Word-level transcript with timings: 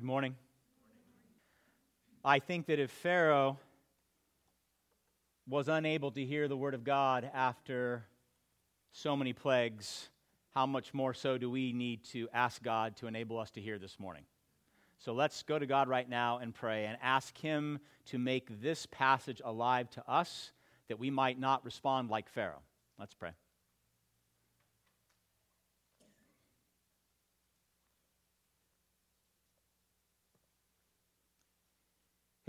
Good 0.00 0.06
morning. 0.06 0.34
I 2.24 2.38
think 2.38 2.64
that 2.68 2.78
if 2.78 2.90
Pharaoh 2.90 3.58
was 5.46 5.68
unable 5.68 6.10
to 6.12 6.24
hear 6.24 6.48
the 6.48 6.56
word 6.56 6.72
of 6.72 6.84
God 6.84 7.30
after 7.34 8.06
so 8.92 9.14
many 9.14 9.34
plagues, 9.34 10.08
how 10.54 10.64
much 10.64 10.94
more 10.94 11.12
so 11.12 11.36
do 11.36 11.50
we 11.50 11.74
need 11.74 12.02
to 12.12 12.30
ask 12.32 12.62
God 12.62 12.96
to 12.96 13.08
enable 13.08 13.38
us 13.38 13.50
to 13.50 13.60
hear 13.60 13.78
this 13.78 14.00
morning? 14.00 14.22
So 14.96 15.12
let's 15.12 15.42
go 15.42 15.58
to 15.58 15.66
God 15.66 15.86
right 15.86 16.08
now 16.08 16.38
and 16.38 16.54
pray 16.54 16.86
and 16.86 16.96
ask 17.02 17.36
Him 17.36 17.78
to 18.06 18.18
make 18.18 18.62
this 18.62 18.86
passage 18.86 19.42
alive 19.44 19.90
to 19.90 20.10
us 20.10 20.52
that 20.88 20.98
we 20.98 21.10
might 21.10 21.38
not 21.38 21.62
respond 21.62 22.08
like 22.08 22.30
Pharaoh. 22.30 22.62
Let's 22.98 23.12
pray. 23.12 23.32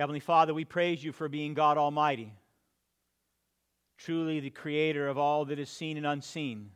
Heavenly 0.02 0.20
Father, 0.20 0.52
we 0.52 0.66
praise 0.66 1.04
you 1.04 1.12
for 1.12 1.30
being 1.30 1.54
God 1.54 1.78
Almighty, 1.78 2.34
truly 4.00 4.40
the 4.40 4.50
creator 4.50 5.08
of 5.08 5.20
all 5.20 5.46
that 5.46 5.60
is 5.60 5.70
seen 5.70 5.96
and 5.96 6.08
unseen, 6.08 6.72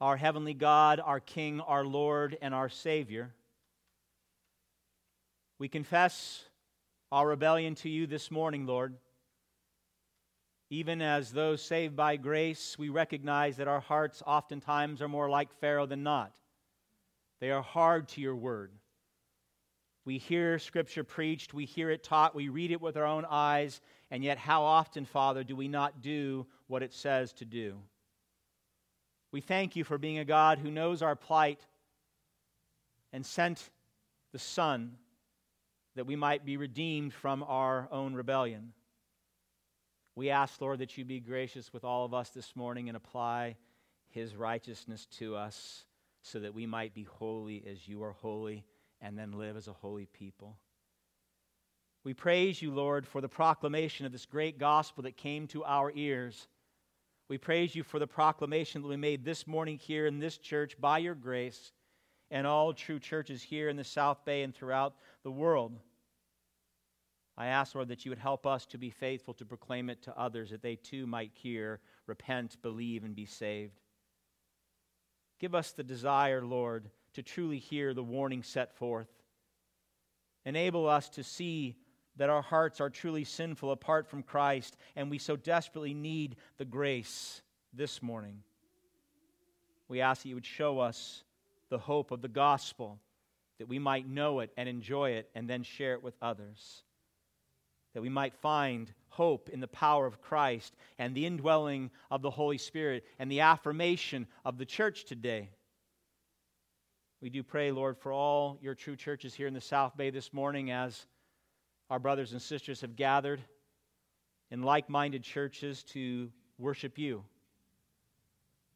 our 0.00 0.16
Heavenly 0.16 0.54
God, 0.54 1.00
our 1.04 1.18
King, 1.18 1.60
our 1.60 1.84
Lord, 1.84 2.38
and 2.40 2.54
our 2.54 2.68
Savior. 2.68 3.34
We 5.58 5.66
confess 5.66 6.44
our 7.10 7.26
rebellion 7.26 7.74
to 7.74 7.88
you 7.88 8.06
this 8.06 8.30
morning, 8.30 8.64
Lord. 8.64 8.94
Even 10.70 11.02
as 11.02 11.32
those 11.32 11.60
saved 11.60 11.96
by 11.96 12.16
grace, 12.16 12.78
we 12.78 12.90
recognize 12.90 13.56
that 13.56 13.66
our 13.66 13.80
hearts 13.80 14.22
oftentimes 14.24 15.02
are 15.02 15.08
more 15.08 15.28
like 15.28 15.52
Pharaoh 15.60 15.86
than 15.86 16.04
not. 16.04 16.30
They 17.40 17.50
are 17.50 17.60
hard 17.60 18.06
to 18.10 18.20
your 18.20 18.36
word. 18.36 18.70
We 20.08 20.16
hear 20.16 20.58
Scripture 20.58 21.04
preached, 21.04 21.52
we 21.52 21.66
hear 21.66 21.90
it 21.90 22.02
taught, 22.02 22.34
we 22.34 22.48
read 22.48 22.70
it 22.70 22.80
with 22.80 22.96
our 22.96 23.04
own 23.04 23.26
eyes, 23.28 23.82
and 24.10 24.24
yet 24.24 24.38
how 24.38 24.62
often, 24.62 25.04
Father, 25.04 25.44
do 25.44 25.54
we 25.54 25.68
not 25.68 26.00
do 26.00 26.46
what 26.66 26.82
it 26.82 26.94
says 26.94 27.34
to 27.34 27.44
do? 27.44 27.76
We 29.32 29.42
thank 29.42 29.76
you 29.76 29.84
for 29.84 29.98
being 29.98 30.18
a 30.18 30.24
God 30.24 30.60
who 30.60 30.70
knows 30.70 31.02
our 31.02 31.14
plight 31.14 31.60
and 33.12 33.26
sent 33.26 33.68
the 34.32 34.38
Son 34.38 34.96
that 35.94 36.06
we 36.06 36.16
might 36.16 36.42
be 36.42 36.56
redeemed 36.56 37.12
from 37.12 37.42
our 37.42 37.86
own 37.92 38.14
rebellion. 38.14 38.72
We 40.14 40.30
ask, 40.30 40.58
Lord, 40.58 40.78
that 40.78 40.96
you 40.96 41.04
be 41.04 41.20
gracious 41.20 41.70
with 41.70 41.84
all 41.84 42.06
of 42.06 42.14
us 42.14 42.30
this 42.30 42.56
morning 42.56 42.88
and 42.88 42.96
apply 42.96 43.58
his 44.08 44.34
righteousness 44.34 45.04
to 45.18 45.36
us 45.36 45.84
so 46.22 46.40
that 46.40 46.54
we 46.54 46.64
might 46.64 46.94
be 46.94 47.02
holy 47.02 47.62
as 47.70 47.86
you 47.86 48.02
are 48.02 48.12
holy 48.12 48.64
and 49.00 49.18
then 49.18 49.32
live 49.32 49.56
as 49.56 49.68
a 49.68 49.72
holy 49.72 50.06
people. 50.06 50.56
We 52.04 52.14
praise 52.14 52.62
you, 52.62 52.70
Lord, 52.70 53.06
for 53.06 53.20
the 53.20 53.28
proclamation 53.28 54.06
of 54.06 54.12
this 54.12 54.26
great 54.26 54.58
gospel 54.58 55.02
that 55.02 55.16
came 55.16 55.46
to 55.48 55.64
our 55.64 55.92
ears. 55.94 56.48
We 57.28 57.38
praise 57.38 57.74
you 57.74 57.82
for 57.82 57.98
the 57.98 58.06
proclamation 58.06 58.82
that 58.82 58.88
we 58.88 58.96
made 58.96 59.24
this 59.24 59.46
morning 59.46 59.78
here 59.78 60.06
in 60.06 60.18
this 60.18 60.38
church 60.38 60.80
by 60.80 60.98
your 60.98 61.14
grace 61.14 61.72
and 62.30 62.46
all 62.46 62.72
true 62.72 62.98
churches 62.98 63.42
here 63.42 63.68
in 63.68 63.76
the 63.76 63.84
South 63.84 64.24
Bay 64.24 64.42
and 64.42 64.54
throughout 64.54 64.94
the 65.22 65.30
world. 65.30 65.78
I 67.36 67.46
ask, 67.46 67.74
Lord, 67.74 67.88
that 67.88 68.04
you 68.04 68.10
would 68.10 68.18
help 68.18 68.46
us 68.46 68.66
to 68.66 68.78
be 68.78 68.90
faithful 68.90 69.34
to 69.34 69.44
proclaim 69.44 69.90
it 69.90 70.02
to 70.02 70.18
others, 70.18 70.50
that 70.50 70.62
they 70.62 70.76
too 70.76 71.06
might 71.06 71.30
hear, 71.34 71.80
repent, 72.06 72.56
believe, 72.62 73.04
and 73.04 73.14
be 73.14 73.26
saved. 73.26 73.80
Give 75.38 75.54
us 75.54 75.70
the 75.70 75.84
desire, 75.84 76.44
Lord, 76.44 76.90
to 77.14 77.22
truly 77.22 77.58
hear 77.58 77.94
the 77.94 78.02
warning 78.02 78.42
set 78.42 78.74
forth. 78.76 79.08
Enable 80.44 80.88
us 80.88 81.08
to 81.10 81.22
see 81.22 81.76
that 82.16 82.30
our 82.30 82.42
hearts 82.42 82.80
are 82.80 82.90
truly 82.90 83.24
sinful 83.24 83.70
apart 83.70 84.08
from 84.08 84.22
Christ, 84.22 84.76
and 84.96 85.10
we 85.10 85.18
so 85.18 85.36
desperately 85.36 85.94
need 85.94 86.36
the 86.56 86.64
grace 86.64 87.42
this 87.72 88.02
morning. 88.02 88.42
We 89.88 90.00
ask 90.00 90.22
that 90.22 90.28
you 90.28 90.34
would 90.34 90.46
show 90.46 90.80
us 90.80 91.22
the 91.70 91.78
hope 91.78 92.10
of 92.10 92.20
the 92.20 92.28
gospel, 92.28 92.98
that 93.58 93.68
we 93.68 93.78
might 93.78 94.08
know 94.08 94.40
it 94.40 94.50
and 94.56 94.68
enjoy 94.68 95.10
it 95.10 95.30
and 95.34 95.48
then 95.48 95.62
share 95.62 95.94
it 95.94 96.02
with 96.02 96.14
others. 96.20 96.82
That 97.94 98.02
we 98.02 98.08
might 98.08 98.34
find 98.34 98.92
hope 99.08 99.48
in 99.48 99.60
the 99.60 99.68
power 99.68 100.06
of 100.06 100.20
Christ 100.20 100.76
and 100.98 101.14
the 101.14 101.26
indwelling 101.26 101.90
of 102.10 102.22
the 102.22 102.30
Holy 102.30 102.58
Spirit 102.58 103.04
and 103.18 103.30
the 103.30 103.40
affirmation 103.40 104.26
of 104.44 104.58
the 104.58 104.66
church 104.66 105.04
today. 105.04 105.50
We 107.20 107.30
do 107.30 107.42
pray, 107.42 107.72
Lord, 107.72 107.98
for 107.98 108.12
all 108.12 108.58
your 108.62 108.76
true 108.76 108.94
churches 108.94 109.34
here 109.34 109.48
in 109.48 109.54
the 109.54 109.60
South 109.60 109.96
Bay 109.96 110.10
this 110.10 110.32
morning 110.32 110.70
as 110.70 111.04
our 111.90 111.98
brothers 111.98 112.30
and 112.30 112.40
sisters 112.40 112.80
have 112.82 112.94
gathered 112.94 113.42
in 114.52 114.62
like 114.62 114.88
minded 114.88 115.24
churches 115.24 115.82
to 115.84 116.30
worship 116.58 116.96
you. 116.96 117.24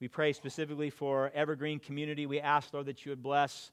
We 0.01 0.09
pray 0.09 0.33
specifically 0.33 0.91
for 0.91 1.31
Evergreen 1.33 1.79
Community. 1.79 2.27
We 2.27 2.41
ask, 2.41 2.75
Lord, 2.75 2.87
that 2.87 3.07
you 3.07 3.13
would 3.13 3.23
bless 3.23 3.71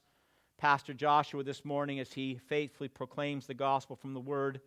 Pastor 0.56 0.94
Joshua 0.94 1.42
this 1.42 1.64
morning 1.64 1.98
as 1.98 2.12
he 2.12 2.36
faithfully 2.46 2.88
proclaims 2.88 3.48
the 3.48 3.54
gospel 3.54 3.96
from 3.96 4.14
the 4.14 4.20
Word. 4.20 4.60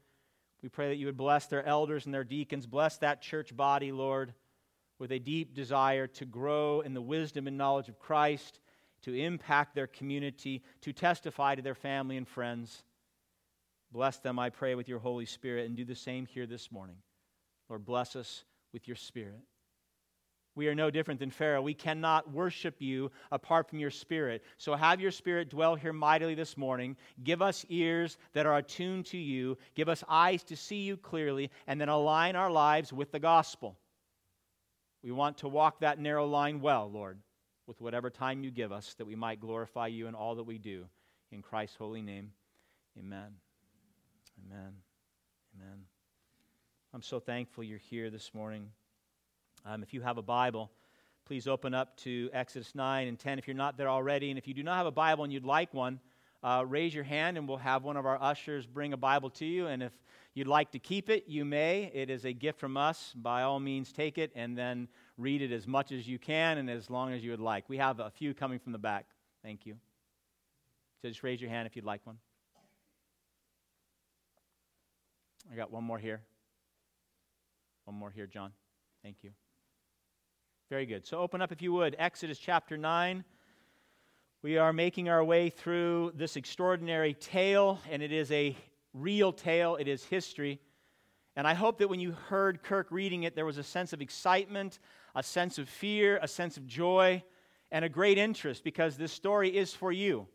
We 0.61 0.67
pray 0.67 0.89
that 0.89 0.97
you 0.97 1.05
would 1.05 1.15
bless 1.15 1.45
their 1.45 1.65
elders 1.65 2.03
and 2.05 2.13
their 2.13 2.25
deacons. 2.25 2.67
Bless 2.67 2.97
that 2.97 3.21
church 3.21 3.55
body, 3.55 3.93
Lord, 3.93 4.33
with 4.99 5.13
a 5.13 5.19
deep 5.19 5.55
desire 5.55 6.07
to 6.07 6.25
grow 6.25 6.81
in 6.81 6.93
the 6.93 7.01
wisdom 7.01 7.47
and 7.47 7.57
knowledge 7.57 7.87
of 7.87 7.99
Christ 7.99 8.59
to 9.03 9.13
impact 9.13 9.75
their 9.75 9.87
community, 9.87 10.63
to 10.81 10.93
testify 10.93 11.55
to 11.55 11.61
their 11.61 11.75
family 11.75 12.17
and 12.17 12.27
friends. 12.27 12.83
Bless 13.91 14.17
them, 14.17 14.39
I 14.39 14.49
pray, 14.49 14.75
with 14.75 14.87
your 14.87 14.99
Holy 14.99 15.25
Spirit, 15.25 15.67
and 15.67 15.75
do 15.75 15.85
the 15.85 15.95
same 15.95 16.25
here 16.25 16.47
this 16.47 16.71
morning. 16.71 16.95
Lord, 17.69 17.85
bless 17.85 18.15
us 18.15 18.43
with 18.71 18.87
your 18.87 18.95
Spirit. 18.95 19.41
We 20.55 20.67
are 20.67 20.75
no 20.75 20.89
different 20.91 21.19
than 21.19 21.31
Pharaoh. 21.31 21.61
We 21.61 21.73
cannot 21.73 22.31
worship 22.31 22.75
you 22.79 23.11
apart 23.31 23.69
from 23.69 23.79
your 23.79 23.89
Spirit. 23.89 24.43
So 24.57 24.75
have 24.75 25.01
your 25.01 25.11
Spirit 25.11 25.49
dwell 25.49 25.75
here 25.75 25.93
mightily 25.93 26.35
this 26.35 26.57
morning. 26.57 26.95
Give 27.23 27.41
us 27.41 27.65
ears 27.69 28.17
that 28.33 28.45
are 28.45 28.57
attuned 28.57 29.07
to 29.07 29.17
you. 29.17 29.57
Give 29.75 29.89
us 29.89 30.03
eyes 30.07 30.43
to 30.45 30.55
see 30.55 30.81
you 30.81 30.95
clearly, 30.95 31.51
and 31.67 31.79
then 31.81 31.89
align 31.89 32.35
our 32.35 32.51
lives 32.51 32.93
with 32.93 33.11
the 33.11 33.19
gospel. 33.19 33.77
We 35.03 35.11
want 35.11 35.39
to 35.39 35.49
walk 35.49 35.79
that 35.79 35.99
narrow 35.99 36.25
line 36.25 36.61
well, 36.61 36.89
Lord 36.89 37.19
with 37.67 37.79
whatever 37.81 38.09
time 38.09 38.43
you 38.43 38.51
give 38.51 38.71
us, 38.71 38.93
that 38.95 39.05
we 39.05 39.15
might 39.15 39.39
glorify 39.39 39.87
you 39.87 40.07
in 40.07 40.15
all 40.15 40.35
that 40.35 40.43
we 40.43 40.57
do. 40.57 40.85
In 41.31 41.41
Christ's 41.41 41.77
holy 41.77 42.01
name, 42.01 42.31
amen. 42.97 43.35
Amen. 44.45 44.73
Amen. 45.55 45.79
I'm 46.93 47.01
so 47.01 47.19
thankful 47.19 47.63
you're 47.63 47.77
here 47.79 48.09
this 48.09 48.33
morning. 48.33 48.69
Um, 49.65 49.81
if 49.81 49.93
you 49.93 50.01
have 50.01 50.17
a 50.17 50.21
Bible, 50.21 50.71
please 51.25 51.47
open 51.47 51.73
up 51.73 51.95
to 51.97 52.29
Exodus 52.33 52.75
9 52.75 53.07
and 53.07 53.17
10 53.17 53.39
if 53.39 53.47
you're 53.47 53.55
not 53.55 53.77
there 53.77 53.89
already. 53.89 54.29
And 54.29 54.37
if 54.37 54.47
you 54.47 54.53
do 54.53 54.63
not 54.63 54.77
have 54.77 54.85
a 54.85 54.91
Bible 54.91 55.23
and 55.23 55.31
you'd 55.31 55.45
like 55.45 55.73
one, 55.73 55.99
uh, 56.43 56.65
raise 56.67 56.93
your 56.93 57.05
hand 57.05 57.37
and 57.37 57.47
we'll 57.47 57.57
have 57.57 57.83
one 57.83 57.95
of 57.95 58.05
our 58.05 58.21
ushers 58.21 58.65
bring 58.65 58.93
a 58.93 58.97
Bible 58.97 59.29
to 59.29 59.45
you. 59.45 59.67
And 59.67 59.81
if 59.81 59.93
you'd 60.33 60.47
like 60.47 60.71
to 60.71 60.79
keep 60.79 61.09
it, 61.09 61.23
you 61.27 61.45
may. 61.45 61.89
It 61.93 62.09
is 62.09 62.25
a 62.25 62.33
gift 62.33 62.59
from 62.59 62.75
us. 62.75 63.13
By 63.15 63.43
all 63.43 63.59
means, 63.59 63.93
take 63.93 64.17
it 64.17 64.31
and 64.35 64.57
then 64.57 64.89
read 65.17 65.41
it 65.41 65.51
as 65.51 65.67
much 65.67 65.91
as 65.91 66.07
you 66.07 66.17
can 66.17 66.57
and 66.57 66.69
as 66.69 66.89
long 66.89 67.13
as 67.13 67.23
you 67.23 67.31
would 67.31 67.39
like. 67.39 67.69
We 67.69 67.77
have 67.77 67.99
a 67.99 68.09
few 68.09 68.33
coming 68.33 68.59
from 68.59 68.71
the 68.71 68.77
back. 68.77 69.05
Thank 69.43 69.65
you. 69.65 69.75
So 71.01 71.09
just 71.09 71.23
raise 71.23 71.41
your 71.41 71.49
hand 71.49 71.67
if 71.67 71.75
you'd 71.75 71.85
like 71.85 72.01
one. 72.05 72.17
I 75.51 75.55
got 75.55 75.71
one 75.71 75.83
more 75.83 75.99
here. 75.99 76.21
One 77.85 77.97
more 77.97 78.09
here, 78.09 78.27
John. 78.27 78.51
Thank 79.03 79.17
you. 79.23 79.31
Very 80.69 80.85
good. 80.85 81.05
So 81.05 81.19
open 81.19 81.41
up, 81.41 81.51
if 81.51 81.61
you 81.61 81.73
would, 81.73 81.95
Exodus 81.99 82.39
chapter 82.39 82.77
9. 82.77 83.23
We 84.41 84.57
are 84.57 84.73
making 84.73 85.09
our 85.09 85.23
way 85.23 85.49
through 85.49 86.13
this 86.15 86.35
extraordinary 86.35 87.13
tale, 87.13 87.79
and 87.91 88.01
it 88.01 88.11
is 88.11 88.31
a 88.31 88.55
real 88.93 89.33
tale, 89.33 89.75
it 89.75 89.87
is 89.87 90.03
history. 90.05 90.59
And 91.35 91.47
I 91.47 91.53
hope 91.53 91.79
that 91.79 91.89
when 91.89 91.99
you 91.99 92.11
heard 92.11 92.61
Kirk 92.61 92.87
reading 92.91 93.23
it, 93.23 93.35
there 93.35 93.45
was 93.45 93.57
a 93.57 93.63
sense 93.63 93.91
of 93.91 94.01
excitement, 94.01 94.79
a 95.15 95.23
sense 95.23 95.57
of 95.57 95.67
fear, 95.67 96.19
a 96.21 96.27
sense 96.27 96.57
of 96.57 96.67
joy, 96.67 97.23
and 97.71 97.83
a 97.83 97.89
great 97.89 98.19
interest 98.19 98.63
because 98.63 98.97
this 98.97 99.11
story 99.11 99.55
is 99.55 99.73
for 99.73 99.91
you. 99.91 100.27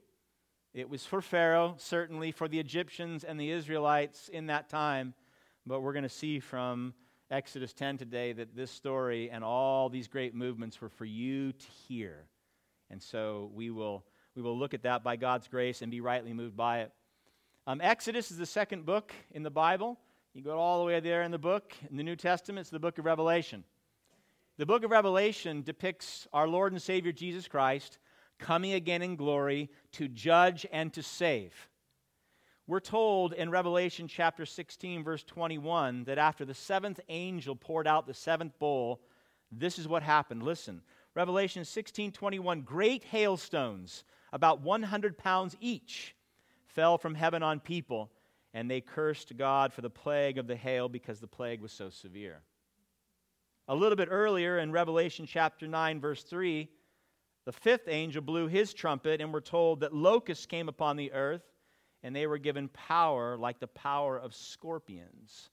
It 0.74 0.90
was 0.90 1.06
for 1.06 1.22
Pharaoh, 1.22 1.76
certainly 1.78 2.32
for 2.32 2.48
the 2.48 2.58
Egyptians 2.58 3.24
and 3.24 3.38
the 3.38 3.50
Israelites 3.50 4.28
in 4.28 4.46
that 4.46 4.68
time, 4.68 5.14
but 5.64 5.80
we're 5.80 5.92
going 5.92 6.02
to 6.02 6.08
see 6.08 6.40
from 6.40 6.94
Exodus 7.30 7.72
10 7.72 7.98
today 7.98 8.32
that 8.32 8.56
this 8.56 8.70
story 8.70 9.30
and 9.30 9.44
all 9.44 9.88
these 9.88 10.08
great 10.08 10.34
movements 10.34 10.80
were 10.80 10.88
for 10.88 11.04
you 11.04 11.52
to 11.52 11.66
hear. 11.86 12.26
And 12.90 13.02
so 13.02 13.50
we 13.54 13.70
will, 13.70 14.04
we 14.34 14.42
will 14.42 14.58
look 14.58 14.74
at 14.74 14.82
that 14.82 15.04
by 15.04 15.16
God's 15.16 15.46
grace 15.46 15.82
and 15.82 15.90
be 15.90 16.00
rightly 16.00 16.32
moved 16.32 16.56
by 16.56 16.80
it. 16.80 16.92
Um, 17.66 17.80
Exodus 17.80 18.30
is 18.30 18.38
the 18.38 18.46
second 18.46 18.86
book 18.86 19.12
in 19.30 19.42
the 19.42 19.50
Bible. 19.50 19.98
You 20.38 20.44
go 20.44 20.56
all 20.56 20.78
the 20.78 20.84
way 20.84 21.00
there 21.00 21.24
in 21.24 21.32
the 21.32 21.36
book. 21.36 21.74
In 21.90 21.96
the 21.96 22.04
New 22.04 22.14
Testament, 22.14 22.60
it's 22.60 22.70
the 22.70 22.78
book 22.78 22.98
of 22.98 23.04
Revelation. 23.04 23.64
The 24.56 24.66
book 24.66 24.84
of 24.84 24.92
Revelation 24.92 25.62
depicts 25.62 26.28
our 26.32 26.46
Lord 26.46 26.70
and 26.70 26.80
Savior 26.80 27.10
Jesus 27.10 27.48
Christ 27.48 27.98
coming 28.38 28.74
again 28.74 29.02
in 29.02 29.16
glory 29.16 29.68
to 29.94 30.06
judge 30.06 30.64
and 30.70 30.92
to 30.92 31.02
save. 31.02 31.68
We're 32.68 32.78
told 32.78 33.32
in 33.32 33.50
Revelation 33.50 34.06
chapter 34.06 34.46
16, 34.46 35.02
verse 35.02 35.24
21, 35.24 36.04
that 36.04 36.18
after 36.18 36.44
the 36.44 36.54
seventh 36.54 37.00
angel 37.08 37.56
poured 37.56 37.88
out 37.88 38.06
the 38.06 38.14
seventh 38.14 38.56
bowl, 38.60 39.00
this 39.50 39.76
is 39.76 39.88
what 39.88 40.04
happened. 40.04 40.44
Listen. 40.44 40.82
Revelation 41.16 41.64
16, 41.64 42.12
21, 42.12 42.60
great 42.60 43.02
hailstones, 43.02 44.04
about 44.32 44.60
100 44.60 45.18
pounds 45.18 45.56
each, 45.60 46.14
fell 46.68 46.96
from 46.96 47.16
heaven 47.16 47.42
on 47.42 47.58
people, 47.58 48.12
and 48.58 48.68
they 48.68 48.80
cursed 48.80 49.36
God 49.36 49.72
for 49.72 49.82
the 49.82 49.88
plague 49.88 50.36
of 50.36 50.48
the 50.48 50.56
hail 50.56 50.88
because 50.88 51.20
the 51.20 51.28
plague 51.28 51.60
was 51.60 51.70
so 51.70 51.90
severe. 51.90 52.42
A 53.68 53.74
little 53.76 53.94
bit 53.94 54.08
earlier 54.10 54.58
in 54.58 54.72
Revelation 54.72 55.26
chapter 55.26 55.68
9, 55.68 56.00
verse 56.00 56.24
3, 56.24 56.68
the 57.46 57.52
fifth 57.52 57.86
angel 57.86 58.20
blew 58.20 58.48
his 58.48 58.74
trumpet, 58.74 59.20
and 59.20 59.32
we're 59.32 59.42
told 59.42 59.78
that 59.78 59.94
locusts 59.94 60.44
came 60.44 60.68
upon 60.68 60.96
the 60.96 61.12
earth 61.12 61.44
and 62.02 62.16
they 62.16 62.26
were 62.26 62.36
given 62.36 62.66
power 62.70 63.36
like 63.36 63.60
the 63.60 63.68
power 63.68 64.18
of 64.18 64.34
scorpions. 64.34 65.50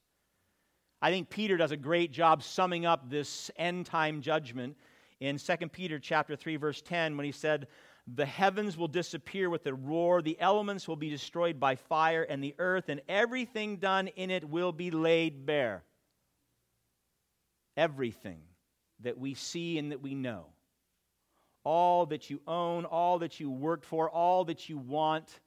I 1.00 1.12
think 1.12 1.30
Peter 1.30 1.58
does 1.58 1.72
a 1.72 1.78
great 1.78 2.12
job 2.12 2.42
summing 2.42 2.88
up 2.88 3.08
this 3.08 3.52
end 3.56 3.86
time 3.86 4.20
judgment 4.20 4.76
in 5.20 5.38
2 5.38 5.58
Peter 5.72 6.00
chapter 6.00 6.36
3 6.36 6.56
verse 6.56 6.82
10 6.82 7.18
when 7.18 7.26
he 7.28 7.32
said 7.32 7.68
the 8.08 8.26
heavens 8.26 8.78
will 8.78 8.88
disappear 8.88 9.50
with 9.50 9.66
a 9.66 9.74
roar. 9.74 10.22
The 10.22 10.40
elements 10.40 10.88
will 10.88 10.96
be 10.96 11.10
destroyed 11.10 11.60
by 11.60 11.76
fire 11.76 12.22
and 12.24 12.44
the 12.44 12.54
earth 12.60 12.90
and 12.90 13.02
everything 13.10 13.78
done 13.78 14.08
in 14.10 14.30
it 14.30 14.48
will 14.48 14.72
be 14.72 14.92
laid 14.92 15.46
bare. 15.46 15.84
Everything 17.76 18.42
that 19.02 19.18
we 19.18 19.34
see 19.34 19.80
and 19.80 19.92
that 19.92 20.02
we 20.02 20.14
know. 20.14 20.46
All 21.64 22.06
that 22.08 22.30
you 22.30 22.42
own 22.48 22.86
all 22.86 23.20
that 23.20 23.40
you 23.40 23.50
worked 23.50 23.86
for 23.86 24.08
all 24.10 24.46
that 24.46 24.70
you 24.70 24.78
want. 24.78 25.40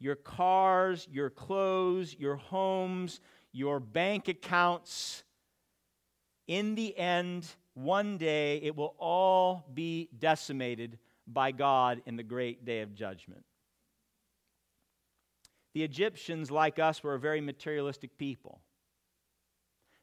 Your 0.00 0.16
cars, 0.16 1.06
your 1.10 1.30
clothes, 1.30 2.16
your 2.18 2.34
homes, 2.34 3.20
your 3.52 3.78
bank 3.78 4.26
accounts. 4.26 5.22
In 6.48 6.74
the 6.74 6.98
end, 6.98 7.46
one 7.74 8.18
day, 8.18 8.58
it 8.58 8.74
will 8.74 8.96
all 8.98 9.64
be 9.72 10.10
decimated 10.18 10.98
by 11.26 11.52
God 11.52 12.02
in 12.06 12.16
the 12.16 12.22
great 12.22 12.64
day 12.64 12.80
of 12.80 12.94
judgment. 12.94 13.44
The 15.74 15.82
Egyptians, 15.82 16.50
like 16.50 16.78
us, 16.78 17.02
were 17.02 17.14
a 17.14 17.20
very 17.20 17.40
materialistic 17.40 18.16
people. 18.16 18.60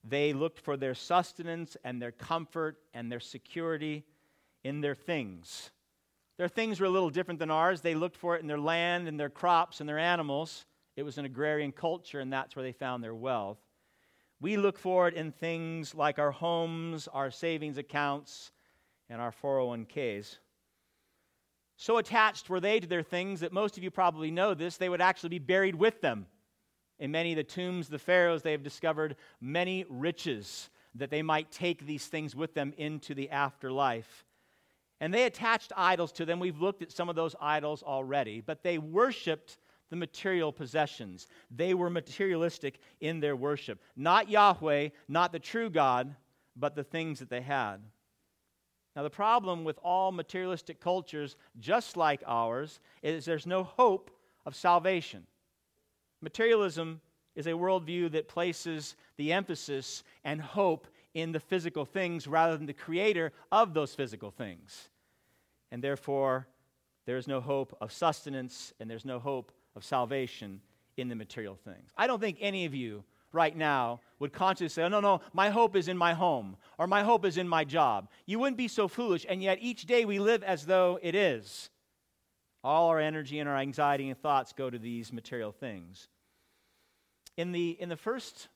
They 0.03 0.33
looked 0.33 0.59
for 0.59 0.77
their 0.77 0.95
sustenance 0.95 1.77
and 1.83 2.01
their 2.01 2.11
comfort 2.11 2.77
and 2.93 3.11
their 3.11 3.19
security 3.19 4.03
in 4.63 4.81
their 4.81 4.95
things. 4.95 5.71
Their 6.37 6.47
things 6.47 6.79
were 6.79 6.87
a 6.87 6.91
little 6.91 7.09
different 7.09 7.39
than 7.39 7.51
ours. 7.51 7.81
They 7.81 7.95
looked 7.95 8.17
for 8.17 8.35
it 8.35 8.41
in 8.41 8.47
their 8.47 8.59
land 8.59 9.07
and 9.07 9.19
their 9.19 9.29
crops 9.29 9.79
and 9.79 9.87
their 9.87 9.99
animals. 9.99 10.65
It 10.95 11.03
was 11.03 11.17
an 11.17 11.25
agrarian 11.25 11.71
culture, 11.71 12.19
and 12.19 12.33
that's 12.33 12.55
where 12.55 12.63
they 12.63 12.71
found 12.71 13.03
their 13.03 13.15
wealth. 13.15 13.59
We 14.39 14.57
look 14.57 14.79
for 14.79 15.07
it 15.07 15.13
in 15.13 15.31
things 15.31 15.93
like 15.93 16.17
our 16.17 16.31
homes, 16.31 17.07
our 17.07 17.29
savings 17.29 17.77
accounts, 17.77 18.51
and 19.07 19.21
our 19.21 19.31
401ks. 19.31 20.37
So 21.81 21.97
attached 21.97 22.47
were 22.47 22.59
they 22.59 22.79
to 22.79 22.85
their 22.85 23.01
things 23.01 23.39
that 23.39 23.51
most 23.51 23.75
of 23.75 23.83
you 23.83 23.89
probably 23.89 24.29
know 24.29 24.53
this, 24.53 24.77
they 24.77 24.87
would 24.87 25.01
actually 25.01 25.29
be 25.29 25.39
buried 25.39 25.73
with 25.73 25.99
them. 25.99 26.27
In 26.99 27.09
many 27.09 27.31
of 27.31 27.37
the 27.37 27.43
tombs 27.43 27.87
of 27.87 27.91
the 27.91 27.97
pharaohs, 27.97 28.43
they 28.43 28.51
have 28.51 28.61
discovered 28.61 29.15
many 29.41 29.85
riches 29.89 30.69
that 30.93 31.09
they 31.09 31.23
might 31.23 31.51
take 31.51 31.87
these 31.87 32.05
things 32.05 32.35
with 32.35 32.53
them 32.53 32.71
into 32.77 33.15
the 33.15 33.31
afterlife. 33.31 34.25
And 34.99 35.11
they 35.11 35.23
attached 35.23 35.73
idols 35.75 36.11
to 36.11 36.25
them. 36.25 36.39
We've 36.39 36.61
looked 36.61 36.83
at 36.83 36.91
some 36.91 37.09
of 37.09 37.15
those 37.15 37.35
idols 37.41 37.81
already, 37.81 38.41
but 38.41 38.61
they 38.61 38.77
worshiped 38.77 39.57
the 39.89 39.95
material 39.95 40.51
possessions. 40.51 41.25
They 41.49 41.73
were 41.73 41.89
materialistic 41.89 42.79
in 42.99 43.21
their 43.21 43.35
worship. 43.35 43.81
Not 43.95 44.29
Yahweh, 44.29 44.89
not 45.07 45.31
the 45.31 45.39
true 45.39 45.71
God, 45.71 46.15
but 46.55 46.75
the 46.75 46.83
things 46.83 47.17
that 47.17 47.31
they 47.31 47.41
had. 47.41 47.81
Now, 48.95 49.03
the 49.03 49.09
problem 49.09 49.63
with 49.63 49.79
all 49.83 50.11
materialistic 50.11 50.81
cultures, 50.81 51.37
just 51.59 51.95
like 51.95 52.21
ours, 52.27 52.79
is 53.01 53.23
there's 53.25 53.47
no 53.47 53.63
hope 53.63 54.11
of 54.45 54.55
salvation. 54.55 55.25
Materialism 56.21 56.99
is 57.35 57.47
a 57.47 57.51
worldview 57.51 58.11
that 58.11 58.27
places 58.27 58.95
the 59.15 59.31
emphasis 59.31 60.03
and 60.23 60.41
hope 60.41 60.87
in 61.13 61.31
the 61.31 61.39
physical 61.39 61.85
things 61.85 62.27
rather 62.27 62.57
than 62.57 62.65
the 62.65 62.73
creator 62.73 63.31
of 63.51 63.73
those 63.73 63.95
physical 63.95 64.31
things 64.31 64.89
and 65.71 65.81
therefore 65.81 66.47
there 67.05 67.17
is 67.17 67.27
no 67.27 67.41
hope 67.41 67.75
of 67.81 67.91
sustenance 67.91 68.73
and 68.79 68.89
there's 68.89 69.05
no 69.05 69.19
hope 69.19 69.51
of 69.75 69.83
salvation 69.83 70.61
in 70.97 71.07
the 71.07 71.15
material 71.15 71.55
things. 71.55 71.89
I 71.97 72.05
don't 72.05 72.19
think 72.19 72.37
any 72.41 72.65
of 72.65 72.75
you 72.75 73.03
right 73.31 73.55
now 73.55 73.99
would 74.19 74.33
consciously 74.33 74.69
say, 74.69 74.83
oh, 74.83 74.87
no, 74.87 74.99
no, 74.99 75.21
my 75.33 75.49
hope 75.49 75.75
is 75.75 75.87
in 75.87 75.97
my 75.97 76.13
home 76.13 76.57
or 76.77 76.87
my 76.87 77.03
hope 77.03 77.25
is 77.25 77.37
in 77.37 77.47
my 77.47 77.63
job. 77.63 78.09
You 78.25 78.39
wouldn't 78.39 78.57
be 78.57 78.67
so 78.67 78.87
foolish, 78.87 79.25
and 79.27 79.41
yet 79.41 79.59
each 79.61 79.85
day 79.85 80.05
we 80.05 80.19
live 80.19 80.43
as 80.43 80.65
though 80.65 80.99
it 81.01 81.15
is. 81.15 81.69
All 82.63 82.89
our 82.89 82.99
energy 82.99 83.39
and 83.39 83.49
our 83.49 83.57
anxiety 83.57 84.09
and 84.09 84.21
thoughts 84.21 84.53
go 84.53 84.69
to 84.69 84.77
these 84.77 85.11
material 85.11 85.51
things. 85.51 86.07
In 87.37 87.51
the, 87.51 87.71
in 87.79 87.89
the 87.89 87.97
first 87.97 88.49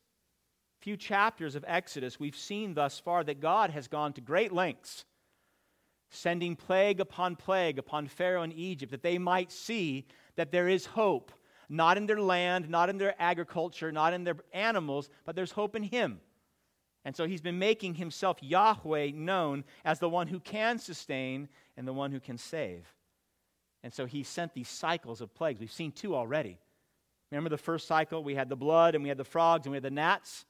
few 0.79 0.97
chapters 0.97 1.55
of 1.55 1.65
Exodus, 1.67 2.19
we've 2.19 2.35
seen 2.35 2.73
thus 2.73 2.99
far 2.99 3.23
that 3.23 3.39
God 3.39 3.71
has 3.71 3.87
gone 3.87 4.13
to 4.13 4.21
great 4.21 4.51
lengths 4.51 5.05
sending 6.09 6.55
plague 6.55 6.99
upon 6.99 7.35
plague 7.35 7.77
upon 7.77 8.07
Pharaoh 8.07 8.43
and 8.43 8.53
Egypt, 8.53 8.91
that 8.91 9.03
they 9.03 9.17
might 9.17 9.51
see 9.51 10.05
that 10.35 10.51
there 10.51 10.67
is 10.67 10.85
hope, 10.85 11.31
not 11.69 11.97
in 11.97 12.05
their 12.05 12.19
land, 12.19 12.69
not 12.69 12.89
in 12.89 12.97
their 12.97 13.15
agriculture, 13.19 13.91
not 13.91 14.13
in 14.13 14.23
their 14.23 14.37
animals, 14.53 15.09
but 15.25 15.35
there's 15.35 15.51
hope 15.51 15.75
in 15.75 15.83
Him. 15.83 16.19
And 17.03 17.15
so 17.15 17.27
He's 17.27 17.41
been 17.41 17.59
making 17.59 17.95
Himself 17.95 18.37
Yahweh 18.41 19.11
known 19.13 19.63
as 19.83 19.99
the 19.99 20.09
one 20.09 20.27
who 20.27 20.39
can 20.39 20.79
sustain 20.79 21.49
and 21.77 21.87
the 21.87 21.93
one 21.93 22.11
who 22.11 22.19
can 22.19 22.37
save. 22.37 22.85
And 23.83 23.93
so 23.93 24.05
He 24.05 24.23
sent 24.23 24.53
these 24.53 24.69
cycles 24.69 25.21
of 25.21 25.33
plagues. 25.33 25.59
We've 25.59 25.71
seen 25.71 25.91
two 25.91 26.15
already. 26.15 26.59
Remember 27.31 27.49
the 27.49 27.57
first 27.57 27.87
cycle? 27.87 28.23
We 28.23 28.35
had 28.35 28.49
the 28.49 28.55
blood 28.55 28.95
and 28.95 29.03
we 29.03 29.09
had 29.09 29.17
the 29.17 29.23
frogs 29.23 29.65
and 29.65 29.71
we 29.71 29.77
had 29.77 29.83
the 29.83 29.91
gnats. 29.91 30.45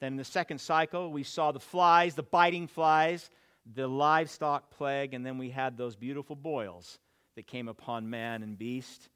Then 0.00 0.12
in 0.12 0.16
the 0.16 0.24
second 0.24 0.60
cycle, 0.60 1.10
we 1.10 1.24
saw 1.24 1.50
the 1.50 1.60
flies, 1.60 2.14
the 2.14 2.22
biting 2.22 2.68
flies 2.68 3.30
the 3.74 3.86
livestock 3.86 4.70
plague, 4.70 5.14
and 5.14 5.24
then 5.24 5.38
we 5.38 5.50
had 5.50 5.76
those 5.76 5.96
beautiful 5.96 6.36
boils 6.36 6.98
that 7.36 7.46
came 7.46 7.68
upon 7.68 8.08
man 8.08 8.42
and 8.42 8.58
beast. 8.58 9.08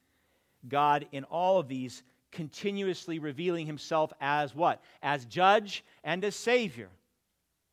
God, 0.69 1.06
in 1.12 1.25
all 1.25 1.59
of 1.59 1.69
these, 1.69 2.03
continuously 2.31 3.19
revealing 3.19 3.67
himself 3.67 4.13
as 4.20 4.55
what? 4.55 4.82
As 5.03 5.25
judge 5.27 5.84
and 6.03 6.25
as 6.25 6.34
savior. 6.34 6.89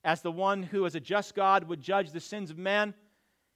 As 0.04 0.22
the 0.22 0.32
one 0.32 0.63
who, 0.63 0.86
as 0.86 0.96
a 0.96 1.00
just 1.00 1.36
God, 1.36 1.66
would 1.66 1.82
judge 1.82 2.12
the 2.12 2.20
sins 2.20 2.52
of 2.52 2.58
men, 2.58 2.94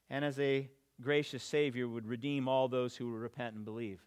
and 0.10 0.26
as 0.26 0.40
a 0.40 0.70
gracious 1.02 1.44
Savior, 1.44 1.88
would 1.88 2.06
redeem 2.06 2.48
all 2.48 2.68
those 2.68 2.96
who 2.96 3.12
would 3.12 3.22
repent 3.22 3.56
and 3.56 3.66
believe. 3.66 4.02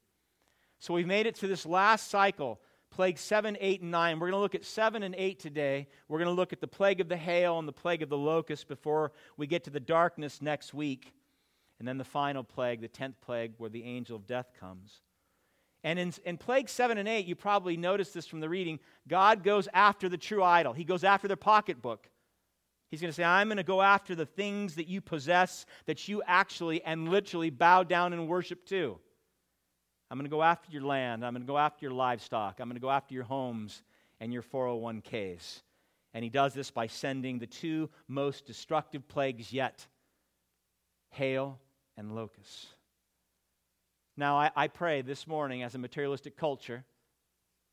So 0.79 0.93
we've 0.95 1.07
made 1.07 1.27
it 1.27 1.35
to 1.37 1.47
this 1.47 1.65
last 1.65 2.09
cycle 2.11 2.61
plague 2.91 3.19
7, 3.19 3.57
8, 3.61 3.83
and 3.83 3.91
9. 3.91 4.19
We're 4.19 4.31
going 4.31 4.39
to 4.39 4.43
look 4.43 4.55
at 4.55 4.65
7 4.65 5.03
and 5.03 5.15
8 5.17 5.39
today. 5.39 5.89
We're 6.09 6.19
going 6.19 6.31
to 6.31 6.35
look 6.35 6.53
at 6.53 6.61
the 6.61 6.69
plague 6.69 7.01
of 7.01 7.09
the 7.09 7.17
hail 7.17 7.59
and 7.59 7.67
the 7.67 7.73
plague 7.73 8.03
of 8.03 8.09
the 8.09 8.17
locust 8.17 8.69
before 8.69 9.13
we 9.37 9.47
get 9.47 9.65
to 9.65 9.71
the 9.71 9.81
darkness 9.81 10.41
next 10.41 10.73
week. 10.73 11.13
And 11.79 11.87
then 11.87 11.99
the 11.99 12.05
final 12.05 12.43
plague, 12.43 12.81
the 12.81 12.89
10th 12.89 13.15
plague, 13.21 13.53
where 13.59 13.69
the 13.69 13.85
angel 13.85 14.17
of 14.17 14.27
death 14.27 14.53
comes. 14.59 15.01
And 15.87 16.01
in, 16.01 16.13
in 16.25 16.37
plague 16.37 16.69
7 16.69 16.99
and 16.99 17.07
8, 17.07 17.27
you 17.27 17.37
probably 17.37 17.77
noticed 17.77 18.13
this 18.13 18.27
from 18.27 18.41
the 18.41 18.49
reading, 18.49 18.81
God 19.07 19.45
goes 19.45 19.69
after 19.73 20.09
the 20.09 20.19
true 20.19 20.43
idol. 20.43 20.73
He 20.73 20.83
goes 20.83 21.05
after 21.05 21.29
their 21.29 21.37
pocketbook. 21.37 22.11
He's 22.91 23.01
going 23.01 23.13
to 23.13 23.15
say, 23.15 23.23
I'm 23.23 23.47
going 23.47 23.59
to 23.59 23.63
go 23.63 23.81
after 23.81 24.17
the 24.17 24.27
things 24.27 24.75
that 24.75 24.89
you 24.89 25.01
possess, 25.01 25.65
that 25.85 26.09
you 26.09 26.25
actually 26.27 26.83
and 26.83 27.09
literally 27.09 27.51
bow 27.51 27.85
down 27.85 28.13
and 28.13 28.27
worship 28.27 28.67
to. 28.67 28.99
I'm 30.11 30.19
going 30.19 30.29
to 30.29 30.37
go 30.37 30.43
after 30.43 30.73
your 30.73 30.83
land. 30.83 31.25
I'm 31.25 31.35
going 31.35 31.47
to 31.47 31.47
go 31.47 31.57
after 31.57 31.85
your 31.85 31.95
livestock. 31.95 32.59
I'm 32.59 32.67
going 32.67 32.75
to 32.75 32.81
go 32.81 32.91
after 32.91 33.15
your 33.15 33.23
homes 33.23 33.85
and 34.19 34.33
your 34.33 34.43
401ks. 34.43 35.63
And 36.15 36.25
he 36.25 36.31
does 36.31 36.53
this 36.53 36.73
by 36.73 36.89
sending 36.89 37.39
the 37.39 37.47
two 37.47 37.91
most 38.09 38.45
destructive 38.45 39.07
plagues 39.07 39.53
yet 39.53 39.87
hail 41.11 41.61
and 41.97 42.17
locusts. 42.17 42.67
Now, 44.17 44.39
I, 44.39 44.51
I, 44.57 44.69
pray 44.69 45.03
this 45.03 45.27
morning 45.27 45.63
as 45.63 45.75
a 45.75 45.79
materialistic 45.79 46.39
culture, 46.39 46.85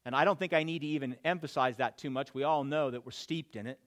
and 0.03 0.13
I 0.13 0.25
don't 0.25 0.37
think 0.37 0.51
I 0.51 0.63
need 0.63 0.79
to 0.79 0.87
even 0.87 1.15
emphasize 1.23 1.77
that 1.77 1.97
too 1.97 2.09
much. 2.09 2.33
We 2.33 2.43
all 2.43 2.65
know 2.65 2.91
that 2.91 3.05
we're 3.05 3.11
steeped 3.11 3.55
in 3.55 3.65
it, 3.65 3.79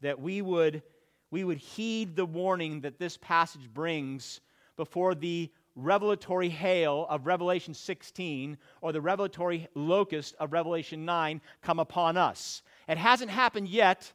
that 0.00 0.18
we 0.18 0.40
would, 0.40 0.82
we 1.30 1.44
would 1.44 1.58
heed 1.58 2.16
the 2.16 2.24
warning 2.24 2.80
that 2.82 2.98
this 2.98 3.18
passage 3.18 3.68
brings 3.68 4.40
before 4.76 5.14
the 5.14 5.50
revelatory 5.74 6.48
hail 6.48 7.06
of 7.10 7.26
Revelation 7.26 7.74
16 7.74 8.56
or 8.80 8.92
the 8.92 9.02
revelatory 9.02 9.68
locust 9.74 10.34
of 10.40 10.54
Revelation 10.54 11.04
9 11.04 11.40
come 11.60 11.78
upon 11.78 12.16
us. 12.16 12.62
It 12.88 12.96
hasn't 12.96 13.30
happened 13.30 13.68
yet, 13.68 14.10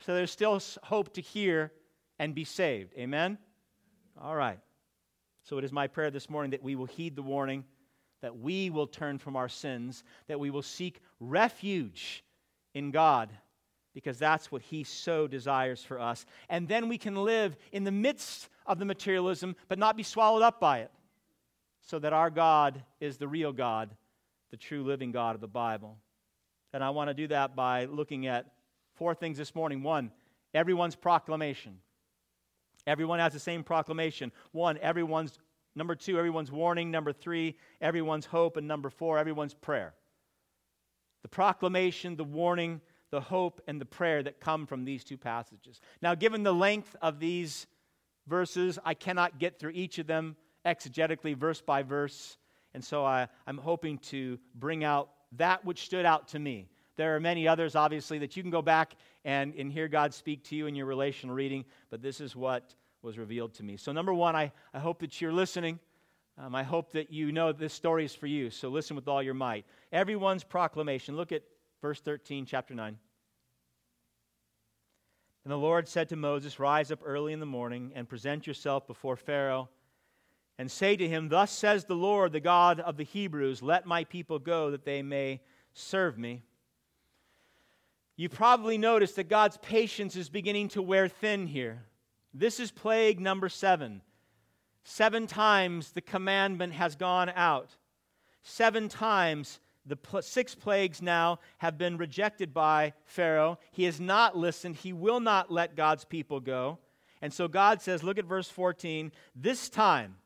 so 0.00 0.14
there's 0.14 0.30
still 0.30 0.60
hope 0.82 1.14
to 1.14 1.22
hear 1.22 1.72
and 2.18 2.34
be 2.34 2.44
saved. 2.44 2.92
Amen? 2.98 3.38
All 4.20 4.36
right. 4.36 4.58
So 5.48 5.56
it 5.56 5.64
is 5.64 5.72
my 5.72 5.86
prayer 5.86 6.10
this 6.10 6.28
morning 6.28 6.50
that 6.50 6.62
we 6.62 6.76
will 6.76 6.84
heed 6.84 7.16
the 7.16 7.22
warning, 7.22 7.64
that 8.20 8.36
we 8.36 8.68
will 8.68 8.86
turn 8.86 9.16
from 9.16 9.34
our 9.34 9.48
sins, 9.48 10.04
that 10.26 10.38
we 10.38 10.50
will 10.50 10.60
seek 10.60 11.00
refuge 11.20 12.22
in 12.74 12.90
God, 12.90 13.30
because 13.94 14.18
that's 14.18 14.52
what 14.52 14.60
He 14.60 14.84
so 14.84 15.26
desires 15.26 15.82
for 15.82 15.98
us. 15.98 16.26
And 16.50 16.68
then 16.68 16.86
we 16.86 16.98
can 16.98 17.16
live 17.16 17.56
in 17.72 17.84
the 17.84 17.90
midst 17.90 18.50
of 18.66 18.78
the 18.78 18.84
materialism, 18.84 19.56
but 19.68 19.78
not 19.78 19.96
be 19.96 20.02
swallowed 20.02 20.42
up 20.42 20.60
by 20.60 20.80
it, 20.80 20.90
so 21.80 21.98
that 21.98 22.12
our 22.12 22.28
God 22.28 22.82
is 23.00 23.16
the 23.16 23.26
real 23.26 23.54
God, 23.54 23.88
the 24.50 24.58
true 24.58 24.84
living 24.84 25.12
God 25.12 25.34
of 25.34 25.40
the 25.40 25.48
Bible. 25.48 25.96
And 26.74 26.84
I 26.84 26.90
want 26.90 27.08
to 27.08 27.14
do 27.14 27.26
that 27.28 27.56
by 27.56 27.86
looking 27.86 28.26
at 28.26 28.44
four 28.96 29.14
things 29.14 29.38
this 29.38 29.54
morning. 29.54 29.82
One, 29.82 30.10
everyone's 30.52 30.94
proclamation. 30.94 31.78
Everyone 32.88 33.20
has 33.20 33.32
the 33.32 33.38
same 33.40 33.62
proclamation. 33.62 34.32
One, 34.52 34.78
everyone's 34.78 35.38
Number 35.78 35.94
two, 35.94 36.18
everyone's 36.18 36.50
warning. 36.50 36.90
Number 36.90 37.12
three, 37.12 37.56
everyone's 37.80 38.26
hope. 38.26 38.56
And 38.56 38.66
number 38.66 38.90
four, 38.90 39.16
everyone's 39.16 39.54
prayer. 39.54 39.94
The 41.22 41.28
proclamation, 41.28 42.16
the 42.16 42.24
warning, 42.24 42.80
the 43.12 43.20
hope, 43.20 43.60
and 43.68 43.80
the 43.80 43.84
prayer 43.84 44.20
that 44.24 44.40
come 44.40 44.66
from 44.66 44.84
these 44.84 45.04
two 45.04 45.16
passages. 45.16 45.80
Now, 46.02 46.16
given 46.16 46.42
the 46.42 46.52
length 46.52 46.96
of 47.00 47.20
these 47.20 47.68
verses, 48.26 48.78
I 48.84 48.94
cannot 48.94 49.38
get 49.38 49.60
through 49.60 49.70
each 49.70 50.00
of 50.00 50.08
them 50.08 50.34
exegetically, 50.66 51.36
verse 51.36 51.60
by 51.60 51.84
verse. 51.84 52.38
And 52.74 52.84
so 52.84 53.04
I, 53.04 53.28
I'm 53.46 53.58
hoping 53.58 53.98
to 53.98 54.36
bring 54.56 54.82
out 54.82 55.10
that 55.36 55.64
which 55.64 55.84
stood 55.84 56.04
out 56.04 56.26
to 56.28 56.40
me. 56.40 56.66
There 56.98 57.14
are 57.14 57.20
many 57.20 57.46
others, 57.46 57.76
obviously, 57.76 58.18
that 58.18 58.36
you 58.36 58.42
can 58.42 58.50
go 58.50 58.60
back 58.60 58.96
and, 59.24 59.54
and 59.54 59.70
hear 59.70 59.86
God 59.86 60.12
speak 60.12 60.42
to 60.48 60.56
you 60.56 60.66
in 60.66 60.74
your 60.74 60.84
relational 60.84 61.32
reading, 61.32 61.64
but 61.90 62.02
this 62.02 62.20
is 62.20 62.34
what 62.34 62.74
was 63.02 63.16
revealed 63.16 63.54
to 63.54 63.62
me. 63.62 63.76
So, 63.76 63.92
number 63.92 64.12
one, 64.12 64.34
I, 64.34 64.50
I 64.74 64.80
hope 64.80 64.98
that 64.98 65.20
you're 65.20 65.32
listening. 65.32 65.78
Um, 66.36 66.56
I 66.56 66.64
hope 66.64 66.90
that 66.92 67.12
you 67.12 67.30
know 67.30 67.52
this 67.52 67.72
story 67.72 68.04
is 68.04 68.16
for 68.16 68.26
you. 68.26 68.50
So, 68.50 68.68
listen 68.68 68.96
with 68.96 69.06
all 69.06 69.22
your 69.22 69.32
might. 69.32 69.64
Everyone's 69.92 70.42
proclamation. 70.42 71.16
Look 71.16 71.30
at 71.30 71.44
verse 71.80 72.00
13, 72.00 72.46
chapter 72.46 72.74
9. 72.74 72.98
And 75.44 75.52
the 75.52 75.56
Lord 75.56 75.86
said 75.86 76.08
to 76.08 76.16
Moses, 76.16 76.58
Rise 76.58 76.90
up 76.90 76.98
early 77.04 77.32
in 77.32 77.38
the 77.38 77.46
morning 77.46 77.92
and 77.94 78.08
present 78.08 78.44
yourself 78.44 78.88
before 78.88 79.14
Pharaoh 79.14 79.68
and 80.58 80.68
say 80.68 80.96
to 80.96 81.08
him, 81.08 81.28
Thus 81.28 81.52
says 81.52 81.84
the 81.84 81.94
Lord, 81.94 82.32
the 82.32 82.40
God 82.40 82.80
of 82.80 82.96
the 82.96 83.04
Hebrews, 83.04 83.62
Let 83.62 83.86
my 83.86 84.02
people 84.02 84.40
go 84.40 84.72
that 84.72 84.84
they 84.84 85.00
may 85.00 85.40
serve 85.74 86.18
me. 86.18 86.42
You 88.18 88.28
probably 88.28 88.78
noticed 88.78 89.14
that 89.14 89.28
God's 89.28 89.58
patience 89.58 90.16
is 90.16 90.28
beginning 90.28 90.70
to 90.70 90.82
wear 90.82 91.06
thin 91.06 91.46
here. 91.46 91.84
This 92.34 92.58
is 92.58 92.72
plague 92.72 93.20
number 93.20 93.48
seven. 93.48 94.02
Seven 94.82 95.28
times 95.28 95.92
the 95.92 96.00
commandment 96.00 96.72
has 96.72 96.96
gone 96.96 97.30
out. 97.36 97.76
Seven 98.42 98.88
times 98.88 99.60
the 99.86 99.94
pl- 99.94 100.22
six 100.22 100.56
plagues 100.56 101.00
now 101.00 101.38
have 101.58 101.78
been 101.78 101.96
rejected 101.96 102.52
by 102.52 102.92
Pharaoh. 103.04 103.56
He 103.70 103.84
has 103.84 104.00
not 104.00 104.36
listened. 104.36 104.74
He 104.74 104.92
will 104.92 105.20
not 105.20 105.52
let 105.52 105.76
God's 105.76 106.04
people 106.04 106.40
go. 106.40 106.78
And 107.22 107.32
so 107.32 107.46
God 107.46 107.80
says, 107.80 108.02
look 108.02 108.18
at 108.18 108.24
verse 108.24 108.50
14, 108.50 109.12
this 109.36 109.68
time 109.68 110.16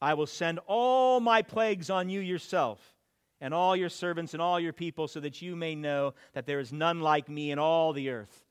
I 0.00 0.14
will 0.14 0.26
send 0.26 0.60
all 0.68 1.18
my 1.18 1.42
plagues 1.42 1.90
on 1.90 2.08
you 2.08 2.20
yourself 2.20 2.94
and 3.42 3.52
all 3.52 3.74
your 3.74 3.88
servants 3.88 4.34
and 4.34 4.40
all 4.40 4.60
your 4.60 4.72
people 4.72 5.08
so 5.08 5.18
that 5.18 5.42
you 5.42 5.56
may 5.56 5.74
know 5.74 6.14
that 6.32 6.46
there 6.46 6.60
is 6.60 6.72
none 6.72 7.00
like 7.00 7.28
me 7.28 7.50
in 7.50 7.58
all 7.58 7.92
the 7.92 8.08
earth. 8.08 8.44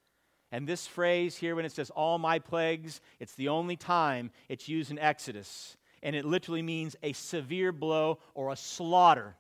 And 0.52 0.68
this 0.68 0.86
phrase 0.86 1.38
here, 1.38 1.56
when 1.56 1.64
it 1.64 1.72
says 1.72 1.90
all 1.92 2.20
my 2.20 2.40
plagues, 2.40 3.00
it's 3.18 3.34
the 3.36 3.48
only 3.48 3.78
time 3.78 4.32
it's 4.50 4.68
used 4.68 4.92
in 4.92 5.00
Exodus. 5.00 5.78
And 6.04 6.14
it 6.14 6.26
literally 6.26 6.62
means 6.62 6.98
a 7.02 7.14
severe 7.14 7.72
blow 7.72 8.20
or 8.34 8.52
a 8.52 8.58
slaughter. 8.58 9.38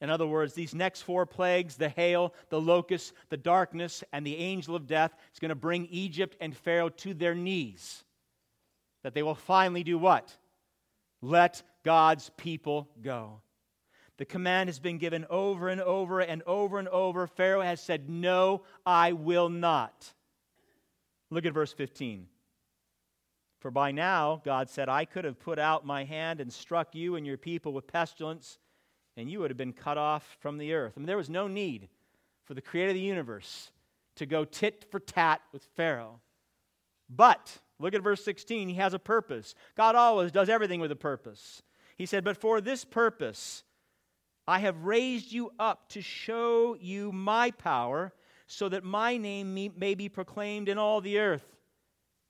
In 0.00 0.08
other 0.08 0.26
words, 0.26 0.54
these 0.54 0.74
next 0.74 1.02
four 1.02 1.26
plagues 1.26 1.74
the 1.74 1.88
hail, 1.88 2.32
the 2.48 2.60
locust, 2.60 3.12
the 3.30 3.36
darkness, 3.36 4.04
and 4.12 4.24
the 4.24 4.36
angel 4.36 4.76
of 4.76 4.86
death 4.86 5.12
is 5.32 5.40
going 5.40 5.48
to 5.48 5.56
bring 5.56 5.86
Egypt 5.86 6.36
and 6.40 6.56
Pharaoh 6.56 6.90
to 6.90 7.12
their 7.12 7.34
knees. 7.34 8.04
That 9.02 9.14
they 9.14 9.24
will 9.24 9.34
finally 9.34 9.82
do 9.82 9.98
what? 9.98 10.32
Let 11.20 11.60
God's 11.82 12.30
people 12.36 12.88
go. 13.02 13.40
The 14.16 14.24
command 14.24 14.68
has 14.68 14.78
been 14.78 14.98
given 14.98 15.26
over 15.28 15.68
and 15.68 15.80
over 15.80 16.20
and 16.20 16.42
over 16.44 16.78
and 16.78 16.88
over. 16.88 17.26
Pharaoh 17.26 17.62
has 17.62 17.80
said, 17.80 18.08
No, 18.08 18.62
I 18.86 19.12
will 19.12 19.48
not. 19.48 20.12
Look 21.30 21.46
at 21.46 21.54
verse 21.54 21.72
15. 21.72 22.26
For 23.58 23.70
by 23.70 23.92
now, 23.92 24.42
God 24.44 24.68
said, 24.68 24.88
I 24.88 25.04
could 25.04 25.24
have 25.24 25.40
put 25.40 25.58
out 25.58 25.86
my 25.86 26.04
hand 26.04 26.40
and 26.40 26.52
struck 26.52 26.94
you 26.94 27.16
and 27.16 27.26
your 27.26 27.38
people 27.38 27.72
with 27.72 27.86
pestilence, 27.86 28.58
and 29.16 29.30
you 29.30 29.40
would 29.40 29.50
have 29.50 29.56
been 29.56 29.72
cut 29.72 29.96
off 29.96 30.36
from 30.38 30.58
the 30.58 30.74
earth. 30.74 30.92
I 30.96 31.00
mean, 31.00 31.06
there 31.06 31.16
was 31.16 31.30
no 31.30 31.48
need 31.48 31.88
for 32.44 32.54
the 32.54 32.60
creator 32.60 32.90
of 32.90 32.94
the 32.94 33.00
universe 33.00 33.72
to 34.16 34.26
go 34.26 34.44
tit 34.44 34.84
for 34.90 35.00
tat 35.00 35.40
with 35.52 35.64
Pharaoh. 35.74 36.20
But, 37.08 37.58
look 37.78 37.94
at 37.94 38.02
verse 38.02 38.24
16, 38.24 38.68
he 38.68 38.74
has 38.74 38.94
a 38.94 38.98
purpose. 38.98 39.54
God 39.76 39.94
always 39.94 40.30
does 40.30 40.48
everything 40.48 40.80
with 40.80 40.92
a 40.92 40.96
purpose. 40.96 41.62
He 41.96 42.06
said, 42.06 42.22
But 42.22 42.36
for 42.36 42.60
this 42.60 42.84
purpose, 42.84 43.64
I 44.46 44.58
have 44.58 44.84
raised 44.84 45.32
you 45.32 45.52
up 45.58 45.88
to 45.90 46.02
show 46.02 46.76
you 46.78 47.12
my 47.12 47.50
power, 47.50 48.12
so 48.46 48.68
that 48.68 48.84
my 48.84 49.16
name 49.16 49.54
may 49.54 49.94
be 49.94 50.08
proclaimed 50.08 50.68
in 50.68 50.78
all 50.78 51.00
the 51.00 51.18
earth. 51.18 51.44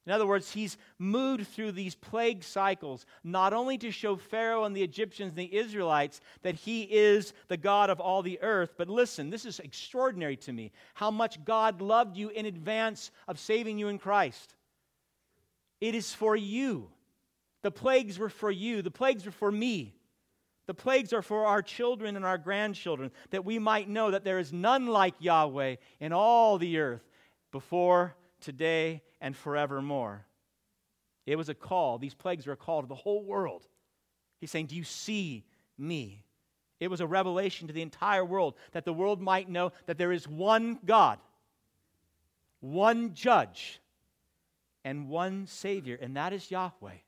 In 0.07 0.13
other 0.13 0.27
words, 0.27 0.53
he's 0.53 0.77
moved 0.99 1.47
through 1.49 1.73
these 1.73 1.95
plague 1.95 2.45
cycles, 2.45 3.07
not 3.25 3.55
only 3.55 3.79
to 3.79 3.91
show 3.91 4.17
Pharaoh 4.17 4.65
and 4.65 4.77
the 4.77 4.83
Egyptians 4.83 5.31
and 5.31 5.39
the 5.39 5.57
Israelites 5.57 6.21
that 6.43 6.55
he 6.55 6.83
is 6.83 7.33
the 7.49 7.57
God 7.57 7.89
of 7.89 8.01
all 8.01 8.23
the 8.23 8.41
earth, 8.43 8.75
but 8.77 8.89
listen, 8.89 9.31
this 9.31 9.47
is 9.47 9.61
extraordinary 9.61 10.37
to 10.37 10.53
me 10.53 10.73
how 10.93 11.11
much 11.11 11.43
God 11.45 11.81
loved 11.81 12.19
you 12.19 12.29
in 12.29 12.45
advance 12.45 13.11
of 13.27 13.41
saving 13.41 13.79
you 13.79 13.89
in 13.89 13.99
Christ. 13.99 14.55
It 15.81 15.95
is 15.95 16.13
for 16.13 16.37
you. 16.37 16.91
The 17.63 17.71
plagues 17.71 18.19
were 18.19 18.29
for 18.29 18.51
you, 18.51 18.83
the 18.83 18.91
plagues 18.91 19.25
were 19.25 19.33
for 19.33 19.51
me. 19.51 19.95
The 20.67 20.75
plagues 20.75 21.13
are 21.13 21.23
for 21.23 21.47
our 21.47 21.63
children 21.63 22.17
and 22.17 22.25
our 22.25 22.39
grandchildren, 22.39 23.11
that 23.31 23.45
we 23.45 23.59
might 23.59 23.89
know 23.89 24.11
that 24.11 24.25
there 24.25 24.39
is 24.39 24.53
none 24.53 24.87
like 24.87 25.15
Yahweh 25.19 25.77
in 26.01 26.13
all 26.13 26.59
the 26.59 26.79
earth, 26.79 27.03
before, 27.51 28.17
today, 28.41 29.03
and 29.21 29.37
forevermore. 29.37 30.27
It 31.27 31.37
was 31.37 31.49
a 31.49 31.55
call. 31.55 31.99
These 31.99 32.15
plagues 32.15 32.47
are 32.47 32.53
a 32.53 32.57
call 32.57 32.83
to 32.83 32.89
the 32.89 32.95
whole 32.95 33.23
world. 33.23 33.67
He's 34.41 34.51
saying, 34.51 34.67
Do 34.67 34.77
you 34.77 34.85
see 34.85 35.45
me? 35.79 36.25
It 36.81 36.89
was 36.89 37.01
a 37.01 37.07
revelation 37.07 37.69
to 37.69 37.75
the 37.75 37.83
entire 37.83 38.25
world 38.25 38.55
that 38.73 38.85
the 38.85 38.93
world 38.93 39.21
might 39.21 39.49
know 39.49 39.73
that 39.87 39.97
there 39.97 40.13
is 40.13 40.29
one 40.29 40.79
God, 40.85 41.19
one 42.61 43.15
judge, 43.15 43.81
and 44.85 45.09
one 45.09 45.47
Savior, 45.47 45.99
and 46.01 46.17
that 46.17 46.33
is 46.33 46.51
Yahweh. 46.51 46.99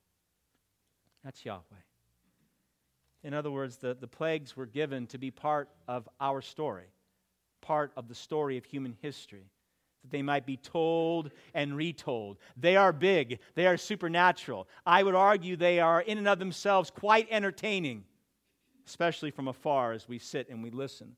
That's 1.24 1.44
Yahweh. 1.44 1.85
In 3.26 3.34
other 3.34 3.50
words, 3.50 3.78
the, 3.78 3.92
the 3.92 4.06
plagues 4.06 4.56
were 4.56 4.66
given 4.66 5.08
to 5.08 5.18
be 5.18 5.32
part 5.32 5.68
of 5.88 6.08
our 6.20 6.40
story, 6.40 6.86
part 7.60 7.90
of 7.96 8.06
the 8.06 8.14
story 8.14 8.56
of 8.56 8.64
human 8.64 8.96
history, 9.02 9.50
that 10.02 10.12
they 10.12 10.22
might 10.22 10.46
be 10.46 10.56
told 10.56 11.32
and 11.52 11.76
retold. 11.76 12.38
They 12.56 12.76
are 12.76 12.92
big, 12.92 13.40
they 13.56 13.66
are 13.66 13.76
supernatural. 13.76 14.68
I 14.86 15.02
would 15.02 15.16
argue 15.16 15.56
they 15.56 15.80
are, 15.80 16.00
in 16.00 16.18
and 16.18 16.28
of 16.28 16.38
themselves, 16.38 16.92
quite 16.92 17.26
entertaining, 17.28 18.04
especially 18.86 19.32
from 19.32 19.48
afar 19.48 19.90
as 19.90 20.08
we 20.08 20.20
sit 20.20 20.48
and 20.48 20.62
we 20.62 20.70
listen. 20.70 21.16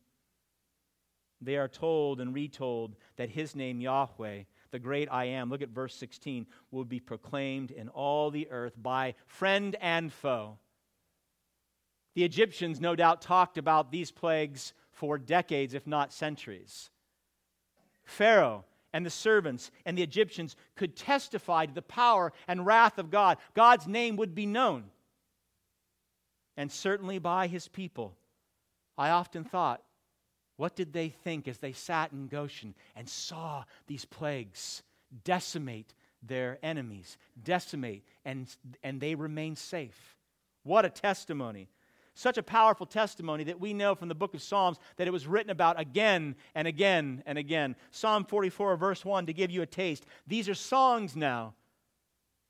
They 1.43 1.59
are 1.59 1.69
told 1.69 2.23
and 2.23 2.35
retold 2.35 2.97
that 3.17 3.29
his 3.29 3.55
name, 3.55 3.83
Yahweh, 3.83 4.45
the 4.71 4.79
great 4.79 5.09
I 5.13 5.27
am, 5.27 5.51
look 5.51 5.61
at 5.61 5.69
verse 5.69 5.95
16, 5.97 6.47
will 6.71 6.87
be 6.87 7.01
proclaimed 7.01 7.71
in 7.71 7.91
all 7.91 8.31
the 8.31 8.51
earth 8.51 8.83
by 8.83 9.15
friend 9.27 9.77
and 9.83 10.11
foe. 10.11 10.57
The 12.19 12.25
Egyptians, 12.25 12.81
no 12.81 12.97
doubt, 12.97 13.23
talked 13.23 13.59
about 13.59 13.93
these 13.93 14.11
plagues 14.11 14.73
for 14.91 15.19
decades, 15.19 15.73
if 15.73 15.87
not 15.87 16.13
centuries. 16.13 16.91
Pharaoh 18.03 18.65
and 18.93 19.07
the 19.07 19.11
servants 19.11 19.71
and 19.87 19.97
the 19.97 20.03
Egyptians 20.03 20.57
could 20.75 20.97
testify 20.97 21.67
to 21.67 21.73
the 21.73 21.81
power 21.81 22.33
and 22.49 22.67
wrath 22.67 22.99
of 22.99 23.13
God. 23.13 23.39
God's 23.55 23.87
name 23.87 24.17
would 24.17 24.35
be 24.35 24.47
known. 24.47 24.87
And 26.57 26.73
certainly 26.73 27.21
by 27.21 27.47
his 27.47 27.69
people. 27.69 28.17
I 28.97 29.11
often 29.11 29.45
thought, 29.45 29.85
what 30.57 30.75
did 30.75 30.93
they 30.93 31.11
think 31.11 31.47
as 31.47 31.59
they 31.59 31.71
sat 31.71 32.11
in 32.11 32.27
Goshen 32.27 32.75
and 32.97 33.09
saw 33.09 33.63
these 33.87 34.05
plagues 34.05 34.83
decimate 35.23 35.95
their 36.21 36.59
enemies, 36.65 37.17
decimate, 37.41 38.03
and, 38.25 38.49
and 38.83 39.01
they 39.01 39.15
remain 39.15 39.55
safe? 39.55 40.17
What 40.65 40.85
a 40.85 40.91
testimony 40.91 41.69
such 42.19 42.37
a 42.37 42.43
powerful 42.43 42.85
testimony 42.85 43.45
that 43.45 43.61
we 43.61 43.73
know 43.73 43.95
from 43.95 44.09
the 44.09 44.15
book 44.15 44.35
of 44.35 44.43
Psalms 44.43 44.79
that 44.97 45.07
it 45.07 45.13
was 45.13 45.29
written 45.29 45.51
about 45.51 45.79
again 45.79 46.35
and 46.57 46.67
again 46.67 47.23
and 47.27 47.39
again. 47.39 47.77
Psalm 47.93 48.25
44, 48.25 48.77
verse 48.77 49.05
1, 49.05 49.27
to 49.27 49.33
give 49.33 49.53
you 49.53 49.63
a 49.63 49.67
taste. 49.67 50.05
These 50.27 50.49
are 50.49 50.55
songs 50.55 51.15
now. 51.15 51.55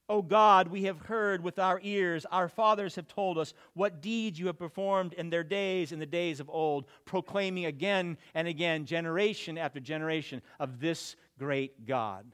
O 0.09 0.23
God, 0.23 0.69
we 0.69 0.85
have 0.85 1.01
heard 1.01 1.45
with 1.45 1.59
our 1.59 1.79
ears, 1.83 2.25
our 2.33 2.49
fathers 2.49 2.95
have 2.95 3.09
told 3.09 3.37
us 3.37 3.53
what 3.75 4.01
deeds 4.01 4.39
you 4.39 4.47
have 4.47 4.59
performed 4.59 5.13
in 5.13 5.29
their 5.29 5.45
days, 5.45 5.93
in 5.93 5.99
the 5.99 6.07
days 6.07 6.41
of 6.41 6.49
old, 6.49 6.87
proclaiming 7.05 7.67
again 7.67 8.17
and 8.35 8.49
again, 8.49 8.87
generation 8.87 9.59
after 9.59 9.81
generation, 9.81 10.41
of 10.59 10.81
this 10.81 11.15
great 11.39 11.85
God. 11.85 12.25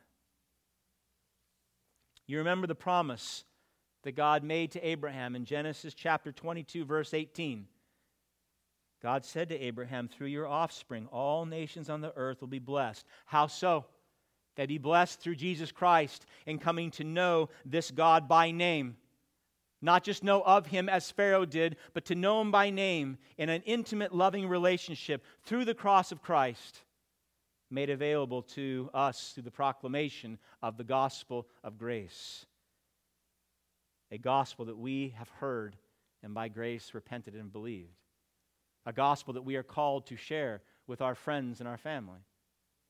You 2.28 2.38
remember 2.38 2.68
the 2.68 2.76
promise 2.76 3.42
that 4.04 4.16
God 4.16 4.44
made 4.44 4.70
to 4.73 4.87
Abraham 4.87 5.34
in 5.34 5.44
Genesis 5.44 5.94
chapter 5.94 6.30
22, 6.30 6.84
verse 6.84 7.12
18. 7.12 7.66
God 9.02 9.25
said 9.25 9.49
to 9.49 9.58
Abraham, 9.58 10.08
Through 10.08 10.28
your 10.28 10.46
offspring, 10.46 11.08
all 11.11 11.44
nations 11.44 11.90
on 11.90 12.00
the 12.00 12.12
earth 12.16 12.40
will 12.40 12.49
be 12.49 12.58
blessed. 12.58 13.04
How 13.26 13.49
so? 13.49 13.87
That 14.56 14.68
be 14.68 14.78
blessed 14.78 15.20
through 15.20 15.34
Jesus 15.34 15.73
Christ 15.73 16.26
in 16.46 16.58
coming 16.58 16.90
to 16.92 17.04
know 17.04 17.49
this 17.66 17.90
God 17.90 18.28
by 18.28 18.50
name. 18.50 18.96
Not 19.82 20.04
just 20.04 20.25
know 20.25 20.42
of 20.42 20.66
him 20.66 20.88
as 20.88 21.11
Pharaoh 21.11 21.44
did, 21.44 21.76
but 21.92 22.06
to 22.06 22.14
know 22.14 22.40
him 22.40 22.50
by 22.50 22.70
name 22.70 23.18
in 23.37 23.49
an 23.49 23.62
intimate, 23.66 24.14
loving 24.14 24.49
relationship 24.49 25.23
through 25.42 25.64
the 25.64 25.75
cross 25.75 26.12
of 26.12 26.23
Christ, 26.23 26.78
made 27.70 27.90
available 27.90 28.42
to 28.42 28.88
us 28.94 29.32
through 29.32 29.42
the 29.42 29.50
proclamation 29.50 30.38
of 30.62 30.76
the 30.76 30.84
gospel 30.84 31.46
of 31.62 31.76
grace. 31.76 32.46
A 34.11 34.18
gospel 34.18 34.66
that 34.66 34.78
we 34.78 35.14
have 35.16 35.28
heard 35.28 35.76
and 36.23 36.34
by 36.34 36.49
grace 36.49 36.92
repented 36.94 37.34
and 37.34 37.52
believed. 37.52 37.99
A 38.87 38.92
gospel 38.92 39.34
that 39.34 39.44
we 39.44 39.56
are 39.56 39.62
called 39.62 40.06
to 40.06 40.16
share 40.16 40.62
with 40.87 41.00
our 41.00 41.14
friends 41.14 41.61
and 41.61 41.68
our 41.68 41.78
family 41.78 42.20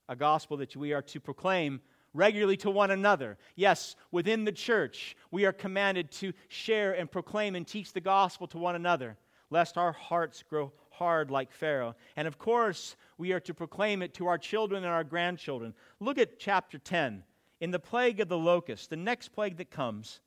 a 0.08 0.16
gospel 0.16 0.56
that 0.58 0.76
we 0.76 0.92
are 0.92 1.02
to 1.02 1.20
proclaim 1.20 1.80
regularly 2.12 2.56
to 2.58 2.70
one 2.70 2.90
another. 2.90 3.36
Yes, 3.56 3.96
within 4.12 4.44
the 4.44 4.52
church, 4.52 5.16
we 5.30 5.46
are 5.46 5.52
commanded 5.52 6.10
to 6.12 6.32
share 6.48 6.92
and 6.92 7.10
proclaim 7.10 7.54
and 7.54 7.66
teach 7.66 7.92
the 7.92 8.00
gospel 8.00 8.46
to 8.48 8.58
one 8.58 8.76
another, 8.76 9.16
lest 9.50 9.76
our 9.76 9.92
hearts 9.92 10.42
grow 10.42 10.72
hard 10.90 11.30
like 11.30 11.50
Pharaoh. 11.50 11.96
And 12.16 12.28
of 12.28 12.38
course, 12.38 12.96
we 13.18 13.32
are 13.32 13.40
to 13.40 13.54
proclaim 13.54 14.02
it 14.02 14.14
to 14.14 14.26
our 14.26 14.38
children 14.38 14.84
and 14.84 14.92
our 14.92 15.04
grandchildren. 15.04 15.74
Look 15.98 16.18
at 16.18 16.38
chapter 16.38 16.78
10. 16.78 17.24
In 17.60 17.70
the 17.70 17.78
plague 17.78 18.20
of 18.20 18.28
the 18.28 18.38
locust, 18.38 18.90
the 18.90 18.96
next 18.96 19.28
plague 19.28 19.56
that 19.56 19.70
comes, 19.70 20.20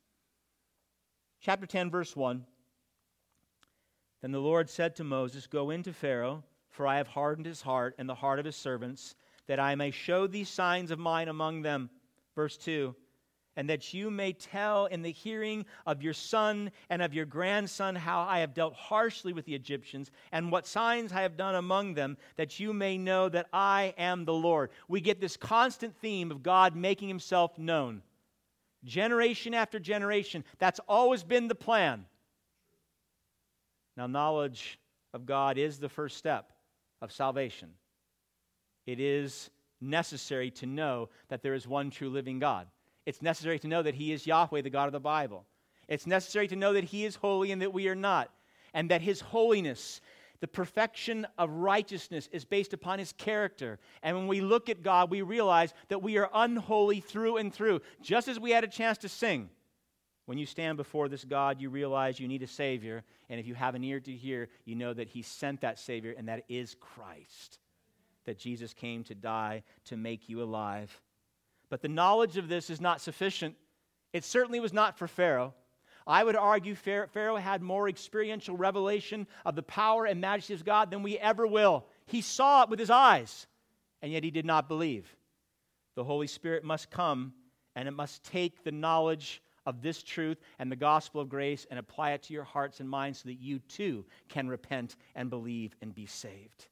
chapter 1.41 1.65
10, 1.65 1.89
verse 1.89 2.15
1. 2.15 2.45
Then 4.21 4.31
the 4.31 4.39
Lord 4.39 4.69
said 4.69 4.95
to 4.95 5.03
Moses, 5.03 5.47
Go 5.47 5.69
into 5.69 5.93
Pharaoh, 5.93 6.43
for 6.69 6.87
I 6.87 6.97
have 6.97 7.07
hardened 7.07 7.45
his 7.45 7.61
heart 7.61 7.95
and 7.97 8.09
the 8.09 8.15
heart 8.15 8.39
of 8.39 8.45
his 8.45 8.55
servants 8.55 9.15
that 9.47 9.59
I 9.59 9.75
may 9.75 9.91
show 9.91 10.27
these 10.27 10.49
signs 10.49 10.91
of 10.91 10.99
mine 10.99 11.27
among 11.27 11.61
them. 11.61 11.89
Verse 12.35 12.57
2 12.57 12.95
and 13.57 13.67
that 13.71 13.91
you 13.91 14.11
may 14.11 14.31
tell 14.31 14.85
in 14.85 15.01
the 15.01 15.11
hearing 15.11 15.65
of 15.87 16.03
your 16.03 16.13
son 16.13 16.71
and 16.91 17.01
of 17.01 17.13
your 17.13 17.25
grandson 17.25 17.95
how 17.95 18.21
I 18.21 18.39
have 18.39 18.53
dealt 18.53 18.75
harshly 18.75 19.33
with 19.33 19.45
the 19.45 19.55
Egyptians, 19.55 20.11
and 20.31 20.51
what 20.51 20.67
signs 20.67 21.11
I 21.11 21.23
have 21.23 21.35
done 21.35 21.55
among 21.55 21.95
them, 21.95 22.17
that 22.35 22.59
you 22.59 22.71
may 22.71 22.99
know 22.99 23.27
that 23.29 23.47
I 23.51 23.95
am 23.97 24.25
the 24.25 24.33
Lord. 24.33 24.69
We 24.87 25.01
get 25.01 25.19
this 25.19 25.35
constant 25.35 25.95
theme 25.97 26.29
of 26.29 26.43
God 26.43 26.75
making 26.75 27.07
himself 27.07 27.57
known. 27.57 28.03
Generation 28.83 29.53
after 29.53 29.79
generation, 29.79 30.43
that's 30.59 30.79
always 30.87 31.23
been 31.23 31.47
the 31.47 31.55
plan. 31.55 32.05
Now, 33.95 34.07
knowledge 34.07 34.79
of 35.13 35.25
God 35.25 35.57
is 35.57 35.79
the 35.79 35.89
first 35.89 36.17
step 36.17 36.51
of 37.01 37.11
salvation 37.11 37.69
it 38.87 39.01
is 39.01 39.51
necessary 39.81 40.49
to 40.49 40.65
know 40.65 41.09
that 41.27 41.43
there 41.43 41.53
is 41.53 41.67
one 41.67 41.91
true 41.91 42.09
living 42.09 42.39
God. 42.39 42.67
It's 43.05 43.21
necessary 43.21 43.59
to 43.59 43.67
know 43.67 43.83
that 43.83 43.93
He 43.93 44.11
is 44.11 44.25
Yahweh, 44.25 44.61
the 44.61 44.69
God 44.71 44.87
of 44.87 44.93
the 44.93 44.99
Bible. 44.99 45.45
It's 45.87 46.07
necessary 46.07 46.47
to 46.47 46.55
know 46.55 46.73
that 46.73 46.85
He 46.85 47.05
is 47.05 47.15
holy 47.15 47.51
and 47.51 47.61
that 47.61 47.73
we 47.73 47.87
are 47.89 47.95
not, 47.95 48.31
and 48.73 48.89
that 48.89 49.01
His 49.01 49.21
holiness, 49.21 50.01
the 50.39 50.47
perfection 50.47 51.25
of 51.37 51.49
righteousness, 51.49 52.29
is 52.31 52.45
based 52.45 52.73
upon 52.73 52.99
His 52.99 53.13
character. 53.13 53.79
And 54.03 54.15
when 54.15 54.27
we 54.27 54.41
look 54.41 54.69
at 54.69 54.83
God, 54.83 55.09
we 55.09 55.21
realize 55.21 55.73
that 55.89 56.03
we 56.03 56.17
are 56.17 56.29
unholy 56.33 56.99
through 56.99 57.37
and 57.37 57.53
through, 57.53 57.81
just 58.01 58.27
as 58.27 58.39
we 58.39 58.51
had 58.51 58.63
a 58.63 58.67
chance 58.67 58.97
to 58.99 59.09
sing. 59.09 59.49
When 60.25 60.37
you 60.37 60.45
stand 60.45 60.77
before 60.77 61.07
this 61.07 61.23
God, 61.23 61.61
you 61.61 61.69
realize 61.69 62.19
you 62.19 62.27
need 62.27 62.43
a 62.43 62.47
Savior. 62.47 63.03
And 63.29 63.39
if 63.39 63.47
you 63.47 63.55
have 63.55 63.75
an 63.75 63.83
ear 63.83 63.99
to 64.01 64.11
hear, 64.11 64.49
you 64.65 64.75
know 64.75 64.93
that 64.93 65.07
He 65.07 65.21
sent 65.21 65.61
that 65.61 65.79
Savior, 65.79 66.13
and 66.17 66.27
that 66.27 66.43
is 66.49 66.75
Christ 66.79 67.59
that 68.27 68.37
Jesus 68.37 68.73
came 68.73 69.03
to 69.05 69.15
die 69.15 69.63
to 69.85 69.97
make 69.97 70.29
you 70.29 70.43
alive. 70.43 71.01
But 71.69 71.81
the 71.81 71.87
knowledge 71.87 72.37
of 72.37 72.49
this 72.49 72.69
is 72.69 72.79
not 72.79 73.01
sufficient. 73.01 73.55
It 74.13 74.23
certainly 74.23 74.59
was 74.59 74.73
not 74.73 74.97
for 74.97 75.07
Pharaoh. 75.07 75.53
I 76.07 76.23
would 76.23 76.37
argue 76.37 76.73
Pharaoh 76.73 77.35
had 77.35 77.61
more 77.61 77.89
experiential 77.89 78.55
revelation 78.55 79.27
of 79.45 79.55
the 79.55 79.63
power 79.63 80.05
and 80.05 80.21
majesty 80.21 80.53
of 80.53 80.63
God 80.63 80.89
than 80.89 81.03
we 81.03 81.19
ever 81.19 81.45
will. 81.45 81.85
He 82.05 82.21
saw 82.21 82.63
it 82.63 82.69
with 82.69 82.79
his 82.79 82.89
eyes, 82.89 83.45
and 84.01 84.11
yet 84.11 84.23
he 84.23 84.31
did 84.31 84.45
not 84.45 84.69
believe. 84.69 85.13
The 85.95 86.05
Holy 86.05 86.27
Spirit 86.27 86.63
must 86.63 86.89
come, 86.89 87.33
and 87.75 87.87
it 87.87 87.91
must 87.91 88.23
take 88.23 88.63
the 88.63 88.71
knowledge 88.71 89.41
of 89.65 89.81
this 89.81 90.01
truth 90.01 90.37
and 90.59 90.71
the 90.71 90.77
gospel 90.77 91.19
of 91.19 91.27
grace 91.27 91.67
and 91.69 91.77
apply 91.77 92.11
it 92.11 92.23
to 92.23 92.33
your 92.33 92.45
hearts 92.45 92.79
and 92.79 92.89
minds 92.89 93.19
so 93.19 93.27
that 93.27 93.41
you 93.41 93.59
too 93.59 94.05
can 94.29 94.47
repent 94.47 94.95
and 95.13 95.29
believe 95.29 95.75
and 95.81 95.93
be 95.93 96.05
saved. 96.05 96.67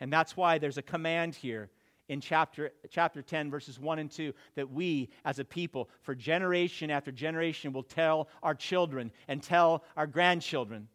And 0.00 0.10
that's 0.10 0.34
why 0.34 0.56
there's 0.56 0.78
a 0.78 0.82
command 0.82 1.34
here 1.34 1.70
in 2.12 2.20
chapter, 2.20 2.72
chapter 2.90 3.22
10, 3.22 3.50
verses 3.50 3.80
1 3.80 3.98
and 3.98 4.10
2, 4.10 4.34
that 4.54 4.70
we 4.70 5.08
as 5.24 5.38
a 5.38 5.44
people, 5.44 5.88
for 6.02 6.14
generation 6.14 6.90
after 6.90 7.10
generation, 7.10 7.72
will 7.72 7.82
tell 7.82 8.28
our 8.42 8.54
children 8.54 9.10
and 9.28 9.42
tell 9.42 9.82
our 9.96 10.06
grandchildren. 10.06 10.88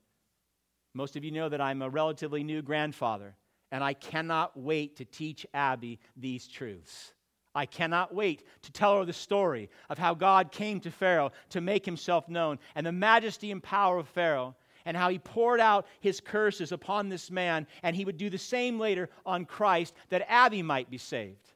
Most 0.94 1.16
of 1.16 1.24
you 1.24 1.32
know 1.32 1.50
that 1.50 1.60
I'm 1.60 1.82
a 1.82 1.90
relatively 1.90 2.44
new 2.44 2.62
grandfather, 2.62 3.36
and 3.72 3.84
I 3.84 3.94
cannot 3.94 4.56
wait 4.56 4.98
to 4.98 5.06
teach 5.06 5.44
Abby 5.56 6.00
these 6.16 6.48
truths. 6.48 7.14
I 7.56 7.66
cannot 7.66 8.14
wait 8.14 8.44
to 8.62 8.72
tell 8.72 9.00
her 9.00 9.06
the 9.06 9.12
story 9.12 9.72
of 9.90 9.98
how 9.98 10.14
God 10.14 10.52
came 10.52 10.80
to 10.82 10.92
Pharaoh 10.92 11.32
to 11.50 11.62
make 11.62 11.84
himself 11.84 12.30
known 12.30 12.60
and 12.76 12.86
the 12.86 12.92
majesty 12.92 13.50
and 13.50 13.64
power 13.64 13.98
of 13.98 14.08
Pharaoh 14.08 14.56
and 14.88 14.96
how 14.96 15.10
he 15.10 15.20
poured 15.20 15.60
out 15.60 15.86
his 16.00 16.22
curses 16.22 16.72
upon 16.72 17.10
this 17.10 17.30
man, 17.30 17.68
and 17.84 17.94
he 17.94 18.06
would 18.06 18.16
do 18.16 18.30
the 18.30 18.38
same 18.38 18.80
later 18.80 19.10
on 19.26 19.44
Christ 19.44 19.94
that 20.08 20.26
Abby 20.32 20.62
might 20.62 20.90
be 20.90 20.98
saved. 20.98 21.52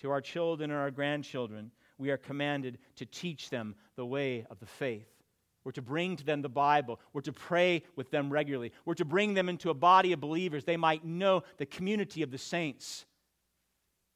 To 0.00 0.10
our 0.10 0.22
children 0.22 0.70
and 0.70 0.80
our 0.80 0.90
grandchildren, 0.90 1.70
we 1.98 2.10
are 2.10 2.16
commanded 2.16 2.78
to 2.96 3.04
teach 3.04 3.50
them 3.50 3.74
the 3.96 4.06
way 4.06 4.46
of 4.50 4.58
the 4.60 4.66
faith. 4.66 5.10
We're 5.62 5.72
to 5.72 5.82
bring 5.82 6.16
to 6.16 6.24
them 6.24 6.40
the 6.40 6.48
Bible. 6.48 6.98
We're 7.12 7.20
to 7.20 7.34
pray 7.34 7.82
with 7.96 8.10
them 8.10 8.32
regularly. 8.32 8.72
We're 8.86 8.94
to 8.94 9.04
bring 9.04 9.34
them 9.34 9.50
into 9.50 9.68
a 9.68 9.74
body 9.74 10.14
of 10.14 10.20
believers. 10.20 10.64
They 10.64 10.78
might 10.78 11.04
know 11.04 11.42
the 11.58 11.66
community 11.66 12.22
of 12.22 12.30
the 12.30 12.38
saints. 12.38 13.04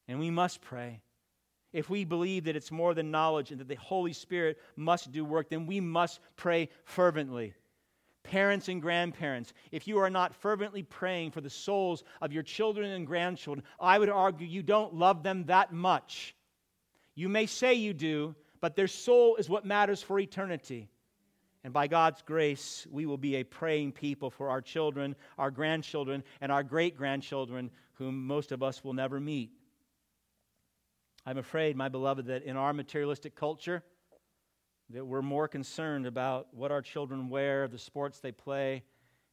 And 0.08 0.18
we 0.18 0.30
must 0.30 0.62
pray. 0.62 1.02
If 1.74 1.90
we 1.90 2.06
believe 2.06 2.44
that 2.44 2.56
it's 2.56 2.70
more 2.70 2.94
than 2.94 3.10
knowledge 3.10 3.50
and 3.50 3.60
that 3.60 3.68
the 3.68 3.74
Holy 3.74 4.14
Spirit 4.14 4.58
must 4.74 5.12
do 5.12 5.22
work, 5.22 5.50
then 5.50 5.66
we 5.66 5.80
must 5.80 6.20
pray 6.36 6.70
fervently. 6.84 7.52
Parents 8.24 8.68
and 8.68 8.80
grandparents, 8.80 9.52
if 9.72 9.88
you 9.88 9.98
are 9.98 10.10
not 10.10 10.34
fervently 10.34 10.82
praying 10.82 11.32
for 11.32 11.40
the 11.40 11.50
souls 11.50 12.04
of 12.20 12.32
your 12.32 12.42
children 12.42 12.90
and 12.90 13.06
grandchildren, 13.06 13.64
I 13.80 13.98
would 13.98 14.08
argue 14.08 14.46
you 14.46 14.62
don't 14.62 14.94
love 14.94 15.22
them 15.22 15.44
that 15.46 15.72
much. 15.72 16.34
You 17.14 17.28
may 17.28 17.46
say 17.46 17.74
you 17.74 17.92
do, 17.92 18.34
but 18.60 18.76
their 18.76 18.88
soul 18.88 19.36
is 19.36 19.50
what 19.50 19.64
matters 19.64 20.02
for 20.02 20.18
eternity. 20.18 20.88
And 21.64 21.72
by 21.72 21.86
God's 21.86 22.22
grace, 22.22 22.86
we 22.90 23.06
will 23.06 23.18
be 23.18 23.36
a 23.36 23.44
praying 23.44 23.92
people 23.92 24.30
for 24.30 24.50
our 24.50 24.60
children, 24.60 25.14
our 25.38 25.50
grandchildren, 25.50 26.24
and 26.40 26.50
our 26.50 26.62
great 26.62 26.96
grandchildren, 26.96 27.70
whom 27.94 28.26
most 28.26 28.52
of 28.52 28.62
us 28.62 28.82
will 28.82 28.94
never 28.94 29.20
meet. 29.20 29.50
I'm 31.24 31.38
afraid, 31.38 31.76
my 31.76 31.88
beloved, 31.88 32.26
that 32.26 32.42
in 32.42 32.56
our 32.56 32.72
materialistic 32.72 33.36
culture, 33.36 33.84
that 34.90 35.04
we're 35.04 35.22
more 35.22 35.48
concerned 35.48 36.06
about 36.06 36.48
what 36.52 36.70
our 36.70 36.82
children 36.82 37.28
wear, 37.28 37.68
the 37.68 37.78
sports 37.78 38.18
they 38.18 38.32
play, 38.32 38.82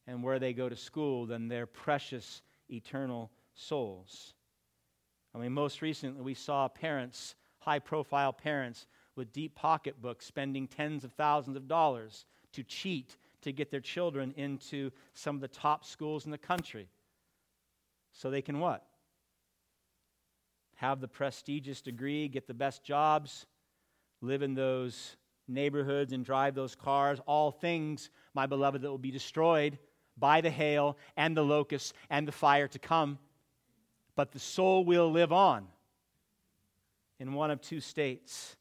and 0.06 0.22
where 0.22 0.38
they 0.38 0.52
go 0.52 0.68
to 0.68 0.76
school 0.76 1.26
than 1.26 1.48
their 1.48 1.66
precious 1.66 2.42
eternal 2.70 3.30
souls. 3.54 4.34
I 5.34 5.38
mean, 5.38 5.52
most 5.52 5.82
recently 5.82 6.22
we 6.22 6.34
saw 6.34 6.68
parents, 6.68 7.34
high 7.58 7.78
profile 7.78 8.32
parents, 8.32 8.86
with 9.16 9.32
deep 9.32 9.54
pocketbooks 9.54 10.26
spending 10.26 10.66
tens 10.66 11.04
of 11.04 11.12
thousands 11.12 11.56
of 11.56 11.68
dollars 11.68 12.24
to 12.52 12.62
cheat 12.62 13.16
to 13.42 13.52
get 13.52 13.70
their 13.70 13.80
children 13.80 14.32
into 14.36 14.90
some 15.14 15.34
of 15.34 15.40
the 15.40 15.48
top 15.48 15.84
schools 15.84 16.24
in 16.24 16.30
the 16.30 16.38
country. 16.38 16.88
So 18.12 18.30
they 18.30 18.42
can 18.42 18.58
what? 18.58 18.84
Have 20.76 21.00
the 21.00 21.08
prestigious 21.08 21.80
degree, 21.80 22.28
get 22.28 22.46
the 22.46 22.54
best 22.54 22.82
jobs, 22.82 23.46
live 24.20 24.42
in 24.42 24.54
those 24.54 25.16
neighborhoods 25.50 26.12
and 26.12 26.24
drive 26.24 26.54
those 26.54 26.74
cars, 26.74 27.20
all 27.26 27.50
things, 27.50 28.10
my 28.34 28.46
beloved, 28.46 28.82
that 28.82 28.90
will 28.90 28.98
be 28.98 29.10
destroyed 29.10 29.78
by 30.16 30.40
the 30.40 30.50
hail 30.50 30.96
and 31.16 31.36
the 31.36 31.42
locusts 31.42 31.92
and 32.08 32.26
the 32.26 32.32
fire 32.32 32.68
to 32.68 32.78
come. 32.78 33.18
But 34.16 34.32
the 34.32 34.38
soul 34.38 34.84
will 34.84 35.10
live 35.10 35.32
on 35.32 35.66
in 37.18 37.34
one 37.34 37.50
of 37.50 37.60
two 37.60 37.80
states. 37.80 38.56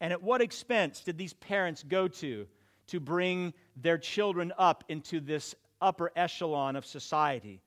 And 0.00 0.12
at 0.12 0.22
what 0.22 0.40
expense 0.40 1.00
did 1.00 1.16
these 1.16 1.34
parents 1.34 1.82
go 1.82 2.08
to 2.08 2.46
to 2.88 3.00
bring 3.00 3.54
their 3.76 3.98
children 3.98 4.52
up 4.58 4.84
into 4.88 5.20
this 5.20 5.54
upper 5.80 6.10
echelon 6.16 6.76
of 6.76 6.84
society? 6.84 7.62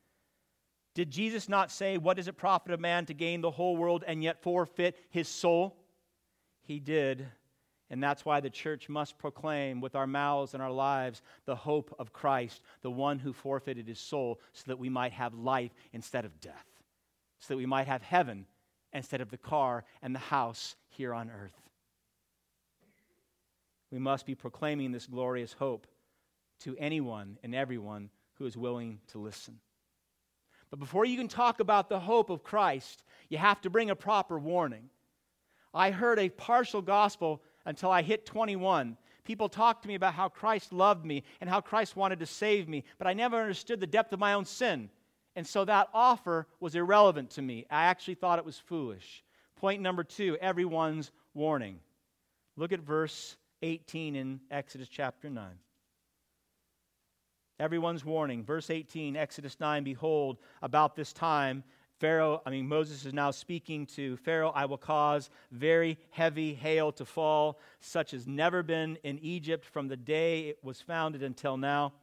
Did 0.93 1.12
Jesus 1.12 1.47
not 1.47 1.71
say, 1.71 1.97
What 1.97 2.17
does 2.17 2.27
it 2.27 2.38
profit 2.38 2.73
a 2.73 2.77
man 2.77 3.05
to 3.05 3.13
gain 3.13 3.41
the 3.41 3.51
whole 3.51 3.77
world 3.77 4.03
and 4.07 4.23
yet 4.23 4.41
forfeit 4.41 4.97
his 5.10 5.27
soul? 5.27 5.77
He 6.63 6.79
did. 6.79 7.27
And 7.89 8.04
that's 8.04 8.26
why 8.26 8.41
the 8.41 8.50
church 8.50 8.89
must 8.89 9.17
proclaim 9.17 9.80
with 9.80 9.95
our 9.95 10.08
mouths 10.08 10.54
and 10.54 10.62
our 10.62 10.71
lives 10.71 11.21
the 11.45 11.56
hope 11.56 11.95
of 11.97 12.12
Christ, 12.12 12.62
the 12.82 12.91
one 12.91 13.17
who 13.19 13.32
forfeited 13.32 13.88
his 13.88 14.00
soul, 14.00 14.41
so 14.54 14.63
that 14.67 14.80
we 14.80 14.89
might 14.89 15.13
have 15.13 15.34
life 15.34 15.71
instead 15.93 16.26
of 16.26 16.39
death, 16.41 16.65
so 17.39 17.54
that 17.54 17.58
we 17.58 17.65
might 17.65 17.88
have 17.88 18.02
heaven 18.02 18.45
instead 18.91 19.21
of 19.21 19.30
the 19.30 19.38
car 19.38 19.86
and 20.02 20.13
the 20.13 20.19
house 20.19 20.76
here 20.89 21.13
on 21.13 21.30
earth. 21.30 21.62
We 23.91 24.00
must 24.00 24.26
be 24.26 24.36
proclaiming 24.36 24.91
this 24.91 25.08
glorious 25.08 25.54
hope 25.54 25.88
to 26.62 26.76
anyone 26.78 27.38
and 27.43 27.56
everyone 27.56 28.10
who 28.34 28.45
is 28.45 28.58
willing 28.58 29.00
to 29.08 29.19
listen. 29.19 29.60
But 30.69 30.80
before 30.80 31.06
you 31.06 31.17
can 31.17 31.30
talk 31.30 31.62
about 31.62 31.88
the 31.88 32.00
hope 32.00 32.30
of 32.30 32.43
Christ, 32.43 33.04
you 33.30 33.38
have 33.38 33.62
to 33.62 33.69
bring 33.69 33.89
a 33.89 33.95
proper 33.95 34.38
warning. 34.38 34.89
I 35.73 35.91
heard 35.91 36.19
a 36.19 36.30
partial 36.30 36.82
gospel 36.82 37.41
until 37.67 37.91
I 37.91 38.01
hit 38.01 38.25
21. 38.25 38.97
People 39.25 39.49
talked 39.49 39.84
to 39.84 39.88
me 39.88 39.95
about 39.95 40.13
how 40.13 40.30
Christ 40.30 40.73
loved 40.73 41.06
me 41.06 41.23
and 41.41 41.49
how 41.49 41.62
Christ 41.62 41.95
wanted 41.95 42.19
to 42.19 42.25
save 42.25 42.67
me, 42.67 42.84
but 42.97 43.06
I 43.06 43.13
never 43.13 43.39
understood 43.39 43.80
the 43.80 43.86
depth 43.86 44.13
of 44.13 44.19
my 44.19 44.34
own 44.34 44.45
sin. 44.45 44.89
And 45.36 45.45
so 45.45 45.65
that 45.65 45.89
offer 45.93 46.47
was 46.60 46.73
irrelevant 46.73 47.32
to 47.32 47.41
me. 47.43 47.65
I 47.69 47.84
actually 47.84 48.15
thought 48.15 48.39
it 48.39 48.45
was 48.45 48.58
foolish. 48.58 49.23
Point 49.58 49.82
number 49.82 50.03
two 50.03 50.38
everyone's 50.41 51.12
warning. 51.36 51.80
Look 52.56 52.71
at 52.71 52.80
verse 52.80 53.36
18 53.62 54.15
in 54.15 54.39
Exodus 54.49 54.88
chapter 54.88 55.30
9. 55.30 55.45
Everyone's 57.60 58.06
warning. 58.06 58.43
Verse 58.43 58.69
18, 58.69 59.15
Exodus 59.15 59.60
9 59.60 59.84
Behold, 59.84 60.38
about 60.62 60.95
this 60.95 61.12
time, 61.12 61.63
Pharaoh, 61.99 62.41
I 62.45 62.51
mean, 62.51 62.67
Moses 62.67 63.05
is 63.05 63.13
now 63.13 63.31
speaking 63.31 63.88
to 63.88 64.17
Pharaoh, 64.17 64.51
I 64.53 64.65
will 64.65 64.77
cause 64.77 65.31
very 65.51 65.97
heavy 66.12 66.53
hail 66.53 66.91
to 66.93 67.05
fall, 67.05 67.60
such 67.79 68.13
as 68.13 68.27
never 68.27 68.62
been 68.62 68.97
in 69.03 69.17
Egypt 69.19 69.65
from 69.65 69.88
the 69.88 69.97
day 69.97 70.49
it 70.49 70.60
was 70.63 70.79
founded 70.79 71.23
until 71.23 71.57
now. 71.57 71.93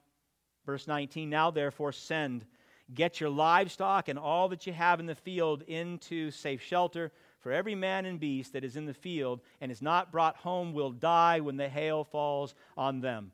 Verse 0.67 0.89
19, 0.89 1.31
Now 1.31 1.53
therefore 1.53 1.93
send, 1.93 2.45
get 2.93 3.21
your 3.21 3.31
livestock 3.31 4.09
and 4.09 4.19
all 4.19 4.49
that 4.49 4.67
you 4.67 4.73
have 4.73 4.99
in 4.99 5.07
the 5.07 5.15
field 5.15 5.63
into 5.63 6.33
safe 6.33 6.61
shelter, 6.61 7.13
for 7.39 7.53
every 7.53 7.75
man 7.75 8.05
and 8.05 8.19
beast 8.19 8.55
that 8.55 8.65
is 8.65 8.77
in 8.77 8.87
the 8.87 8.95
field 8.95 9.43
and 9.61 9.71
is 9.71 9.83
not 9.83 10.11
brought 10.11 10.37
home 10.37 10.73
will 10.73 10.91
die 10.91 11.39
when 11.41 11.57
the 11.57 11.69
hail 11.69 12.03
falls 12.03 12.55
on 12.77 13.01
them. 13.01 13.31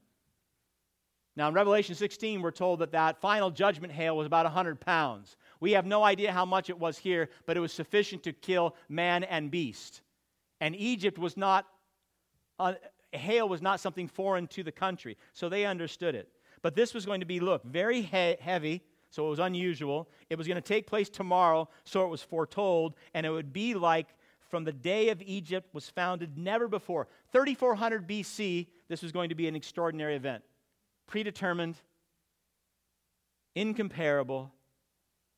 Now, 1.37 1.49
in 1.49 1.55
Revelation 1.55 1.95
16, 1.95 2.43
we're 2.43 2.51
told 2.51 2.81
that 2.81 2.93
that 2.93 3.21
final 3.21 3.51
judgment 3.51 3.93
hail 3.93 4.17
was 4.17 4.27
about 4.27 4.45
100 4.47 4.81
pounds. 4.81 5.37
We 5.61 5.73
have 5.73 5.85
no 5.87 6.03
idea 6.03 6.33
how 6.33 6.47
much 6.47 6.71
it 6.71 6.79
was 6.79 6.99
here, 6.99 7.29
but 7.47 7.57
it 7.57 7.61
was 7.61 7.73
sufficient 7.73 8.23
to 8.25 8.33
kill 8.33 8.75
man 8.89 9.25
and 9.25 9.51
beast. 9.51 10.01
And 10.61 10.75
Egypt 10.75 11.19
was 11.19 11.37
not, 11.37 11.67
uh, 12.59 12.75
hail 13.13 13.49
was 13.49 13.61
not 13.61 13.79
something 13.79 14.09
foreign 14.09 14.47
to 14.49 14.63
the 14.63 14.73
country, 14.73 15.17
so 15.33 15.49
they 15.49 15.67
understood 15.67 16.15
it. 16.15 16.29
But 16.63 16.75
this 16.75 16.95
was 16.95 17.07
going 17.07 17.21
to 17.21 17.27
be, 17.27 17.41
look, 17.41 17.63
very 17.65 18.03
he- 18.03 18.37
heavy, 18.41 18.83
so 19.11 19.27
it 19.27 19.31
was 19.31 19.39
unusual. 19.39 20.09
It 20.31 20.39
was 20.39 20.47
going 20.47 20.57
to 20.57 20.63
take 20.63 20.87
place 20.87 21.09
tomorrow, 21.09 21.69
so 21.85 22.05
it 22.05 22.09
was 22.09 22.23
foretold, 22.23 22.95
and 23.13 23.27
it 23.27 23.31
would 23.31 23.53
be 23.53 23.75
like 23.75 24.09
from 24.49 24.65
the 24.65 24.73
day 24.73 25.11
of 25.11 25.23
Egypt 25.23 25.73
was 25.73 25.89
founded, 25.89 26.37
never 26.37 26.69
before. 26.69 27.07
3400 27.33 28.07
BC, 28.09 28.67
this 28.89 29.03
was 29.03 29.13
going 29.13 29.29
to 29.29 29.35
be 29.35 29.47
an 29.47 29.55
extraordinary 29.55 30.17
event. 30.17 30.43
Predetermined, 31.07 31.77
incomparable, 33.55 34.53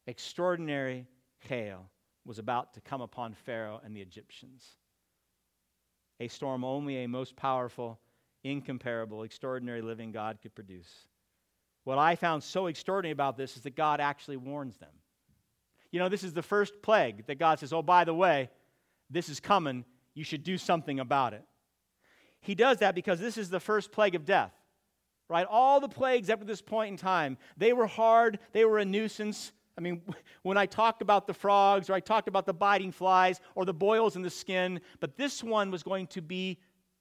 extraordinary 0.06 1.06
hail 1.40 1.90
was 2.24 2.38
about 2.38 2.74
to 2.74 2.80
come 2.80 3.00
upon 3.00 3.34
Pharaoh 3.34 3.80
and 3.84 3.96
the 3.96 4.00
Egyptians. 4.00 4.64
A 6.20 6.28
storm 6.28 6.64
only 6.64 7.02
a 7.02 7.08
most 7.08 7.34
powerful, 7.36 7.98
incomparable, 8.44 9.22
extraordinary 9.24 9.82
living 9.82 10.12
God 10.12 10.38
could 10.40 10.54
produce. 10.54 10.88
What 11.84 11.98
I 11.98 12.14
found 12.14 12.42
so 12.44 12.66
extraordinary 12.66 13.12
about 13.12 13.36
this 13.36 13.56
is 13.56 13.62
that 13.62 13.74
God 13.74 14.00
actually 14.00 14.36
warns 14.36 14.76
them. 14.76 14.92
You 15.90 15.98
know, 15.98 16.08
this 16.08 16.24
is 16.24 16.32
the 16.32 16.42
first 16.42 16.80
plague 16.80 17.26
that 17.26 17.38
God 17.38 17.58
says, 17.58 17.72
oh, 17.72 17.82
by 17.82 18.04
the 18.04 18.14
way, 18.14 18.50
this 19.10 19.28
is 19.28 19.40
coming. 19.40 19.84
You 20.14 20.24
should 20.24 20.44
do 20.44 20.56
something 20.58 21.00
about 21.00 21.34
it. 21.34 21.44
He 22.40 22.54
does 22.54 22.78
that 22.78 22.94
because 22.94 23.20
this 23.20 23.36
is 23.36 23.50
the 23.50 23.60
first 23.60 23.92
plague 23.92 24.14
of 24.14 24.24
death, 24.24 24.52
right? 25.28 25.46
All 25.48 25.80
the 25.80 25.88
plagues 25.88 26.30
up 26.30 26.40
to 26.40 26.44
this 26.44 26.62
point 26.62 26.90
in 26.90 26.96
time, 26.96 27.36
they 27.56 27.72
were 27.72 27.86
hard, 27.86 28.38
they 28.52 28.64
were 28.64 28.78
a 28.78 28.84
nuisance, 28.84 29.52
I 29.76 29.80
mean, 29.80 30.02
when 30.42 30.56
I 30.56 30.66
talked 30.66 31.02
about 31.02 31.26
the 31.26 31.34
frogs, 31.34 31.90
or 31.90 31.94
I 31.94 32.00
talked 32.00 32.28
about 32.28 32.46
the 32.46 32.54
biting 32.54 32.92
flies, 32.92 33.40
or 33.54 33.64
the 33.64 33.74
boils 33.74 34.16
in 34.16 34.22
the 34.22 34.30
skin, 34.30 34.80
but 35.00 35.16
this 35.16 35.42
one 35.42 35.70
was 35.70 35.82
going 35.82 36.06
to 36.08 36.22
be 36.22 36.58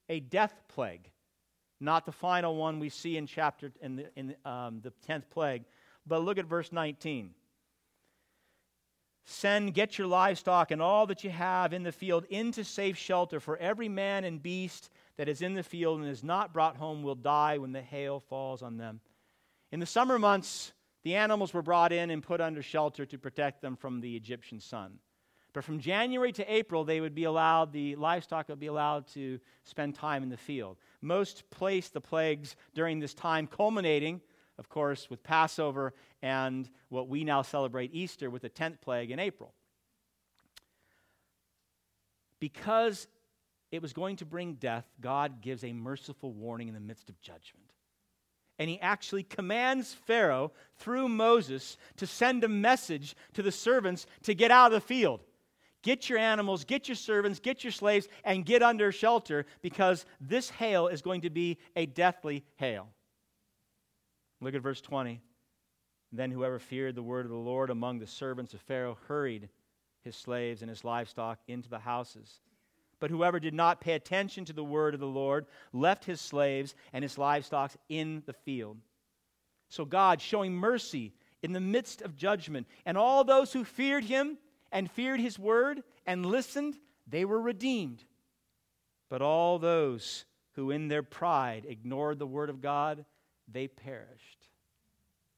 a 0.08 0.20
death 0.20 0.54
plague, 0.68 1.10
not 1.80 2.06
the 2.06 2.12
final 2.12 2.56
one 2.56 2.78
we 2.78 2.88
see 2.88 3.16
in 3.16 3.26
chapter 3.26 3.72
in 3.80 3.96
the, 3.96 4.06
in 4.16 4.34
um, 4.44 4.80
the 4.82 4.92
tenth 5.06 5.28
plague. 5.30 5.64
But 6.06 6.22
look 6.22 6.38
at 6.38 6.46
verse 6.46 6.72
19. 6.72 7.30
Send, 9.24 9.72
get 9.72 9.98
your 9.98 10.08
livestock 10.08 10.72
and 10.72 10.82
all 10.82 11.06
that 11.06 11.22
you 11.22 11.30
have 11.30 11.72
in 11.72 11.84
the 11.84 11.92
field 11.92 12.24
into 12.28 12.64
safe 12.64 12.96
shelter, 12.96 13.38
for 13.38 13.56
every 13.58 13.88
man 13.88 14.24
and 14.24 14.42
beast 14.42 14.90
that 15.16 15.28
is 15.28 15.42
in 15.42 15.54
the 15.54 15.62
field 15.62 16.00
and 16.00 16.08
is 16.08 16.24
not 16.24 16.52
brought 16.52 16.76
home 16.76 17.02
will 17.02 17.14
die 17.14 17.58
when 17.58 17.72
the 17.72 17.80
hail 17.80 18.18
falls 18.18 18.62
on 18.62 18.78
them. 18.78 19.00
In 19.70 19.78
the 19.78 19.86
summer 19.86 20.18
months, 20.18 20.72
the 21.02 21.16
animals 21.16 21.52
were 21.52 21.62
brought 21.62 21.92
in 21.92 22.10
and 22.10 22.22
put 22.22 22.40
under 22.40 22.62
shelter 22.62 23.04
to 23.06 23.18
protect 23.18 23.60
them 23.60 23.76
from 23.76 24.00
the 24.00 24.16
Egyptian 24.16 24.60
sun. 24.60 24.98
But 25.52 25.64
from 25.64 25.80
January 25.80 26.32
to 26.32 26.52
April, 26.52 26.84
they 26.84 27.00
would 27.00 27.14
be 27.14 27.24
allowed, 27.24 27.72
the 27.72 27.96
livestock 27.96 28.48
would 28.48 28.60
be 28.60 28.68
allowed 28.68 29.06
to 29.08 29.38
spend 29.64 29.94
time 29.94 30.22
in 30.22 30.30
the 30.30 30.36
field. 30.36 30.78
Most 31.02 31.48
placed 31.50 31.92
the 31.92 32.00
plagues 32.00 32.56
during 32.74 33.00
this 33.00 33.12
time, 33.12 33.46
culminating, 33.46 34.20
of 34.58 34.68
course, 34.68 35.10
with 35.10 35.22
Passover 35.22 35.92
and 36.22 36.70
what 36.88 37.08
we 37.08 37.24
now 37.24 37.42
celebrate 37.42 37.92
Easter 37.92 38.30
with 38.30 38.42
the 38.42 38.50
10th 38.50 38.80
plague 38.80 39.10
in 39.10 39.18
April. 39.18 39.52
Because 42.40 43.06
it 43.70 43.82
was 43.82 43.92
going 43.92 44.16
to 44.16 44.24
bring 44.24 44.54
death, 44.54 44.86
God 45.00 45.42
gives 45.42 45.64
a 45.64 45.72
merciful 45.72 46.32
warning 46.32 46.68
in 46.68 46.74
the 46.74 46.80
midst 46.80 47.10
of 47.10 47.20
judgment 47.20 47.71
and 48.58 48.68
he 48.68 48.80
actually 48.80 49.22
commands 49.22 49.94
Pharaoh 49.94 50.52
through 50.76 51.08
Moses 51.08 51.76
to 51.96 52.06
send 52.06 52.44
a 52.44 52.48
message 52.48 53.16
to 53.34 53.42
the 53.42 53.52
servants 53.52 54.06
to 54.24 54.34
get 54.34 54.50
out 54.50 54.66
of 54.66 54.72
the 54.72 54.80
field. 54.80 55.20
Get 55.82 56.08
your 56.08 56.18
animals, 56.18 56.64
get 56.64 56.86
your 56.88 56.94
servants, 56.94 57.40
get 57.40 57.64
your 57.64 57.72
slaves, 57.72 58.06
and 58.24 58.46
get 58.46 58.62
under 58.62 58.92
shelter 58.92 59.46
because 59.62 60.04
this 60.20 60.48
hail 60.50 60.86
is 60.86 61.02
going 61.02 61.22
to 61.22 61.30
be 61.30 61.58
a 61.74 61.86
deathly 61.86 62.44
hail. 62.56 62.88
Look 64.40 64.54
at 64.54 64.62
verse 64.62 64.80
20. 64.80 65.20
Then 66.12 66.30
whoever 66.30 66.58
feared 66.58 66.94
the 66.94 67.02
word 67.02 67.24
of 67.24 67.30
the 67.32 67.36
Lord 67.36 67.70
among 67.70 67.98
the 67.98 68.06
servants 68.06 68.54
of 68.54 68.60
Pharaoh 68.60 68.98
hurried 69.08 69.48
his 70.02 70.14
slaves 70.14 70.62
and 70.62 70.68
his 70.68 70.84
livestock 70.84 71.40
into 71.48 71.68
the 71.68 71.78
houses 71.78 72.40
but 73.02 73.10
whoever 73.10 73.40
did 73.40 73.52
not 73.52 73.80
pay 73.80 73.94
attention 73.94 74.44
to 74.44 74.52
the 74.52 74.62
word 74.62 74.94
of 74.94 75.00
the 75.00 75.06
Lord 75.06 75.46
left 75.72 76.04
his 76.04 76.20
slaves 76.20 76.76
and 76.92 77.02
his 77.02 77.18
livestock 77.18 77.72
in 77.88 78.22
the 78.26 78.32
field. 78.32 78.76
So 79.68 79.84
God, 79.84 80.20
showing 80.20 80.54
mercy 80.54 81.12
in 81.42 81.52
the 81.52 81.58
midst 81.58 82.00
of 82.02 82.14
judgment, 82.14 82.68
and 82.86 82.96
all 82.96 83.24
those 83.24 83.52
who 83.52 83.64
feared 83.64 84.04
him 84.04 84.38
and 84.70 84.88
feared 84.88 85.18
his 85.18 85.36
word 85.36 85.82
and 86.06 86.24
listened, 86.24 86.78
they 87.08 87.24
were 87.24 87.40
redeemed. 87.40 88.04
But 89.08 89.20
all 89.20 89.58
those 89.58 90.24
who 90.52 90.70
in 90.70 90.86
their 90.86 91.02
pride 91.02 91.66
ignored 91.68 92.20
the 92.20 92.26
word 92.28 92.50
of 92.50 92.60
God, 92.60 93.04
they 93.48 93.66
perished. 93.66 94.46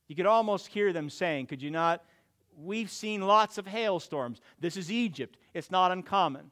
You 0.06 0.16
could 0.16 0.26
almost 0.26 0.66
hear 0.66 0.92
them 0.92 1.08
saying, 1.08 1.46
Could 1.46 1.62
you 1.62 1.70
not? 1.70 2.04
We've 2.58 2.90
seen 2.90 3.22
lots 3.22 3.56
of 3.56 3.66
hailstorms. 3.66 4.42
This 4.60 4.76
is 4.76 4.92
Egypt. 4.92 5.38
It's 5.54 5.70
not 5.70 5.92
uncommon. 5.92 6.50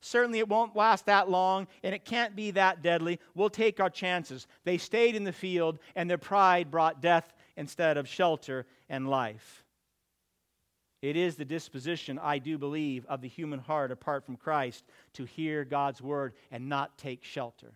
Certainly, 0.00 0.38
it 0.38 0.48
won't 0.48 0.76
last 0.76 1.06
that 1.06 1.28
long, 1.28 1.66
and 1.82 1.94
it 1.94 2.04
can't 2.04 2.36
be 2.36 2.52
that 2.52 2.82
deadly. 2.82 3.18
We'll 3.34 3.50
take 3.50 3.80
our 3.80 3.90
chances. 3.90 4.46
They 4.64 4.78
stayed 4.78 5.16
in 5.16 5.24
the 5.24 5.32
field, 5.32 5.78
and 5.94 6.08
their 6.08 6.18
pride 6.18 6.70
brought 6.70 7.02
death 7.02 7.32
instead 7.56 7.96
of 7.96 8.06
shelter 8.06 8.66
and 8.88 9.08
life. 9.08 9.64
It 11.02 11.16
is 11.16 11.36
the 11.36 11.44
disposition, 11.44 12.18
I 12.18 12.38
do 12.38 12.58
believe, 12.58 13.06
of 13.06 13.20
the 13.20 13.28
human 13.28 13.58
heart 13.58 13.90
apart 13.90 14.24
from 14.24 14.36
Christ 14.36 14.84
to 15.14 15.24
hear 15.24 15.64
God's 15.64 16.00
word 16.00 16.34
and 16.50 16.68
not 16.68 16.98
take 16.98 17.22
shelter. 17.22 17.72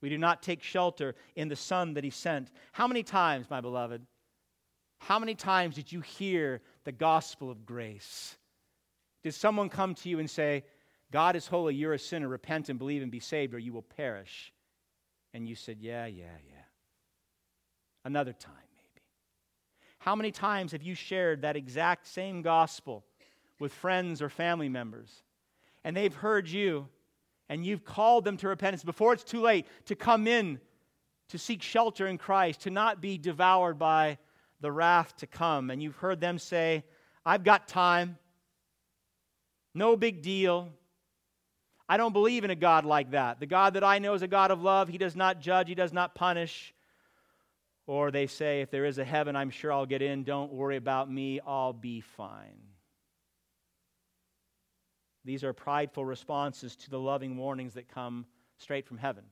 We 0.00 0.08
do 0.10 0.18
not 0.18 0.42
take 0.42 0.62
shelter 0.62 1.14
in 1.34 1.48
the 1.48 1.56
Son 1.56 1.94
that 1.94 2.04
He 2.04 2.10
sent. 2.10 2.50
How 2.72 2.86
many 2.86 3.02
times, 3.02 3.46
my 3.50 3.60
beloved, 3.60 4.02
how 4.98 5.18
many 5.18 5.34
times 5.34 5.74
did 5.74 5.92
you 5.92 6.00
hear 6.00 6.60
the 6.84 6.92
gospel 6.92 7.50
of 7.50 7.66
grace? 7.66 8.36
Did 9.22 9.34
someone 9.34 9.68
come 9.68 9.94
to 9.96 10.08
you 10.08 10.18
and 10.18 10.28
say, 10.28 10.64
God 11.14 11.36
is 11.36 11.46
holy, 11.46 11.76
you're 11.76 11.92
a 11.92 11.98
sinner, 11.98 12.26
repent 12.26 12.70
and 12.70 12.76
believe 12.76 13.00
and 13.00 13.08
be 13.08 13.20
saved, 13.20 13.54
or 13.54 13.58
you 13.60 13.72
will 13.72 13.82
perish. 13.82 14.52
And 15.32 15.48
you 15.48 15.54
said, 15.54 15.76
Yeah, 15.78 16.06
yeah, 16.06 16.24
yeah. 16.24 16.64
Another 18.04 18.32
time, 18.32 18.52
maybe. 18.74 19.04
How 20.00 20.16
many 20.16 20.32
times 20.32 20.72
have 20.72 20.82
you 20.82 20.96
shared 20.96 21.42
that 21.42 21.54
exact 21.54 22.08
same 22.08 22.42
gospel 22.42 23.04
with 23.60 23.72
friends 23.72 24.20
or 24.20 24.28
family 24.28 24.68
members? 24.68 25.22
And 25.84 25.96
they've 25.96 26.12
heard 26.12 26.48
you, 26.48 26.88
and 27.48 27.64
you've 27.64 27.84
called 27.84 28.24
them 28.24 28.36
to 28.38 28.48
repentance 28.48 28.82
before 28.82 29.12
it's 29.12 29.22
too 29.22 29.40
late 29.40 29.68
to 29.84 29.94
come 29.94 30.26
in 30.26 30.58
to 31.28 31.38
seek 31.38 31.62
shelter 31.62 32.08
in 32.08 32.18
Christ, 32.18 32.62
to 32.62 32.70
not 32.70 33.00
be 33.00 33.18
devoured 33.18 33.78
by 33.78 34.18
the 34.60 34.72
wrath 34.72 35.16
to 35.18 35.28
come. 35.28 35.70
And 35.70 35.80
you've 35.80 35.94
heard 35.94 36.20
them 36.20 36.40
say, 36.40 36.82
I've 37.24 37.44
got 37.44 37.68
time. 37.68 38.18
No 39.74 39.96
big 39.96 40.20
deal. 40.20 40.72
I 41.94 41.96
don't 41.96 42.12
believe 42.12 42.42
in 42.42 42.50
a 42.50 42.56
God 42.56 42.84
like 42.84 43.12
that. 43.12 43.38
The 43.38 43.46
God 43.46 43.74
that 43.74 43.84
I 43.84 44.00
know 44.00 44.14
is 44.14 44.22
a 44.22 44.26
God 44.26 44.50
of 44.50 44.60
love. 44.60 44.88
He 44.88 44.98
does 44.98 45.14
not 45.14 45.40
judge, 45.40 45.68
He 45.68 45.76
does 45.76 45.92
not 45.92 46.16
punish. 46.16 46.74
Or 47.86 48.10
they 48.10 48.26
say, 48.26 48.62
if 48.62 48.70
there 48.72 48.84
is 48.84 48.98
a 48.98 49.04
heaven, 49.04 49.36
I'm 49.36 49.50
sure 49.50 49.72
I'll 49.72 49.86
get 49.86 50.02
in. 50.02 50.24
Don't 50.24 50.52
worry 50.52 50.76
about 50.76 51.08
me. 51.08 51.38
I'll 51.46 51.72
be 51.72 52.00
fine. 52.00 52.58
These 55.24 55.44
are 55.44 55.52
prideful 55.52 56.04
responses 56.04 56.74
to 56.74 56.90
the 56.90 56.98
loving 56.98 57.36
warnings 57.36 57.74
that 57.74 57.86
come 57.86 58.26
straight 58.58 58.88
from 58.88 58.98
heaven, 58.98 59.22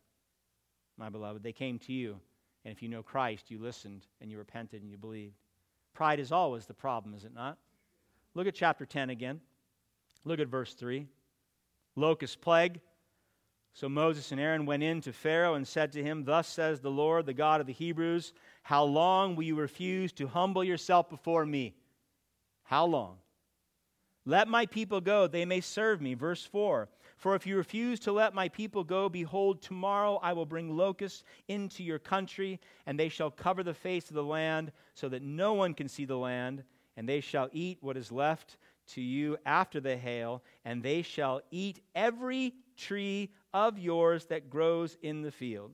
my 0.96 1.08
beloved. 1.08 1.42
They 1.42 1.50
came 1.50 1.80
to 1.80 1.92
you. 1.92 2.20
And 2.64 2.70
if 2.70 2.80
you 2.80 2.88
know 2.88 3.02
Christ, 3.02 3.50
you 3.50 3.58
listened 3.58 4.06
and 4.20 4.30
you 4.30 4.38
repented 4.38 4.82
and 4.82 4.90
you 4.90 4.98
believed. 4.98 5.34
Pride 5.94 6.20
is 6.20 6.30
always 6.30 6.66
the 6.66 6.74
problem, 6.74 7.12
is 7.12 7.24
it 7.24 7.34
not? 7.34 7.58
Look 8.34 8.46
at 8.46 8.54
chapter 8.54 8.86
10 8.86 9.10
again. 9.10 9.40
Look 10.24 10.38
at 10.38 10.46
verse 10.46 10.74
3 10.74 11.08
locust 11.96 12.40
plague. 12.40 12.80
So 13.74 13.88
Moses 13.88 14.32
and 14.32 14.40
Aaron 14.40 14.66
went 14.66 14.82
in 14.82 15.00
to 15.02 15.12
Pharaoh 15.12 15.54
and 15.54 15.66
said 15.66 15.92
to 15.92 16.02
him, 16.02 16.24
Thus 16.24 16.46
says 16.46 16.80
the 16.80 16.90
Lord, 16.90 17.24
the 17.26 17.32
God 17.32 17.60
of 17.60 17.66
the 17.66 17.72
Hebrews, 17.72 18.32
How 18.62 18.84
long 18.84 19.34
will 19.34 19.44
you 19.44 19.54
refuse 19.54 20.12
to 20.12 20.26
humble 20.26 20.62
yourself 20.62 21.08
before 21.08 21.46
me? 21.46 21.74
How 22.64 22.84
long? 22.84 23.16
Let 24.24 24.46
my 24.46 24.66
people 24.66 25.00
go, 25.00 25.26
they 25.26 25.44
may 25.44 25.60
serve 25.60 26.00
me. 26.00 26.14
Verse 26.14 26.44
4 26.44 26.88
For 27.16 27.34
if 27.34 27.46
you 27.46 27.56
refuse 27.56 27.98
to 28.00 28.12
let 28.12 28.34
my 28.34 28.48
people 28.48 28.84
go, 28.84 29.08
behold, 29.08 29.62
tomorrow 29.62 30.20
I 30.22 30.32
will 30.34 30.46
bring 30.46 30.76
locusts 30.76 31.24
into 31.48 31.82
your 31.82 31.98
country, 31.98 32.60
and 32.86 32.98
they 32.98 33.08
shall 33.08 33.30
cover 33.30 33.62
the 33.62 33.74
face 33.74 34.08
of 34.10 34.14
the 34.14 34.22
land, 34.22 34.70
so 34.94 35.08
that 35.08 35.22
no 35.22 35.54
one 35.54 35.74
can 35.74 35.88
see 35.88 36.04
the 36.04 36.16
land, 36.16 36.62
and 36.96 37.08
they 37.08 37.20
shall 37.20 37.48
eat 37.52 37.78
what 37.80 37.96
is 37.96 38.12
left 38.12 38.58
to 38.88 39.00
you 39.00 39.36
after 39.46 39.80
the 39.80 39.96
hail, 39.96 40.42
and 40.64 40.82
they 40.82 41.02
shall 41.02 41.40
eat 41.50 41.80
every 41.94 42.54
tree 42.76 43.30
of 43.54 43.78
yours 43.78 44.26
that 44.26 44.50
grows 44.50 44.96
in 45.02 45.22
the 45.22 45.30
field. 45.30 45.72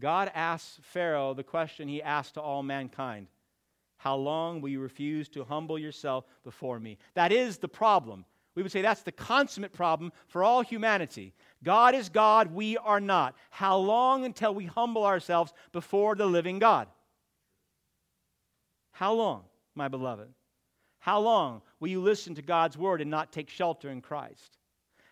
God 0.00 0.30
asks 0.34 0.80
Pharaoh 0.82 1.34
the 1.34 1.44
question 1.44 1.88
he 1.88 2.02
asked 2.02 2.34
to 2.34 2.40
all 2.40 2.62
mankind 2.62 3.28
How 3.98 4.16
long 4.16 4.60
will 4.60 4.70
you 4.70 4.80
refuse 4.80 5.28
to 5.30 5.44
humble 5.44 5.78
yourself 5.78 6.24
before 6.44 6.80
me? 6.80 6.98
That 7.14 7.32
is 7.32 7.58
the 7.58 7.68
problem. 7.68 8.24
We 8.54 8.62
would 8.62 8.72
say 8.72 8.82
that's 8.82 9.02
the 9.02 9.12
consummate 9.12 9.72
problem 9.72 10.12
for 10.26 10.44
all 10.44 10.62
humanity. 10.62 11.32
God 11.62 11.94
is 11.94 12.08
God, 12.08 12.52
we 12.52 12.76
are 12.76 13.00
not. 13.00 13.34
How 13.50 13.78
long 13.78 14.24
until 14.24 14.54
we 14.54 14.66
humble 14.66 15.04
ourselves 15.04 15.54
before 15.72 16.14
the 16.14 16.26
living 16.26 16.58
God? 16.58 16.88
How 18.90 19.14
long, 19.14 19.44
my 19.74 19.88
beloved? 19.88 20.28
How 21.02 21.18
long 21.18 21.62
will 21.80 21.88
you 21.88 22.00
listen 22.00 22.36
to 22.36 22.42
God's 22.42 22.78
word 22.78 23.00
and 23.00 23.10
not 23.10 23.32
take 23.32 23.50
shelter 23.50 23.90
in 23.90 24.00
Christ? 24.00 24.56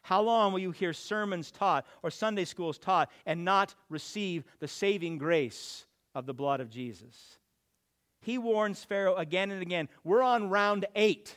How 0.02 0.22
long 0.22 0.52
will 0.52 0.60
you 0.60 0.70
hear 0.70 0.92
sermons 0.92 1.50
taught 1.50 1.84
or 2.04 2.12
Sunday 2.12 2.44
schools 2.44 2.78
taught 2.78 3.10
and 3.26 3.44
not 3.44 3.74
receive 3.88 4.44
the 4.60 4.68
saving 4.68 5.18
grace 5.18 5.84
of 6.14 6.26
the 6.26 6.32
blood 6.32 6.60
of 6.60 6.70
Jesus? 6.70 7.38
He 8.20 8.38
warns 8.38 8.84
Pharaoh 8.84 9.16
again 9.16 9.50
and 9.50 9.60
again. 9.60 9.88
We're 10.04 10.22
on 10.22 10.48
round 10.48 10.86
eight. 10.94 11.36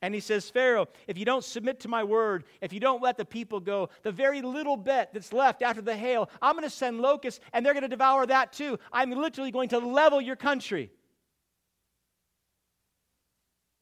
And 0.00 0.14
he 0.14 0.20
says, 0.20 0.48
Pharaoh, 0.48 0.88
if 1.06 1.18
you 1.18 1.26
don't 1.26 1.44
submit 1.44 1.80
to 1.80 1.88
my 1.88 2.04
word, 2.04 2.44
if 2.62 2.72
you 2.72 2.80
don't 2.80 3.02
let 3.02 3.18
the 3.18 3.24
people 3.26 3.60
go, 3.60 3.90
the 4.02 4.12
very 4.12 4.40
little 4.40 4.78
bit 4.78 5.10
that's 5.12 5.34
left 5.34 5.60
after 5.60 5.82
the 5.82 5.94
hail, 5.94 6.30
I'm 6.40 6.54
going 6.54 6.64
to 6.64 6.70
send 6.70 7.02
locusts 7.02 7.40
and 7.52 7.66
they're 7.66 7.74
going 7.74 7.82
to 7.82 7.88
devour 7.88 8.24
that 8.24 8.54
too. 8.54 8.78
I'm 8.94 9.10
literally 9.10 9.50
going 9.50 9.68
to 9.68 9.78
level 9.78 10.22
your 10.22 10.36
country. 10.36 10.90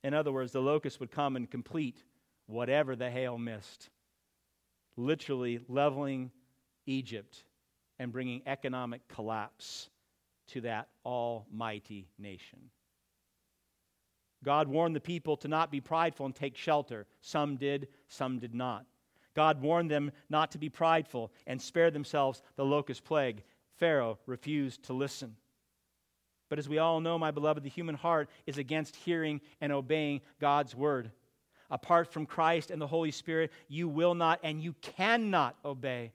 In 0.06 0.14
other 0.14 0.30
words, 0.30 0.52
the 0.52 0.62
locust 0.62 1.00
would 1.00 1.10
come 1.10 1.34
and 1.34 1.50
complete 1.50 2.04
whatever 2.46 2.94
the 2.94 3.10
hail 3.10 3.38
missed, 3.38 3.90
literally 4.96 5.58
leveling 5.68 6.30
Egypt 6.86 7.42
and 7.98 8.12
bringing 8.12 8.40
economic 8.46 9.00
collapse 9.08 9.90
to 10.46 10.60
that 10.60 10.86
almighty 11.04 12.06
nation. 12.20 12.70
God 14.44 14.68
warned 14.68 14.94
the 14.94 15.00
people 15.00 15.36
to 15.38 15.48
not 15.48 15.72
be 15.72 15.80
prideful 15.80 16.26
and 16.26 16.36
take 16.36 16.56
shelter. 16.56 17.08
Some 17.20 17.56
did, 17.56 17.88
some 18.06 18.38
did 18.38 18.54
not. 18.54 18.86
God 19.34 19.60
warned 19.60 19.90
them 19.90 20.12
not 20.30 20.52
to 20.52 20.58
be 20.58 20.68
prideful 20.68 21.32
and 21.48 21.60
spare 21.60 21.90
themselves 21.90 22.42
the 22.54 22.64
locust 22.64 23.02
plague. 23.02 23.42
Pharaoh 23.74 24.20
refused 24.26 24.84
to 24.84 24.92
listen. 24.92 25.34
But 26.48 26.58
as 26.58 26.68
we 26.68 26.78
all 26.78 27.00
know, 27.00 27.18
my 27.18 27.30
beloved, 27.30 27.62
the 27.62 27.68
human 27.68 27.94
heart 27.94 28.28
is 28.46 28.58
against 28.58 28.96
hearing 28.96 29.40
and 29.60 29.72
obeying 29.72 30.20
God's 30.40 30.74
word. 30.74 31.10
Apart 31.70 32.12
from 32.12 32.26
Christ 32.26 32.70
and 32.70 32.80
the 32.80 32.86
Holy 32.86 33.10
Spirit, 33.10 33.50
you 33.68 33.88
will 33.88 34.14
not 34.14 34.38
and 34.44 34.62
you 34.62 34.74
cannot 34.80 35.56
obey. 35.64 36.12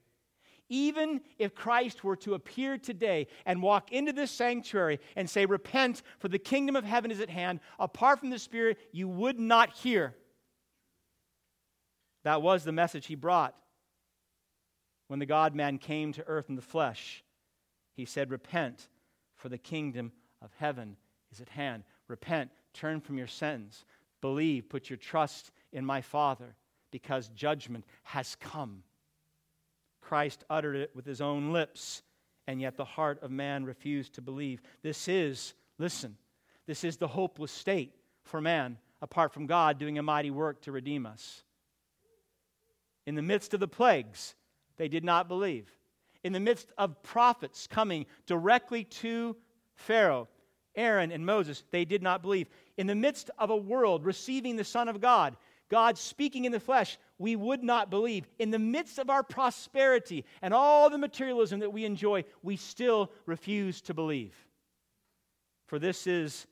Even 0.70 1.20
if 1.38 1.54
Christ 1.54 2.02
were 2.02 2.16
to 2.16 2.32
appear 2.32 2.78
today 2.78 3.26
and 3.44 3.60
walk 3.60 3.92
into 3.92 4.12
this 4.12 4.30
sanctuary 4.30 5.00
and 5.16 5.28
say, 5.28 5.44
Repent, 5.44 6.02
for 6.18 6.28
the 6.28 6.38
kingdom 6.38 6.76
of 6.76 6.84
heaven 6.84 7.10
is 7.10 7.20
at 7.20 7.28
hand, 7.28 7.60
apart 7.78 8.20
from 8.20 8.30
the 8.30 8.38
Spirit, 8.38 8.78
you 8.90 9.06
would 9.06 9.38
not 9.38 9.74
hear. 9.74 10.14
That 12.24 12.40
was 12.40 12.64
the 12.64 12.72
message 12.72 13.06
he 13.06 13.16
brought 13.16 13.54
when 15.08 15.18
the 15.18 15.26
God 15.26 15.54
man 15.54 15.76
came 15.76 16.12
to 16.14 16.26
earth 16.26 16.48
in 16.48 16.56
the 16.56 16.62
flesh. 16.62 17.22
He 17.94 18.06
said, 18.06 18.30
Repent, 18.30 18.88
for 19.36 19.50
the 19.50 19.58
kingdom 19.58 20.12
of 20.42 20.50
heaven 20.58 20.96
is 21.32 21.40
at 21.40 21.48
hand. 21.48 21.84
Repent, 22.08 22.50
turn 22.74 23.00
from 23.00 23.18
your 23.18 23.26
sins, 23.26 23.84
believe, 24.20 24.68
put 24.68 24.90
your 24.90 24.96
trust 24.96 25.50
in 25.72 25.84
my 25.84 26.00
Father, 26.00 26.54
because 26.90 27.28
judgment 27.28 27.84
has 28.02 28.36
come. 28.36 28.82
Christ 30.00 30.44
uttered 30.50 30.76
it 30.76 30.90
with 30.94 31.06
his 31.06 31.20
own 31.20 31.52
lips, 31.52 32.02
and 32.46 32.60
yet 32.60 32.76
the 32.76 32.84
heart 32.84 33.22
of 33.22 33.30
man 33.30 33.64
refused 33.64 34.14
to 34.14 34.20
believe. 34.20 34.60
This 34.82 35.08
is, 35.08 35.54
listen, 35.78 36.16
this 36.66 36.84
is 36.84 36.96
the 36.96 37.08
hopeless 37.08 37.52
state 37.52 37.94
for 38.24 38.40
man 38.40 38.78
apart 39.00 39.32
from 39.32 39.46
God 39.46 39.78
doing 39.78 39.98
a 39.98 40.02
mighty 40.02 40.30
work 40.30 40.62
to 40.62 40.72
redeem 40.72 41.06
us. 41.06 41.42
In 43.06 43.16
the 43.16 43.22
midst 43.22 43.52
of 43.52 43.60
the 43.60 43.68
plagues, 43.68 44.34
they 44.76 44.88
did 44.88 45.04
not 45.04 45.28
believe. 45.28 45.68
In 46.22 46.32
the 46.32 46.40
midst 46.40 46.72
of 46.78 47.02
prophets 47.02 47.66
coming 47.66 48.06
directly 48.26 48.84
to 48.84 49.36
Pharaoh, 49.82 50.28
Aaron, 50.74 51.12
and 51.12 51.26
Moses, 51.26 51.64
they 51.70 51.84
did 51.84 52.02
not 52.02 52.22
believe. 52.22 52.48
In 52.76 52.86
the 52.86 52.94
midst 52.94 53.30
of 53.38 53.50
a 53.50 53.56
world 53.56 54.04
receiving 54.04 54.56
the 54.56 54.64
Son 54.64 54.88
of 54.88 55.00
God, 55.00 55.36
God 55.68 55.96
speaking 55.96 56.44
in 56.44 56.52
the 56.52 56.60
flesh, 56.60 56.98
we 57.18 57.36
would 57.36 57.62
not 57.62 57.90
believe. 57.90 58.26
In 58.38 58.50
the 58.50 58.58
midst 58.58 58.98
of 58.98 59.10
our 59.10 59.22
prosperity 59.22 60.24
and 60.42 60.52
all 60.52 60.90
the 60.90 60.98
materialism 60.98 61.60
that 61.60 61.72
we 61.72 61.84
enjoy, 61.84 62.24
we 62.42 62.56
still 62.56 63.10
refuse 63.26 63.80
to 63.82 63.94
believe. 63.94 64.34
For 65.66 65.78
this 65.78 66.06
is 66.06 66.46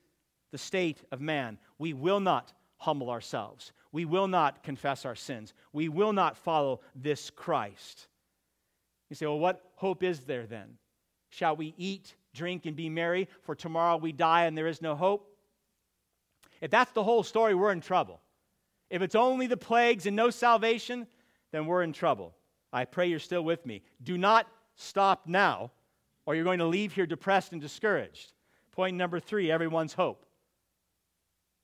the 0.53 0.59
state 0.59 1.03
of 1.13 1.21
man. 1.21 1.59
We 1.79 1.93
will 1.93 2.21
not 2.21 2.53
humble 2.79 3.11
ourselves. 3.11 3.73
We 3.93 4.07
will 4.07 4.29
not 4.29 4.63
confess 4.63 5.05
our 5.05 5.15
sins. 5.15 5.53
We 5.73 5.89
will 5.89 6.13
not 6.13 6.37
follow 6.37 6.81
this 6.95 7.29
Christ. 7.29 8.09
You 9.11 9.17
say, 9.17 9.27
well, 9.27 9.39
what 9.39 9.63
hope 9.75 10.03
is 10.03 10.21
there 10.21 10.47
then? 10.47 10.79
Shall 11.29 11.57
we 11.57 11.75
eat 11.77 12.15
drink, 12.35 12.67
and 12.67 12.77
be 12.77 12.89
merry, 12.89 13.29
for 13.43 13.55
tomorrow 13.55 13.97
we 13.97 14.13
die 14.13 14.47
and 14.47 14.57
there 14.57 14.67
is 14.67 14.83
no 14.83 14.95
hope. 14.95 15.27
If 16.61 16.71
that's 16.71 16.93
the 16.93 17.03
whole 17.03 17.23
story, 17.23 17.55
we're 17.55 17.73
in 17.73 17.81
trouble. 17.81 18.21
If 18.91 19.03
it's 19.03 19.15
only 19.15 19.47
the 19.47 19.57
plagues 19.57 20.07
and 20.07 20.17
no 20.17 20.31
salvation, 20.31 21.07
then 21.53 21.67
we're 21.67 21.83
in 21.83 21.93
trouble. 21.93 22.35
I 22.73 22.85
pray 22.85 23.09
you're 23.09 23.19
still 23.19 23.43
with 23.43 23.65
me. 23.67 23.83
Do 24.03 24.19
not 24.19 24.47
stop 24.77 25.27
now, 25.27 25.73
or 26.27 26.35
you're 26.35 26.45
going 26.45 26.59
to 26.59 26.67
leave 26.67 26.93
here 26.93 27.07
depressed 27.07 27.53
and 27.53 27.61
discouraged. 27.61 28.33
Point 28.73 28.97
number 28.97 29.21
three 29.21 29.51
everyone's 29.51 29.95
hope. 29.95 30.27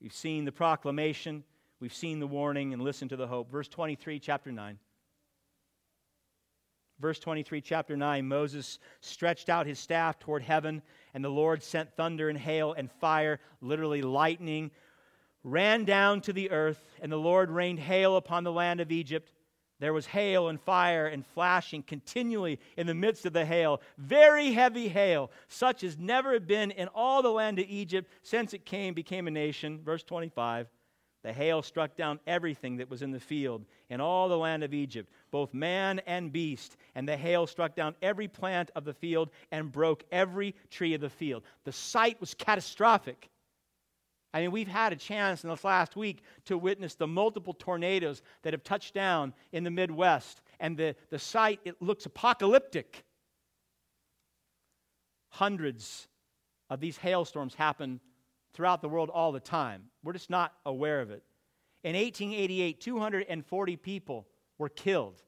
We've 0.00 0.12
seen 0.12 0.44
the 0.44 0.52
proclamation, 0.52 1.44
we've 1.80 1.94
seen 1.94 2.20
the 2.20 2.26
warning, 2.26 2.72
and 2.72 2.82
listen 2.82 3.08
to 3.08 3.16
the 3.16 3.26
hope. 3.26 3.50
Verse 3.50 3.68
23, 3.68 4.18
chapter 4.18 4.52
9. 4.52 4.78
Verse 6.98 7.18
23, 7.18 7.60
chapter 7.60 7.96
9 7.96 8.26
Moses 8.26 8.78
stretched 9.00 9.50
out 9.50 9.66
his 9.66 9.78
staff 9.78 10.18
toward 10.18 10.42
heaven, 10.42 10.80
and 11.12 11.22
the 11.22 11.28
Lord 11.28 11.62
sent 11.62 11.94
thunder 11.94 12.30
and 12.30 12.38
hail 12.38 12.72
and 12.72 12.90
fire, 12.90 13.38
literally 13.60 14.00
lightning, 14.00 14.70
ran 15.44 15.84
down 15.84 16.22
to 16.22 16.32
the 16.32 16.50
earth, 16.50 16.82
and 17.02 17.12
the 17.12 17.16
Lord 17.16 17.50
rained 17.50 17.78
hail 17.78 18.16
upon 18.16 18.44
the 18.44 18.52
land 18.52 18.80
of 18.80 18.90
Egypt. 18.90 19.30
There 19.78 19.92
was 19.92 20.06
hail 20.06 20.48
and 20.48 20.58
fire 20.58 21.06
and 21.06 21.26
flashing 21.26 21.82
continually 21.82 22.58
in 22.78 22.86
the 22.86 22.94
midst 22.94 23.26
of 23.26 23.34
the 23.34 23.44
hail, 23.44 23.82
very 23.98 24.52
heavy 24.52 24.88
hail, 24.88 25.30
such 25.48 25.84
as 25.84 25.98
never 25.98 26.32
had 26.32 26.46
been 26.46 26.70
in 26.70 26.88
all 26.88 27.20
the 27.20 27.30
land 27.30 27.58
of 27.58 27.66
Egypt 27.68 28.10
since 28.22 28.54
it 28.54 28.64
came, 28.64 28.94
became 28.94 29.28
a 29.28 29.30
nation. 29.30 29.82
Verse 29.84 30.02
25. 30.02 30.68
The 31.26 31.32
hail 31.32 31.60
struck 31.60 31.96
down 31.96 32.20
everything 32.28 32.76
that 32.76 32.88
was 32.88 33.02
in 33.02 33.10
the 33.10 33.18
field 33.18 33.64
in 33.90 34.00
all 34.00 34.28
the 34.28 34.38
land 34.38 34.62
of 34.62 34.72
Egypt, 34.72 35.10
both 35.32 35.52
man 35.52 36.00
and 36.06 36.30
beast. 36.32 36.76
And 36.94 37.08
the 37.08 37.16
hail 37.16 37.48
struck 37.48 37.74
down 37.74 37.96
every 38.00 38.28
plant 38.28 38.70
of 38.76 38.84
the 38.84 38.94
field 38.94 39.30
and 39.50 39.72
broke 39.72 40.04
every 40.12 40.54
tree 40.70 40.94
of 40.94 41.00
the 41.00 41.10
field. 41.10 41.42
The 41.64 41.72
sight 41.72 42.20
was 42.20 42.32
catastrophic. 42.34 43.28
I 44.32 44.40
mean, 44.40 44.52
we've 44.52 44.68
had 44.68 44.92
a 44.92 44.96
chance 44.96 45.42
in 45.42 45.50
this 45.50 45.64
last 45.64 45.96
week 45.96 46.22
to 46.44 46.56
witness 46.56 46.94
the 46.94 47.08
multiple 47.08 47.54
tornadoes 47.54 48.22
that 48.42 48.52
have 48.52 48.62
touched 48.62 48.94
down 48.94 49.34
in 49.50 49.64
the 49.64 49.70
Midwest. 49.72 50.42
And 50.60 50.76
the, 50.76 50.94
the 51.10 51.18
sight, 51.18 51.58
it 51.64 51.82
looks 51.82 52.06
apocalyptic. 52.06 53.04
Hundreds 55.30 56.06
of 56.70 56.78
these 56.78 56.98
hailstorms 56.98 57.56
happen 57.56 57.98
throughout 58.56 58.80
the 58.80 58.88
world 58.88 59.10
all 59.10 59.32
the 59.32 59.40
time. 59.40 59.84
We're 60.02 60.14
just 60.14 60.30
not 60.30 60.54
aware 60.64 61.00
of 61.02 61.10
it. 61.10 61.22
In 61.84 61.94
1888, 61.94 62.80
240 62.80 63.76
people 63.76 64.26
were 64.58 64.70
killed 64.70 65.22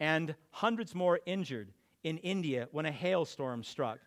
and 0.00 0.34
hundreds 0.50 0.92
more 0.94 1.20
injured 1.24 1.72
in 2.02 2.18
India 2.18 2.68
when 2.72 2.84
a 2.84 2.90
hailstorm 2.90 3.62
struck. 3.62 4.00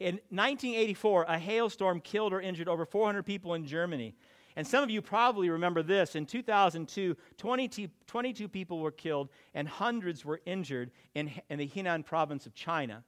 In 0.00 0.16
1984, 0.30 1.26
a 1.28 1.38
hailstorm 1.38 2.00
killed 2.00 2.32
or 2.32 2.40
injured 2.40 2.68
over 2.68 2.84
400 2.84 3.22
people 3.22 3.54
in 3.54 3.64
Germany. 3.64 4.16
And 4.56 4.66
some 4.66 4.82
of 4.82 4.90
you 4.90 5.00
probably 5.00 5.48
remember 5.48 5.84
this. 5.84 6.16
In 6.16 6.26
2002, 6.26 7.16
22, 7.36 7.88
22 8.08 8.48
people 8.48 8.80
were 8.80 8.90
killed 8.90 9.28
and 9.54 9.68
hundreds 9.68 10.24
were 10.24 10.40
injured 10.44 10.90
in, 11.14 11.30
in 11.48 11.58
the 11.60 11.68
Henan 11.68 12.04
province 12.04 12.46
of 12.46 12.54
China. 12.54 13.04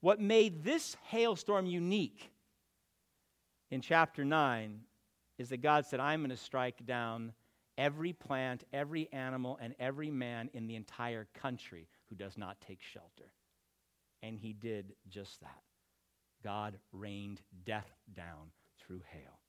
What 0.00 0.20
made 0.20 0.64
this 0.64 0.96
hailstorm 1.02 1.66
unique 1.66 2.30
in 3.74 3.80
chapter 3.80 4.24
9 4.24 4.78
is 5.36 5.48
that 5.48 5.60
God 5.60 5.84
said, 5.84 5.98
I'm 5.98 6.20
going 6.20 6.30
to 6.30 6.36
strike 6.36 6.86
down 6.86 7.32
every 7.76 8.12
plant, 8.12 8.62
every 8.72 9.12
animal, 9.12 9.58
and 9.60 9.74
every 9.80 10.12
man 10.12 10.48
in 10.54 10.68
the 10.68 10.76
entire 10.76 11.26
country 11.34 11.88
who 12.08 12.14
does 12.14 12.38
not 12.38 12.60
take 12.60 12.80
shelter. 12.80 13.32
And 14.22 14.38
he 14.38 14.52
did 14.52 14.94
just 15.08 15.40
that. 15.40 15.62
God 16.44 16.78
rained 16.92 17.40
death 17.66 17.90
down 18.14 18.52
through 18.78 19.02
hail. 19.10 19.40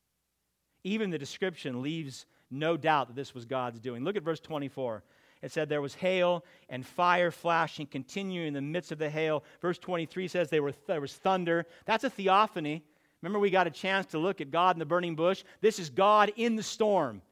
Even 0.84 1.12
the 1.12 1.20
description 1.20 1.84
leaves 1.84 2.26
no 2.50 2.78
doubt 2.78 3.08
that 3.10 3.16
this 3.16 3.36
was 3.36 3.46
God's 3.46 3.80
doing. 3.80 4.04
Look 4.04 4.18
at 4.18 4.24
verse 4.24 4.40
24. 4.40 5.04
It 5.44 5.52
said 5.52 5.70
there 5.70 5.84
was 5.84 5.94
hail 5.94 6.44
and 6.68 6.84
fire 6.84 7.30
flashing, 7.30 7.86
continuing 7.86 8.48
in 8.48 8.54
the 8.56 8.62
midst 8.62 8.92
of 8.92 8.98
the 8.98 9.10
hail. 9.10 9.44
Verse 9.62 9.78
23 9.78 10.28
says 10.28 10.50
there, 10.50 10.64
was 10.64 11.14
thunder. 11.14 11.68
That's 11.86 12.04
a 12.04 12.10
theophany. 12.10 12.84
Remember, 13.26 13.40
we 13.40 13.50
got 13.50 13.66
a 13.66 13.72
chance 13.72 14.06
to 14.08 14.20
look 14.20 14.40
at 14.40 14.52
God 14.52 14.76
in 14.76 14.80
the 14.80 14.86
burning 14.86 15.16
bush? 15.16 15.44
This 15.60 15.80
is 15.80 15.90
God 15.90 16.32
in 16.36 16.56
the 16.56 16.62
storm. 16.62 17.24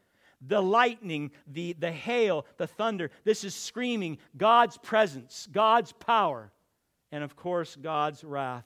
The 0.42 0.60
lightning, 0.60 1.30
the, 1.46 1.74
the 1.74 1.92
hail, 1.92 2.48
the 2.58 2.66
thunder. 2.66 3.12
This 3.26 3.44
is 3.44 3.54
screaming 3.54 4.18
God's 4.36 4.76
presence, 4.80 5.48
God's 5.52 5.92
power, 5.92 6.52
and 7.12 7.24
of 7.24 7.36
course, 7.36 7.76
God's 7.76 8.24
wrath. 8.24 8.66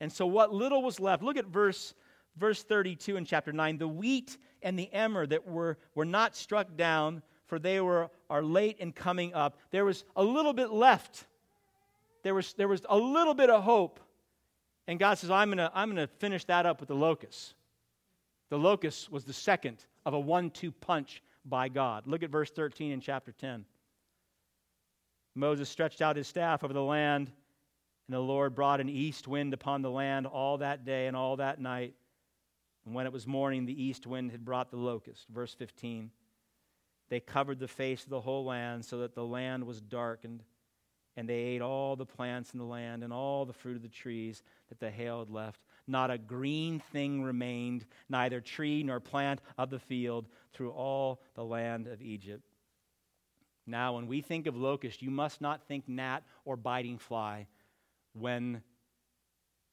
And 0.00 0.12
so, 0.12 0.26
what 0.26 0.52
little 0.52 0.82
was 0.82 0.98
left, 0.98 1.22
look 1.22 1.36
at 1.36 1.46
verse, 1.46 1.94
verse 2.36 2.60
32 2.64 3.16
in 3.16 3.24
chapter 3.24 3.52
9. 3.52 3.78
The 3.78 3.86
wheat 3.86 4.36
and 4.62 4.76
the 4.76 4.92
emmer 4.92 5.28
that 5.28 5.46
were, 5.46 5.78
were 5.94 6.04
not 6.04 6.34
struck 6.34 6.76
down, 6.76 7.22
for 7.46 7.60
they 7.60 7.80
were, 7.80 8.10
are 8.28 8.42
late 8.42 8.78
in 8.80 8.92
coming 8.92 9.32
up. 9.32 9.58
There 9.70 9.84
was 9.84 10.04
a 10.16 10.24
little 10.24 10.52
bit 10.52 10.72
left. 10.72 11.24
There 12.24 12.34
was, 12.34 12.52
there 12.54 12.66
was 12.66 12.84
a 12.88 12.98
little 12.98 13.34
bit 13.34 13.48
of 13.48 13.62
hope. 13.62 14.00
And 14.88 14.98
God 14.98 15.18
says, 15.18 15.30
I'm 15.30 15.48
going 15.48 15.58
to 15.58 15.70
I'm 15.74 15.96
to 15.96 16.06
finish 16.06 16.44
that 16.44 16.66
up 16.66 16.80
with 16.80 16.88
the 16.88 16.94
locust. 16.94 17.54
The 18.50 18.58
locust 18.58 19.10
was 19.10 19.24
the 19.24 19.32
second 19.32 19.84
of 20.04 20.14
a 20.14 20.20
one 20.20 20.50
two 20.50 20.70
punch 20.70 21.22
by 21.44 21.68
God. 21.68 22.06
Look 22.06 22.22
at 22.22 22.30
verse 22.30 22.50
13 22.50 22.92
in 22.92 23.00
chapter 23.00 23.32
10. 23.32 23.64
Moses 25.34 25.68
stretched 25.68 26.00
out 26.00 26.16
his 26.16 26.26
staff 26.26 26.64
over 26.64 26.72
the 26.72 26.82
land, 26.82 27.30
and 28.08 28.14
the 28.14 28.20
Lord 28.20 28.54
brought 28.54 28.80
an 28.80 28.88
east 28.88 29.28
wind 29.28 29.52
upon 29.52 29.82
the 29.82 29.90
land 29.90 30.26
all 30.26 30.58
that 30.58 30.84
day 30.84 31.08
and 31.08 31.16
all 31.16 31.36
that 31.36 31.60
night. 31.60 31.94
And 32.86 32.94
when 32.94 33.06
it 33.06 33.12
was 33.12 33.26
morning, 33.26 33.66
the 33.66 33.82
east 33.82 34.06
wind 34.06 34.30
had 34.30 34.44
brought 34.44 34.70
the 34.70 34.76
locust. 34.76 35.26
Verse 35.28 35.52
15. 35.52 36.10
They 37.08 37.20
covered 37.20 37.58
the 37.58 37.68
face 37.68 38.04
of 38.04 38.10
the 38.10 38.20
whole 38.20 38.44
land 38.44 38.84
so 38.84 38.98
that 38.98 39.14
the 39.14 39.24
land 39.24 39.64
was 39.64 39.80
darkened 39.80 40.42
and 41.16 41.28
they 41.28 41.34
ate 41.34 41.62
all 41.62 41.96
the 41.96 42.06
plants 42.06 42.52
in 42.52 42.58
the 42.58 42.64
land 42.64 43.02
and 43.02 43.12
all 43.12 43.46
the 43.46 43.52
fruit 43.52 43.76
of 43.76 43.82
the 43.82 43.88
trees 43.88 44.42
that 44.68 44.78
the 44.78 44.90
hail 44.90 45.20
had 45.20 45.30
left. 45.30 45.60
Not 45.86 46.10
a 46.10 46.18
green 46.18 46.80
thing 46.92 47.22
remained, 47.22 47.86
neither 48.08 48.40
tree 48.40 48.82
nor 48.82 49.00
plant 49.00 49.40
of 49.56 49.70
the 49.70 49.78
field, 49.78 50.28
through 50.52 50.72
all 50.72 51.22
the 51.34 51.44
land 51.44 51.86
of 51.86 52.02
Egypt. 52.02 52.42
Now, 53.66 53.94
when 53.94 54.06
we 54.06 54.20
think 54.20 54.46
of 54.46 54.56
locust, 54.56 55.02
you 55.02 55.10
must 55.10 55.40
not 55.40 55.66
think 55.66 55.88
gnat 55.88 56.22
or 56.44 56.56
biting 56.56 56.98
fly. 56.98 57.46
When 58.12 58.62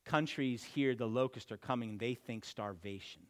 countries 0.06 0.64
hear 0.64 0.96
the 0.96 1.08
locusts 1.08 1.52
are 1.52 1.58
coming, 1.58 1.98
they 1.98 2.16
think 2.16 2.46
starvation. 2.46 3.22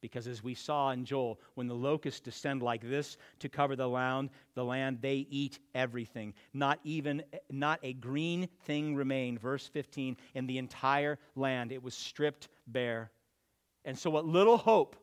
Because 0.00 0.26
as 0.26 0.42
we 0.42 0.54
saw 0.54 0.90
in 0.90 1.04
Joel, 1.04 1.38
when 1.54 1.66
the 1.66 1.74
locusts 1.74 2.20
descend 2.20 2.62
like 2.62 2.82
this 2.82 3.16
to 3.40 3.48
cover 3.48 3.76
the 3.76 3.88
land, 3.88 4.30
the 4.54 4.64
land, 4.64 4.98
they 5.00 5.26
eat 5.30 5.58
everything. 5.74 6.34
Not 6.54 6.80
even 6.84 7.22
not 7.50 7.80
a 7.82 7.92
green 7.92 8.48
thing 8.64 8.94
remained. 8.94 9.40
Verse 9.40 9.66
15, 9.66 10.16
in 10.34 10.46
the 10.46 10.58
entire 10.58 11.18
land, 11.36 11.72
it 11.72 11.82
was 11.82 11.94
stripped 11.94 12.48
bare. 12.66 13.10
And 13.84 13.98
so 13.98 14.10
what 14.10 14.26
little 14.26 14.56
hope 14.56 14.96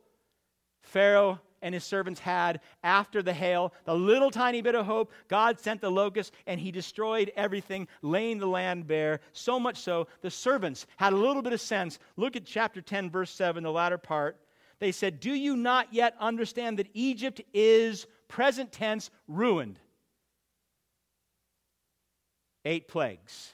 Pharaoh 0.88 1.40
and 1.62 1.74
his 1.74 1.84
servants 1.84 2.20
had 2.20 2.62
after 2.84 3.22
the 3.22 3.34
hail, 3.34 3.74
the 3.86 3.94
little 3.94 4.32
tiny 4.32 4.62
bit 4.62 4.76
of 4.76 4.86
hope, 4.86 5.12
God 5.28 5.60
sent 5.60 5.82
the 5.82 5.92
locusts 5.92 6.36
and 6.46 6.60
he 6.60 6.72
destroyed 6.72 7.32
everything, 7.36 7.88
laying 8.02 8.38
the 8.38 8.48
land 8.48 8.88
bare. 8.88 9.20
So 9.34 9.60
much 9.60 9.78
so, 9.78 10.08
the 10.22 10.32
servants 10.32 10.86
had 10.98 11.14
a 11.14 11.18
little 11.18 11.42
bit 11.42 11.54
of 11.54 11.62
sense. 11.62 12.00
Look 12.16 12.36
at 12.36 12.46
chapter 12.46 12.82
10, 12.82 13.10
verse 13.10 13.32
7, 13.32 13.64
the 13.64 13.72
latter 13.72 13.98
part. 13.98 14.38
They 14.80 14.92
said, 14.92 15.20
Do 15.20 15.32
you 15.32 15.56
not 15.56 15.94
yet 15.94 16.16
understand 16.20 16.80
that 16.80 16.90
Egypt 16.94 17.42
is, 17.54 18.06
present 18.28 18.72
tense, 18.72 19.10
ruined? 19.28 19.80
Eight 22.66 22.88
plagues. 22.88 23.54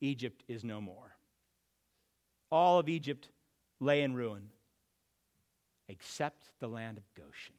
Egypt 0.00 0.42
is 0.48 0.64
no 0.64 0.80
more. 0.80 1.16
All 2.50 2.78
of 2.78 2.88
Egypt 2.88 3.28
lay 3.80 4.02
in 4.02 4.14
ruin, 4.14 4.50
except 5.88 6.50
the 6.60 6.68
land 6.68 6.98
of 6.98 7.04
Goshen. 7.14 7.54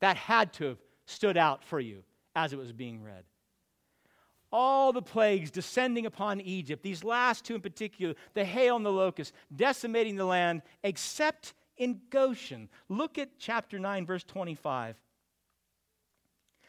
That 0.00 0.16
had 0.16 0.52
to 0.54 0.64
have 0.66 0.78
stood 1.06 1.36
out 1.36 1.64
for 1.64 1.80
you 1.80 2.04
as 2.36 2.52
it 2.52 2.58
was 2.58 2.72
being 2.72 3.02
read 3.02 3.24
all 4.54 4.92
the 4.92 5.02
plagues 5.02 5.50
descending 5.50 6.06
upon 6.06 6.40
Egypt, 6.40 6.84
these 6.84 7.02
last 7.02 7.44
two 7.44 7.56
in 7.56 7.60
particular, 7.60 8.14
the 8.34 8.44
hail 8.44 8.76
and 8.76 8.86
the 8.86 8.92
locust, 8.92 9.34
decimating 9.54 10.14
the 10.14 10.24
land, 10.24 10.62
except 10.84 11.54
in 11.76 12.00
Goshen. 12.08 12.68
Look 12.88 13.18
at 13.18 13.36
chapter 13.36 13.80
9, 13.80 14.06
verse 14.06 14.22
25. 14.22 14.94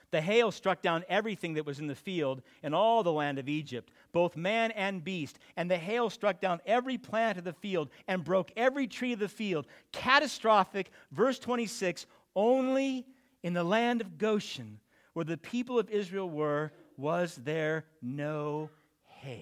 The 0.09 0.19
hail 0.19 0.49
struck 0.49 0.81
down 0.81 1.03
everything 1.07 1.53
that 1.53 1.65
was 1.67 1.79
in 1.79 1.85
the 1.85 1.93
field 1.93 2.41
in 2.63 2.73
all 2.73 3.03
the 3.03 3.11
land 3.11 3.37
of 3.37 3.47
Egypt, 3.47 3.91
both 4.11 4.35
man 4.35 4.71
and 4.71 5.03
beast. 5.03 5.37
And 5.55 5.69
the 5.69 5.77
hail 5.77 6.09
struck 6.09 6.41
down 6.41 6.61
every 6.65 6.97
plant 6.97 7.37
of 7.37 7.43
the 7.43 7.53
field 7.53 7.89
and 8.07 8.23
broke 8.23 8.51
every 8.57 8.87
tree 8.87 9.13
of 9.13 9.19
the 9.19 9.29
field. 9.29 9.67
Catastrophic. 9.91 10.89
Verse 11.11 11.37
26 11.37 12.07
Only 12.35 13.05
in 13.43 13.53
the 13.53 13.63
land 13.63 14.01
of 14.01 14.17
Goshen, 14.17 14.79
where 15.13 15.25
the 15.25 15.37
people 15.37 15.77
of 15.77 15.91
Israel 15.91 16.29
were, 16.29 16.71
was 16.97 17.35
there 17.35 17.85
no 18.01 18.69
hail. 19.07 19.37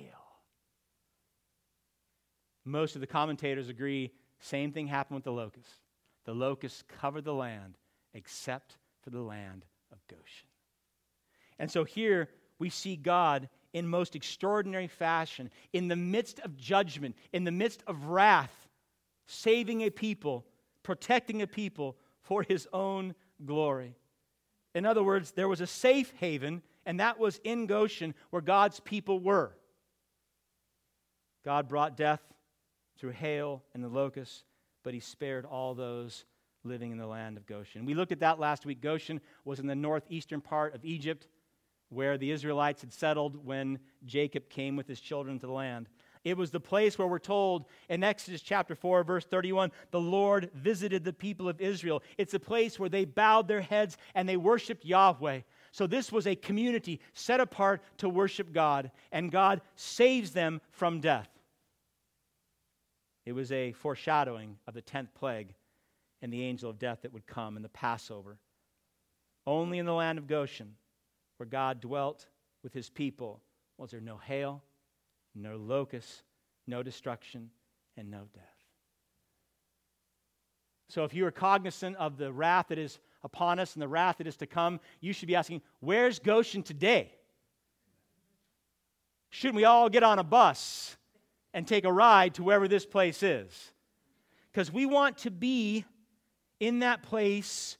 Most 2.65 2.95
of 2.95 3.01
the 3.01 3.07
commentators 3.07 3.69
agree 3.69 4.11
same 4.39 4.71
thing 4.71 4.87
happened 4.87 5.15
with 5.15 5.23
the 5.23 5.31
locusts. 5.31 5.79
The 6.25 6.33
locusts 6.33 6.83
covered 6.99 7.25
the 7.25 7.33
land 7.33 7.77
except 8.13 8.77
for 9.01 9.09
the 9.09 9.21
land 9.21 9.65
of 9.91 9.99
Goshen. 10.07 10.47
And 11.59 11.69
so 11.69 11.83
here 11.83 12.29
we 12.59 12.69
see 12.69 12.95
God 12.95 13.49
in 13.73 13.87
most 13.87 14.15
extraordinary 14.15 14.87
fashion, 14.87 15.49
in 15.73 15.87
the 15.87 15.95
midst 15.95 16.39
of 16.41 16.55
judgment, 16.55 17.15
in 17.31 17.43
the 17.43 17.51
midst 17.51 17.83
of 17.87 18.05
wrath, 18.05 18.69
saving 19.25 19.81
a 19.81 19.89
people, 19.89 20.45
protecting 20.83 21.41
a 21.41 21.47
people 21.47 21.97
for 22.21 22.43
his 22.43 22.67
own 22.71 23.15
glory. 23.45 23.95
In 24.75 24.85
other 24.85 25.03
words, 25.03 25.31
there 25.31 25.47
was 25.47 25.61
a 25.61 25.67
safe 25.67 26.13
haven 26.19 26.61
and 26.85 26.99
that 26.99 27.19
was 27.19 27.39
in 27.43 27.65
Goshen 27.65 28.13
where 28.29 28.41
God's 28.41 28.79
people 28.79 29.19
were. 29.19 29.55
God 31.43 31.67
brought 31.67 31.97
death 31.97 32.21
through 32.97 33.11
hail 33.11 33.63
and 33.73 33.83
the 33.83 33.89
locusts, 33.89 34.43
but 34.83 34.93
he 34.93 34.99
spared 34.99 35.45
all 35.45 35.73
those 35.73 36.25
living 36.63 36.91
in 36.91 36.97
the 36.97 37.07
land 37.07 37.37
of 37.37 37.45
Goshen. 37.45 37.85
We 37.85 37.93
looked 37.93 38.11
at 38.11 38.21
that 38.21 38.39
last 38.39 38.65
week. 38.65 38.81
Goshen 38.81 39.19
was 39.43 39.59
in 39.59 39.67
the 39.67 39.75
northeastern 39.75 40.41
part 40.41 40.73
of 40.73 40.85
Egypt 40.85 41.27
where 41.89 42.17
the 42.17 42.31
Israelites 42.31 42.81
had 42.81 42.93
settled 42.93 43.45
when 43.45 43.79
Jacob 44.05 44.49
came 44.49 44.75
with 44.75 44.87
his 44.87 44.99
children 44.99 45.39
to 45.39 45.47
the 45.47 45.53
land. 45.53 45.87
It 46.23 46.37
was 46.37 46.51
the 46.51 46.59
place 46.59 46.97
where 46.97 47.07
we're 47.07 47.19
told 47.19 47.65
in 47.89 48.03
Exodus 48.03 48.41
chapter 48.41 48.75
4, 48.75 49.03
verse 49.03 49.25
31, 49.25 49.71
the 49.91 49.99
Lord 49.99 50.49
visited 50.53 51.03
the 51.03 51.11
people 51.11 51.49
of 51.49 51.59
Israel. 51.59 52.01
It's 52.17 52.33
a 52.33 52.39
place 52.39 52.79
where 52.79 52.89
they 52.89 53.03
bowed 53.03 53.47
their 53.47 53.61
heads 53.61 53.97
and 54.15 54.27
they 54.27 54.37
worshiped 54.37 54.85
Yahweh. 54.85 55.41
So 55.73 55.87
this 55.87 56.11
was 56.11 56.27
a 56.27 56.35
community 56.35 57.01
set 57.13 57.39
apart 57.39 57.81
to 57.97 58.07
worship 58.07 58.53
God, 58.53 58.91
and 59.11 59.31
God 59.31 59.59
saves 59.75 60.29
them 60.31 60.61
from 60.69 61.01
death. 61.01 61.27
It 63.25 63.31
was 63.31 63.51
a 63.51 63.71
foreshadowing 63.71 64.57
of 64.67 64.75
the 64.75 64.83
10th 64.83 65.07
plague 65.15 65.55
and 66.21 66.31
the 66.31 66.43
angel 66.43 66.69
of 66.69 66.77
death 66.77 66.99
that 67.01 67.11
would 67.11 67.25
come 67.25 67.57
in 67.57 67.63
the 67.63 67.69
Passover. 67.69 68.37
Only 69.47 69.79
in 69.79 69.87
the 69.87 69.93
land 69.93 70.19
of 70.19 70.27
Goshen, 70.27 70.75
where 71.37 71.47
God 71.47 71.81
dwelt 71.81 72.27
with 72.61 72.71
his 72.71 72.91
people, 72.91 73.41
was 73.79 73.89
there 73.89 73.99
no 73.99 74.17
hail, 74.17 74.61
no 75.33 75.57
locusts, 75.57 76.21
no 76.67 76.83
destruction, 76.83 77.49
and 77.97 78.11
no 78.11 78.27
death. 78.31 78.43
So 80.87 81.03
if 81.03 81.15
you 81.15 81.25
are 81.25 81.31
cognizant 81.31 81.95
of 81.95 82.17
the 82.17 82.31
wrath 82.31 82.67
that 82.67 82.77
is 82.77 82.99
upon 83.23 83.59
us 83.59 83.73
and 83.73 83.81
the 83.81 83.87
wrath 83.87 84.17
that 84.17 84.27
is 84.27 84.37
to 84.37 84.47
come, 84.47 84.79
you 84.99 85.13
should 85.13 85.27
be 85.27 85.35
asking, 85.35 85.61
where's 85.79 86.19
Goshen 86.19 86.63
today? 86.63 87.13
Shouldn't 89.29 89.55
we 89.55 89.65
all 89.65 89.89
get 89.89 90.03
on 90.03 90.19
a 90.19 90.23
bus 90.23 90.95
and 91.53 91.67
take 91.67 91.85
a 91.85 91.91
ride 91.91 92.35
to 92.35 92.43
wherever 92.43 92.67
this 92.67 92.85
place 92.85 93.23
is? 93.23 93.71
Because 94.51 94.71
we 94.71 94.85
want 94.85 95.17
to 95.19 95.31
be 95.31 95.85
in 96.59 96.79
that 96.79 97.01
place 97.01 97.77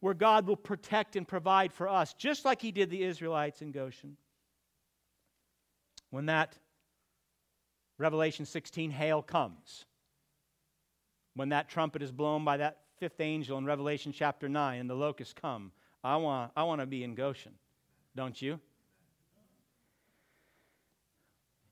where 0.00 0.14
God 0.14 0.46
will 0.46 0.56
protect 0.56 1.16
and 1.16 1.26
provide 1.26 1.72
for 1.72 1.88
us, 1.88 2.14
just 2.14 2.44
like 2.44 2.60
He 2.60 2.72
did 2.72 2.90
the 2.90 3.02
Israelites 3.02 3.62
in 3.62 3.70
Goshen. 3.70 4.16
When 6.10 6.26
that 6.26 6.56
Revelation 7.98 8.44
16 8.44 8.90
hail 8.90 9.22
comes, 9.22 9.84
when 11.34 11.50
that 11.50 11.68
trumpet 11.68 12.02
is 12.02 12.10
blown 12.10 12.44
by 12.44 12.56
that 12.58 12.78
fifth 13.00 13.20
angel 13.20 13.56
in 13.56 13.64
Revelation 13.64 14.12
chapter 14.12 14.46
9 14.46 14.78
and 14.78 14.90
the 14.90 14.94
locusts 14.94 15.32
come, 15.32 15.72
I 16.04 16.16
want, 16.16 16.52
I 16.54 16.64
want 16.64 16.82
to 16.82 16.86
be 16.86 17.02
in 17.02 17.14
Goshen, 17.14 17.52
don't 18.14 18.40
you? 18.40 18.60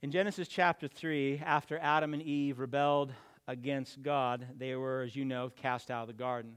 In 0.01 0.11
Genesis 0.11 0.49
chapter 0.49 0.89
3, 0.89 1.43
after 1.45 1.79
Adam 1.83 2.15
and 2.15 2.23
Eve 2.23 2.59
rebelled 2.59 3.13
against 3.47 4.03
God, 4.03 4.47
they 4.57 4.75
were, 4.75 5.03
as 5.03 5.15
you 5.15 5.27
know, 5.27 5.51
cast 5.55 5.91
out 5.91 6.03
of 6.03 6.09
the 6.09 6.15
garden. 6.15 6.55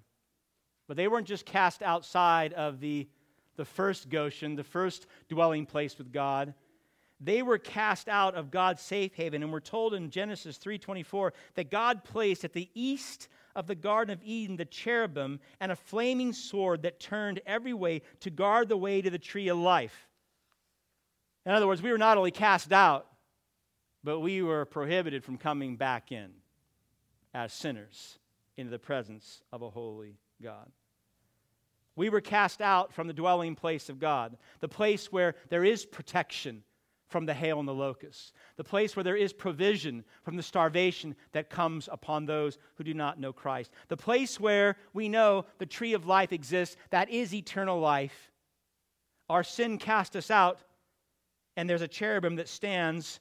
But 0.88 0.96
they 0.96 1.10
weren't 1.10 1.28
just 1.28 1.46
cast 1.46 1.84
outside 1.84 2.54
of 2.54 2.80
the, 2.80 3.10
the 3.58 3.66
first 3.66 4.10
Goshen, 4.10 4.56
the 4.56 4.64
first 4.64 5.06
dwelling 5.28 5.66
place 5.66 5.98
with 5.98 6.14
God 6.14 6.54
they 7.24 7.44
were 7.44 7.60
cast 7.60 8.10
out 8.10 8.34
of 8.34 8.50
God's 8.50 8.82
safe 8.82 9.14
haven 9.14 9.44
and 9.44 9.52
we're 9.52 9.60
told 9.60 9.94
in 9.94 10.10
Genesis 10.10 10.58
3:24 10.58 11.34
that 11.54 11.70
God 11.70 12.04
placed 12.04 12.44
at 12.44 12.54
the 12.54 12.68
east 12.74 13.30
of 13.56 13.68
the 13.68 13.76
garden 13.76 14.14
of 14.14 14.24
Eden 14.24 14.56
the 14.56 14.66
cherubim 14.66 15.40
and 15.60 15.72
a 15.72 15.76
flaming 15.76 16.34
sword 16.34 16.84
that 16.84 17.00
turned 17.00 17.42
every 17.46 17.74
way 17.74 18.02
to 18.22 18.30
guard 18.30 18.70
the 18.70 18.78
way 18.78 19.02
to 19.02 19.10
the 19.10 19.20
tree 19.20 19.48
of 19.48 19.58
life. 19.58 20.08
In 21.46 21.52
other 21.52 21.68
words, 21.68 21.82
we 21.82 21.92
were 21.92 21.98
not 21.98 22.18
only 22.18 22.32
cast 22.32 22.72
out, 22.72 23.08
but 24.04 24.20
we 24.20 24.42
were 24.42 24.66
prohibited 24.66 25.24
from 25.24 25.38
coming 25.38 25.76
back 25.76 26.12
in 26.12 26.32
as 27.34 27.54
sinners 27.54 28.20
into 28.58 28.72
the 28.72 28.80
presence 28.80 29.42
of 29.52 29.62
a 29.62 29.70
holy 29.70 30.18
God. 30.42 30.70
We 31.96 32.10
were 32.10 32.22
cast 32.22 32.62
out 32.62 32.94
from 32.94 33.08
the 33.08 33.14
dwelling 33.14 33.56
place 33.56 33.90
of 33.90 34.00
God, 34.00 34.38
the 34.60 34.68
place 34.68 35.12
where 35.12 35.36
there 35.50 35.64
is 35.64 35.86
protection 35.86 36.64
from 37.12 37.26
the 37.26 37.34
hail 37.34 37.60
and 37.60 37.68
the 37.68 37.74
locusts, 37.74 38.32
the 38.56 38.64
place 38.64 38.96
where 38.96 39.04
there 39.04 39.18
is 39.18 39.34
provision 39.34 40.04
from 40.24 40.38
the 40.38 40.44
starvation 40.44 41.16
that 41.34 41.50
comes 41.50 41.90
upon 41.92 42.26
those 42.26 42.58
who 42.76 42.84
do 42.84 42.94
not 42.94 43.20
know 43.20 43.34
Christ, 43.34 43.72
the 43.90 43.98
place 43.98 44.40
where 44.40 44.78
we 44.94 45.10
know 45.10 45.46
the 45.58 45.66
tree 45.66 45.94
of 45.94 46.06
life 46.06 46.32
exists, 46.32 46.78
that 46.90 47.10
is 47.10 47.34
eternal 47.34 47.80
life. 47.80 48.32
Our 49.30 49.44
sin 49.44 49.78
cast 49.78 50.16
us 50.16 50.32
out, 50.32 50.62
and 51.58 51.70
there's 51.70 51.82
a 51.82 51.88
cherubim 51.88 52.38
that 52.38 52.48
stands 52.48 53.20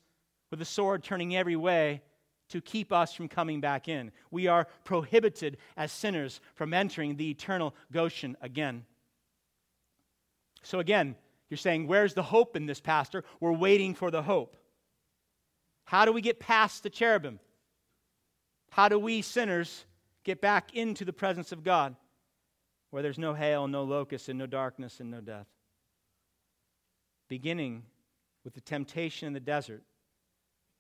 with 0.51 0.63
a 0.63 0.65
sword 0.65 1.03
turning 1.03 1.37
every 1.37 1.57
way 1.57 2.03
to 2.51 2.61
keep 2.61 2.93
us 2.93 3.13
from 3.13 3.29
coming 3.29 3.61
back 3.61 3.89
in. 3.89 4.13
We 4.31 4.47
are 4.47 4.67
prohibited 4.85 5.57
as 5.77 5.91
sinners 5.91 6.41
from 6.55 6.75
entering 6.75 7.17
the 7.17 7.31
eternal 7.31 7.75
Goshen 7.93 8.37
again. 8.41 8.85
So, 10.63 10.79
again, 10.79 11.17
you're 11.51 11.59
saying, 11.59 11.89
Where's 11.89 12.15
the 12.15 12.23
hope 12.23 12.57
in 12.57 12.67
this, 12.67 12.81
Pastor? 12.81 13.25
We're 13.41 13.53
waiting 13.53 13.95
for 13.95 14.11
the 14.11 14.23
hope. 14.23 14.57
How 15.85 16.05
do 16.05 16.13
we 16.13 16.21
get 16.21 16.39
past 16.39 16.85
the 16.85 16.91
cherubim? 16.91 17.41
How 18.71 18.89
do 18.89 18.99
we 18.99 19.21
sinners 19.21 19.85
get 20.23 20.41
back 20.41 20.75
into 20.75 21.05
the 21.05 21.13
presence 21.13 21.51
of 21.51 21.65
God 21.65 21.97
where 22.91 23.03
there's 23.03 23.19
no 23.19 23.35
hail, 23.35 23.67
no 23.67 23.83
locust, 23.83 24.29
and 24.29 24.39
no 24.39 24.47
darkness 24.47 25.01
and 25.01 25.11
no 25.11 25.21
death? 25.21 25.49
Beginning 27.29 27.83
with 28.45 28.55
the 28.55 28.61
temptation 28.61 29.27
in 29.27 29.33
the 29.33 29.41
desert 29.41 29.83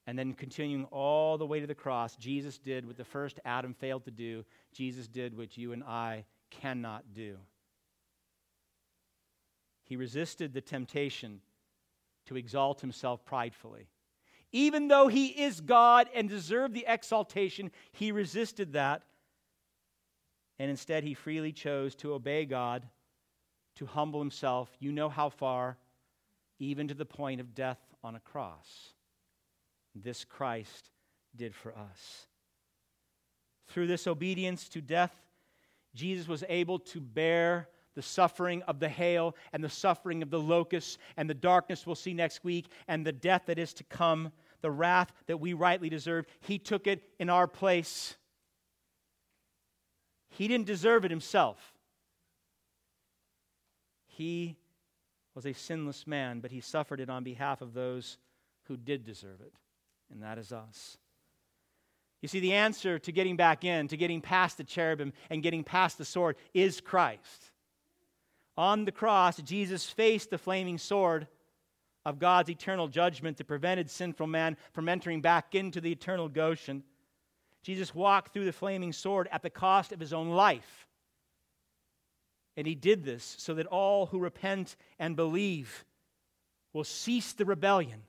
and 0.06 0.16
then 0.16 0.32
continuing 0.32 0.84
all 0.86 1.36
the 1.36 1.46
way 1.46 1.58
to 1.58 1.66
the 1.66 1.74
cross, 1.74 2.14
Jesus 2.14 2.58
did 2.58 2.86
what 2.86 2.96
the 2.96 3.04
first 3.04 3.40
Adam 3.44 3.74
failed 3.74 4.04
to 4.04 4.10
do. 4.12 4.44
Jesus 4.72 5.08
did 5.08 5.36
what 5.36 5.58
you 5.58 5.72
and 5.72 5.82
I 5.82 6.24
cannot 6.50 7.12
do. 7.12 7.36
He 9.90 9.96
resisted 9.96 10.54
the 10.54 10.60
temptation 10.60 11.40
to 12.26 12.36
exalt 12.36 12.80
himself 12.80 13.24
pridefully. 13.24 13.88
Even 14.52 14.86
though 14.86 15.08
he 15.08 15.26
is 15.26 15.60
God 15.60 16.08
and 16.14 16.28
deserved 16.28 16.74
the 16.74 16.84
exaltation, 16.86 17.72
he 17.90 18.12
resisted 18.12 18.74
that. 18.74 19.02
And 20.60 20.70
instead, 20.70 21.02
he 21.02 21.14
freely 21.14 21.50
chose 21.50 21.96
to 21.96 22.14
obey 22.14 22.44
God, 22.44 22.86
to 23.78 23.86
humble 23.86 24.20
himself. 24.20 24.70
You 24.78 24.92
know 24.92 25.08
how 25.08 25.28
far, 25.28 25.76
even 26.60 26.86
to 26.86 26.94
the 26.94 27.04
point 27.04 27.40
of 27.40 27.52
death 27.52 27.80
on 28.04 28.14
a 28.14 28.20
cross. 28.20 28.92
This 29.96 30.24
Christ 30.24 30.88
did 31.34 31.52
for 31.52 31.76
us. 31.76 32.28
Through 33.66 33.88
this 33.88 34.06
obedience 34.06 34.68
to 34.68 34.80
death, 34.80 35.16
Jesus 35.96 36.28
was 36.28 36.44
able 36.48 36.78
to 36.78 37.00
bear 37.00 37.66
the 38.00 38.06
suffering 38.06 38.62
of 38.62 38.80
the 38.80 38.88
hail 38.88 39.36
and 39.52 39.62
the 39.62 39.68
suffering 39.68 40.22
of 40.22 40.30
the 40.30 40.40
locusts 40.40 40.96
and 41.18 41.28
the 41.28 41.34
darkness 41.34 41.86
we'll 41.86 41.94
see 41.94 42.14
next 42.14 42.42
week 42.42 42.64
and 42.88 43.06
the 43.06 43.12
death 43.12 43.42
that 43.44 43.58
is 43.58 43.74
to 43.74 43.84
come, 43.84 44.32
the 44.62 44.70
wrath 44.70 45.12
that 45.26 45.38
we 45.38 45.52
rightly 45.52 45.90
deserve. 45.90 46.24
He 46.40 46.58
took 46.58 46.86
it 46.86 47.02
in 47.18 47.28
our 47.28 47.46
place. 47.46 48.16
He 50.30 50.48
didn't 50.48 50.66
deserve 50.66 51.04
it 51.04 51.10
himself. 51.10 51.74
He 54.06 54.56
was 55.34 55.44
a 55.44 55.52
sinless 55.52 56.06
man, 56.06 56.40
but 56.40 56.50
he 56.50 56.62
suffered 56.62 57.00
it 57.00 57.10
on 57.10 57.22
behalf 57.22 57.60
of 57.60 57.74
those 57.74 58.16
who 58.62 58.78
did 58.78 59.04
deserve 59.04 59.42
it, 59.42 59.52
and 60.10 60.22
that 60.22 60.38
is 60.38 60.52
us. 60.52 60.96
You 62.22 62.28
see, 62.28 62.40
the 62.40 62.54
answer 62.54 62.98
to 62.98 63.12
getting 63.12 63.36
back 63.36 63.62
in, 63.62 63.88
to 63.88 63.96
getting 63.98 64.22
past 64.22 64.56
the 64.56 64.64
cherubim 64.64 65.12
and 65.28 65.42
getting 65.42 65.64
past 65.64 65.98
the 65.98 66.04
sword 66.06 66.36
is 66.54 66.80
Christ. 66.80 67.49
On 68.56 68.84
the 68.84 68.92
cross, 68.92 69.36
Jesus 69.38 69.88
faced 69.88 70.30
the 70.30 70.38
flaming 70.38 70.78
sword 70.78 71.28
of 72.04 72.18
God's 72.18 72.50
eternal 72.50 72.88
judgment 72.88 73.36
that 73.36 73.46
prevented 73.46 73.90
sinful 73.90 74.26
man 74.26 74.56
from 74.72 74.88
entering 74.88 75.20
back 75.20 75.54
into 75.54 75.80
the 75.80 75.92
eternal 75.92 76.28
Goshen. 76.28 76.82
Jesus 77.62 77.94
walked 77.94 78.32
through 78.32 78.46
the 78.46 78.52
flaming 78.52 78.92
sword 78.92 79.28
at 79.30 79.42
the 79.42 79.50
cost 79.50 79.92
of 79.92 80.00
his 80.00 80.12
own 80.12 80.30
life. 80.30 80.86
And 82.56 82.66
he 82.66 82.74
did 82.74 83.04
this 83.04 83.36
so 83.38 83.54
that 83.54 83.66
all 83.66 84.06
who 84.06 84.18
repent 84.18 84.76
and 84.98 85.14
believe 85.14 85.84
will 86.72 86.84
cease 86.84 87.32
the 87.32 87.44
rebellion, 87.44 88.02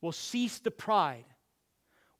will 0.00 0.12
cease 0.12 0.58
the 0.58 0.70
pride, 0.70 1.24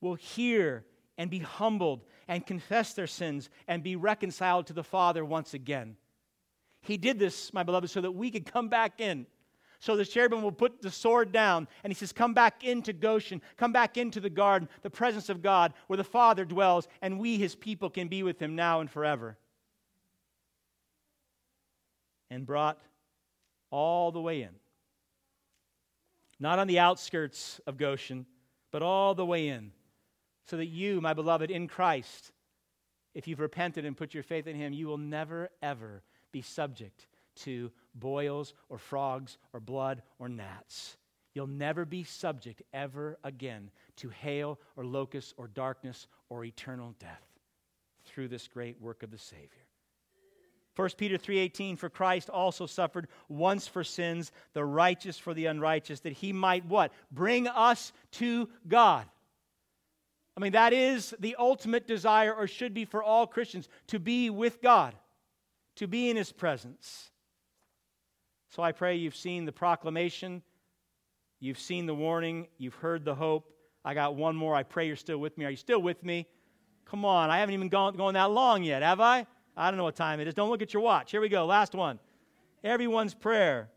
will 0.01 0.15
hear 0.15 0.85
and 1.19 1.31
be 1.31 1.41
humbled 1.41 2.05
and 2.29 2.47
confess 2.47 2.95
their 2.95 3.07
sins 3.07 3.51
and 3.69 3.83
be 3.83 3.97
reconciled 3.97 4.67
to 4.69 4.73
the 4.73 4.85
Father 4.85 5.25
once 5.25 5.53
again. 5.53 5.97
He 6.83 6.97
did 6.97 7.19
this, 7.19 7.53
my 7.53 7.63
beloved, 7.63 7.91
so 7.91 8.01
that 8.01 8.13
we 8.13 8.31
could 8.31 8.51
come 8.51 8.69
back 8.69 9.01
in. 9.01 9.27
So 9.81 9.97
the 9.97 10.05
cherubim 10.05 10.43
will 10.43 10.53
put 10.53 10.83
the 10.83 10.91
sword 10.91 11.33
down, 11.33 11.67
and 11.83 11.91
he 11.91 11.95
says, 11.95 12.13
Come 12.13 12.35
back 12.35 12.65
into 12.65 12.93
Goshen, 12.93 13.41
come 13.57 13.73
back 13.73 13.97
into 13.97 14.21
the 14.21 14.31
garden, 14.31 14.69
the 14.83 14.91
presence 14.91 15.31
of 15.31 15.43
God, 15.43 15.73
where 15.87 15.97
the 15.97 16.05
Father 16.05 16.45
dwells, 16.45 16.87
and 17.01 17.19
we, 17.19 17.39
his 17.39 17.55
people, 17.55 17.89
can 17.89 18.09
be 18.09 18.23
with 18.23 18.41
him 18.41 18.55
now 18.55 18.81
and 18.81 18.91
forever. 18.91 19.39
And 22.31 22.47
brought 22.47 22.79
all 23.71 24.13
the 24.13 24.21
way 24.21 24.43
in. 24.43 24.51
Not 26.39 26.59
on 26.59 26.67
the 26.67 26.79
outskirts 26.79 27.61
of 27.67 27.79
Goshen, 27.79 28.27
but 28.71 28.83
all 28.83 29.15
the 29.15 29.27
way 29.27 29.49
in. 29.49 29.73
So 30.47 30.59
that 30.59 30.67
you, 30.67 31.01
my 31.01 31.15
beloved, 31.15 31.51
in 31.51 31.69
Christ, 31.69 32.33
if 33.15 33.27
you've 33.27 33.41
repented 33.41 33.85
and 33.85 33.97
put 33.97 34.15
your 34.15 34.23
faith 34.23 34.47
in 34.47 34.57
Him, 34.57 34.73
you 34.73 34.87
will 34.87 34.99
never, 34.99 35.51
ever 35.63 36.03
be 36.33 36.43
subject 36.43 37.07
to 37.37 37.71
boils 37.95 38.55
or 38.69 38.79
frogs 38.79 39.39
or 39.53 39.61
blood 39.61 40.03
or 40.19 40.29
gnats. 40.29 40.97
You'll 41.35 41.47
never 41.47 41.85
be 41.85 42.05
subject 42.05 42.63
ever 42.73 43.19
again 43.23 43.71
to 43.97 44.09
hail 44.09 44.59
or 44.77 44.85
locusts 44.85 45.33
or 45.37 45.49
darkness 45.49 46.07
or 46.29 46.45
eternal 46.45 46.95
death 46.99 47.23
through 48.05 48.29
this 48.29 48.49
great 48.49 48.81
work 48.81 49.03
of 49.03 49.11
the 49.11 49.19
Savior. 49.19 49.67
1 50.77 50.89
Peter 50.97 51.19
3:18 51.19 51.77
for 51.77 51.91
Christ 51.91 52.31
also 52.31 52.67
suffered 52.67 53.09
once 53.29 53.67
for 53.67 53.85
sins 53.85 54.33
the 54.55 54.65
righteous 54.65 55.19
for 55.19 55.35
the 55.35 55.47
unrighteous 55.47 56.01
that 56.01 56.15
he 56.15 56.33
might 56.33 56.65
what 56.65 56.93
bring 57.11 57.47
us 57.47 57.93
to 58.13 58.49
God 58.67 59.07
I 60.41 60.43
mean, 60.43 60.53
that 60.53 60.73
is 60.73 61.15
the 61.19 61.37
ultimate 61.39 61.87
desire, 61.87 62.33
or 62.33 62.47
should 62.47 62.73
be 62.73 62.87
for 62.87 63.03
all 63.03 63.27
Christians, 63.27 63.69
to 63.89 63.99
be 63.99 64.31
with 64.31 64.63
God, 64.63 64.95
to 65.81 65.87
be 65.87 66.11
in 66.11 66.17
His 66.17 66.31
presence. 66.31 67.11
So 68.51 68.63
I 68.63 68.73
pray 68.73 68.97
you've 68.97 69.17
seen 69.17 69.47
the 69.47 69.53
proclamation, 69.53 70.43
you've 71.41 71.59
seen 71.59 71.87
the 71.87 71.95
warning, 71.95 72.49
you've 72.59 72.75
heard 72.75 73.03
the 73.03 73.15
hope. 73.15 73.51
I 73.83 73.95
got 73.95 74.15
one 74.15 74.37
more. 74.37 74.55
I 74.55 74.63
pray 74.63 74.87
you're 74.87 74.95
still 74.95 75.17
with 75.17 75.39
me. 75.39 75.47
Are 75.47 75.51
you 75.51 75.57
still 75.57 75.81
with 75.81 76.05
me? 76.05 76.27
Come 76.85 77.07
on, 77.07 77.31
I 77.31 77.39
haven't 77.39 77.55
even 77.55 77.71
gone, 77.71 77.97
gone 77.97 78.13
that 78.13 78.31
long 78.31 78.63
yet, 78.63 78.83
have 78.83 79.01
I? 79.01 79.27
I 79.57 79.71
don't 79.71 79.79
know 79.79 79.85
what 79.85 79.97
time 79.97 80.21
it 80.21 80.29
is. 80.29 80.35
Don't 80.35 80.51
look 80.51 80.61
at 80.61 80.75
your 80.75 80.83
watch. 80.83 81.13
Here 81.13 81.21
we 81.21 81.31
go. 81.31 81.47
Last 81.47 81.75
one. 81.75 81.99
Everyone's 82.63 83.15
prayer. 83.15 83.71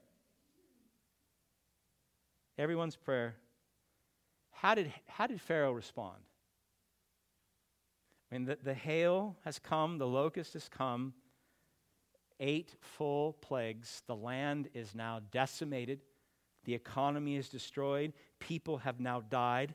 Everyone's 2.58 2.98
prayer. 2.98 3.36
How 4.52 4.76
did, 4.76 4.92
how 5.08 5.28
did 5.28 5.40
Pharaoh 5.40 5.72
respond? 5.72 6.18
I 8.30 8.36
mean, 8.36 8.44
the, 8.44 8.58
the 8.62 8.74
hail 8.74 9.38
has 9.46 9.58
come, 9.58 10.00
the 10.00 10.08
locust 10.08 10.52
has 10.54 10.68
come, 10.68 11.14
eight 12.44 12.76
full 12.82 13.34
plagues. 13.34 14.04
The 14.06 14.16
land 14.16 14.70
is 14.74 14.94
now 14.94 15.22
decimated, 15.32 16.02
the 16.66 16.76
economy 16.76 17.38
is 17.38 17.50
destroyed, 17.50 18.14
people 18.40 18.80
have 18.80 19.00
now 19.00 19.22
died. 19.22 19.74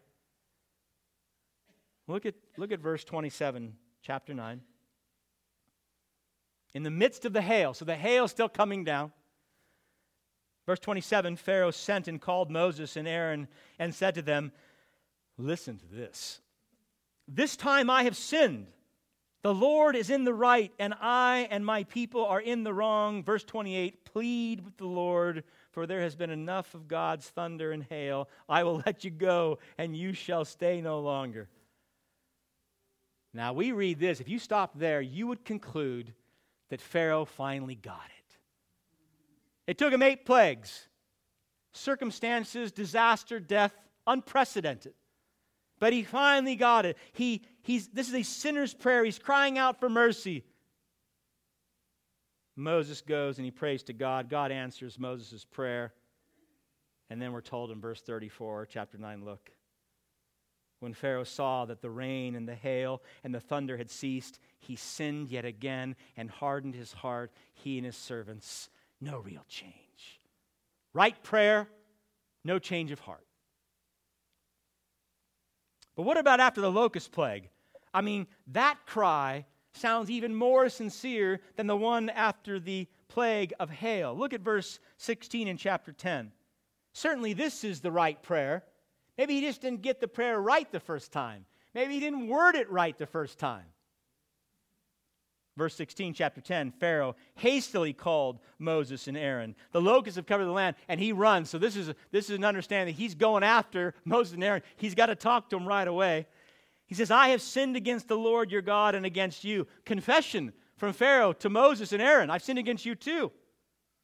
Look 2.06 2.26
at, 2.26 2.34
look 2.56 2.70
at 2.70 2.80
verse 2.80 3.04
27, 3.04 3.74
chapter 4.02 4.34
9. 4.34 4.60
In 6.74 6.82
the 6.82 6.90
midst 6.90 7.24
of 7.24 7.32
the 7.32 7.42
hail, 7.42 7.74
so 7.74 7.84
the 7.84 7.96
hail 7.96 8.24
is 8.24 8.30
still 8.30 8.48
coming 8.48 8.84
down. 8.84 9.12
Verse 10.66 10.78
27 10.78 11.36
Pharaoh 11.36 11.70
sent 11.70 12.08
and 12.08 12.20
called 12.20 12.50
Moses 12.50 12.96
and 12.96 13.08
Aaron 13.08 13.48
and 13.78 13.94
said 13.94 14.14
to 14.16 14.22
them, 14.22 14.52
Listen 15.38 15.78
to 15.78 15.86
this. 15.86 16.40
This 17.26 17.56
time 17.56 17.88
I 17.88 18.02
have 18.02 18.16
sinned. 18.16 18.66
The 19.42 19.54
Lord 19.54 19.94
is 19.94 20.10
in 20.10 20.24
the 20.24 20.34
right, 20.34 20.72
and 20.78 20.94
I 21.00 21.46
and 21.50 21.64
my 21.64 21.84
people 21.84 22.26
are 22.26 22.40
in 22.40 22.64
the 22.64 22.74
wrong. 22.74 23.22
Verse 23.22 23.44
28 23.44 24.04
Plead 24.04 24.64
with 24.64 24.76
the 24.76 24.86
Lord, 24.86 25.44
for 25.70 25.86
there 25.86 26.00
has 26.00 26.16
been 26.16 26.30
enough 26.30 26.74
of 26.74 26.88
God's 26.88 27.28
thunder 27.28 27.70
and 27.70 27.84
hail. 27.84 28.28
I 28.48 28.64
will 28.64 28.82
let 28.86 29.04
you 29.04 29.10
go, 29.10 29.58
and 29.76 29.96
you 29.96 30.12
shall 30.12 30.44
stay 30.44 30.80
no 30.80 31.00
longer. 31.00 31.48
Now, 33.32 33.52
we 33.52 33.72
read 33.72 34.00
this. 34.00 34.20
If 34.20 34.28
you 34.28 34.38
stopped 34.38 34.78
there, 34.78 35.00
you 35.00 35.26
would 35.28 35.44
conclude 35.44 36.14
that 36.70 36.80
Pharaoh 36.80 37.24
finally 37.24 37.76
got 37.76 38.06
it. 38.06 38.36
It 39.68 39.78
took 39.78 39.92
him 39.92 40.02
eight 40.02 40.24
plagues 40.24 40.88
circumstances, 41.72 42.72
disaster, 42.72 43.38
death, 43.38 43.72
unprecedented. 44.06 44.94
But 45.78 45.92
he 45.92 46.02
finally 46.02 46.56
got 46.56 46.86
it. 46.86 46.96
He, 47.12 47.42
he's, 47.68 47.86
this 47.88 48.08
is 48.08 48.14
a 48.14 48.22
sinner's 48.22 48.72
prayer. 48.72 49.04
He's 49.04 49.18
crying 49.18 49.58
out 49.58 49.78
for 49.78 49.90
mercy. 49.90 50.42
Moses 52.56 53.02
goes 53.02 53.36
and 53.36 53.44
he 53.44 53.50
prays 53.50 53.82
to 53.84 53.92
God. 53.92 54.30
God 54.30 54.50
answers 54.50 54.98
Moses' 54.98 55.44
prayer. 55.44 55.92
And 57.10 57.20
then 57.20 57.32
we're 57.32 57.42
told 57.42 57.70
in 57.70 57.80
verse 57.80 58.00
34, 58.00 58.66
chapter 58.66 58.96
9, 58.96 59.24
look. 59.24 59.50
When 60.80 60.94
Pharaoh 60.94 61.24
saw 61.24 61.66
that 61.66 61.82
the 61.82 61.90
rain 61.90 62.34
and 62.36 62.48
the 62.48 62.54
hail 62.54 63.02
and 63.22 63.34
the 63.34 63.40
thunder 63.40 63.76
had 63.76 63.90
ceased, 63.90 64.38
he 64.60 64.74
sinned 64.74 65.28
yet 65.28 65.44
again 65.44 65.94
and 66.16 66.30
hardened 66.30 66.74
his 66.74 66.92
heart, 66.92 67.32
he 67.52 67.76
and 67.76 67.84
his 67.84 67.96
servants. 67.96 68.70
No 69.00 69.18
real 69.18 69.44
change. 69.48 70.20
Right 70.94 71.20
prayer, 71.22 71.68
no 72.44 72.58
change 72.58 72.92
of 72.92 73.00
heart. 73.00 73.26
But 75.96 76.04
what 76.04 76.16
about 76.16 76.40
after 76.40 76.60
the 76.60 76.70
locust 76.70 77.12
plague? 77.12 77.50
I 77.92 78.00
mean, 78.00 78.26
that 78.48 78.78
cry 78.86 79.46
sounds 79.72 80.10
even 80.10 80.34
more 80.34 80.68
sincere 80.68 81.40
than 81.56 81.66
the 81.66 81.76
one 81.76 82.10
after 82.10 82.58
the 82.58 82.86
plague 83.08 83.52
of 83.58 83.70
hail. 83.70 84.14
Look 84.14 84.32
at 84.32 84.40
verse 84.40 84.80
16 84.98 85.48
in 85.48 85.56
chapter 85.56 85.92
10. 85.92 86.32
Certainly, 86.92 87.34
this 87.34 87.64
is 87.64 87.80
the 87.80 87.92
right 87.92 88.20
prayer. 88.22 88.64
Maybe 89.16 89.34
he 89.34 89.40
just 89.40 89.60
didn't 89.60 89.82
get 89.82 90.00
the 90.00 90.08
prayer 90.08 90.40
right 90.40 90.70
the 90.70 90.80
first 90.80 91.12
time. 91.12 91.44
Maybe 91.74 91.94
he 91.94 92.00
didn't 92.00 92.28
word 92.28 92.54
it 92.54 92.70
right 92.70 92.96
the 92.98 93.06
first 93.06 93.38
time. 93.38 93.64
Verse 95.56 95.74
16, 95.74 96.14
chapter 96.14 96.40
10 96.40 96.70
Pharaoh 96.70 97.16
hastily 97.34 97.92
called 97.92 98.38
Moses 98.60 99.08
and 99.08 99.16
Aaron. 99.16 99.56
The 99.72 99.80
locusts 99.80 100.14
have 100.14 100.26
covered 100.26 100.44
the 100.44 100.52
land, 100.52 100.76
and 100.86 101.00
he 101.00 101.12
runs. 101.12 101.50
So, 101.50 101.58
this 101.58 101.74
is, 101.74 101.92
this 102.12 102.30
is 102.30 102.36
an 102.36 102.44
understanding. 102.44 102.94
He's 102.94 103.16
going 103.16 103.42
after 103.42 103.94
Moses 104.04 104.34
and 104.34 104.44
Aaron. 104.44 104.62
He's 104.76 104.94
got 104.94 105.06
to 105.06 105.16
talk 105.16 105.50
to 105.50 105.56
them 105.56 105.66
right 105.66 105.88
away. 105.88 106.28
He 106.88 106.94
says, 106.94 107.10
I 107.10 107.28
have 107.28 107.42
sinned 107.42 107.76
against 107.76 108.08
the 108.08 108.16
Lord 108.16 108.50
your 108.50 108.62
God 108.62 108.94
and 108.94 109.06
against 109.06 109.44
you. 109.44 109.68
Confession 109.84 110.52
from 110.78 110.94
Pharaoh 110.94 111.34
to 111.34 111.50
Moses 111.50 111.92
and 111.92 112.02
Aaron 112.02 112.30
I've 112.30 112.42
sinned 112.42 112.58
against 112.58 112.86
you 112.86 112.94
too. 112.94 113.30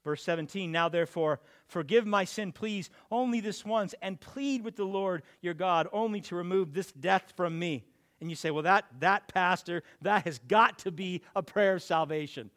Verse 0.04 0.22
17, 0.22 0.70
now 0.70 0.90
therefore, 0.90 1.40
forgive 1.66 2.06
my 2.06 2.24
sin, 2.24 2.52
please, 2.52 2.90
only 3.10 3.40
this 3.40 3.64
once, 3.64 3.94
and 4.02 4.20
plead 4.20 4.62
with 4.62 4.76
the 4.76 4.84
Lord 4.84 5.22
your 5.40 5.54
God 5.54 5.88
only 5.94 6.20
to 6.22 6.36
remove 6.36 6.74
this 6.74 6.92
death 6.92 7.32
from 7.36 7.58
me. 7.58 7.84
And 8.20 8.28
you 8.28 8.36
say, 8.36 8.50
well, 8.50 8.64
that, 8.64 8.84
that 9.00 9.28
pastor, 9.28 9.82
that 10.02 10.26
has 10.26 10.38
got 10.40 10.78
to 10.80 10.90
be 10.90 11.22
a 11.34 11.42
prayer 11.42 11.76
of 11.76 11.82
salvation. 11.82 12.50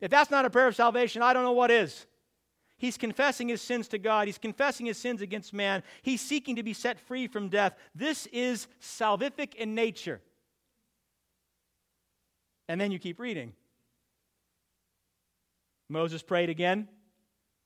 If 0.00 0.12
that's 0.12 0.30
not 0.30 0.44
a 0.44 0.50
prayer 0.50 0.68
of 0.68 0.76
salvation, 0.76 1.22
I 1.22 1.32
don't 1.32 1.42
know 1.42 1.52
what 1.52 1.72
is. 1.72 2.06
He's 2.82 2.98
confessing 2.98 3.48
his 3.48 3.62
sins 3.62 3.86
to 3.88 3.98
God. 3.98 4.26
He's 4.26 4.38
confessing 4.38 4.86
his 4.86 4.98
sins 4.98 5.22
against 5.22 5.52
man. 5.52 5.84
He's 6.02 6.20
seeking 6.20 6.56
to 6.56 6.64
be 6.64 6.72
set 6.72 6.98
free 6.98 7.28
from 7.28 7.48
death. 7.48 7.76
This 7.94 8.26
is 8.32 8.66
salvific 8.80 9.54
in 9.54 9.76
nature. 9.76 10.20
And 12.68 12.80
then 12.80 12.90
you 12.90 12.98
keep 12.98 13.20
reading. 13.20 13.52
Moses 15.88 16.24
prayed 16.24 16.50
again. 16.50 16.88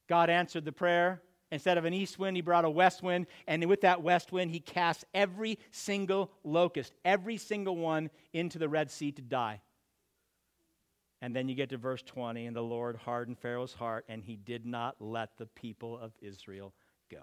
God 0.06 0.28
answered 0.28 0.66
the 0.66 0.72
prayer. 0.72 1.22
Instead 1.50 1.78
of 1.78 1.86
an 1.86 1.94
east 1.94 2.18
wind, 2.18 2.36
he 2.36 2.42
brought 2.42 2.66
a 2.66 2.70
west 2.70 3.02
wind. 3.02 3.26
And 3.46 3.64
with 3.64 3.80
that 3.80 4.02
west 4.02 4.32
wind, 4.32 4.50
he 4.50 4.60
cast 4.60 5.06
every 5.14 5.58
single 5.70 6.30
locust, 6.44 6.92
every 7.06 7.38
single 7.38 7.78
one, 7.78 8.10
into 8.34 8.58
the 8.58 8.68
Red 8.68 8.90
Sea 8.90 9.12
to 9.12 9.22
die. 9.22 9.62
And 11.22 11.34
then 11.34 11.48
you 11.48 11.54
get 11.54 11.70
to 11.70 11.78
verse 11.78 12.02
20, 12.02 12.46
and 12.46 12.54
the 12.54 12.62
Lord 12.62 12.96
hardened 12.96 13.38
Pharaoh's 13.38 13.72
heart, 13.72 14.04
and 14.08 14.22
he 14.22 14.36
did 14.36 14.66
not 14.66 14.96
let 15.00 15.30
the 15.38 15.46
people 15.46 15.98
of 15.98 16.12
Israel 16.20 16.74
go. 17.10 17.22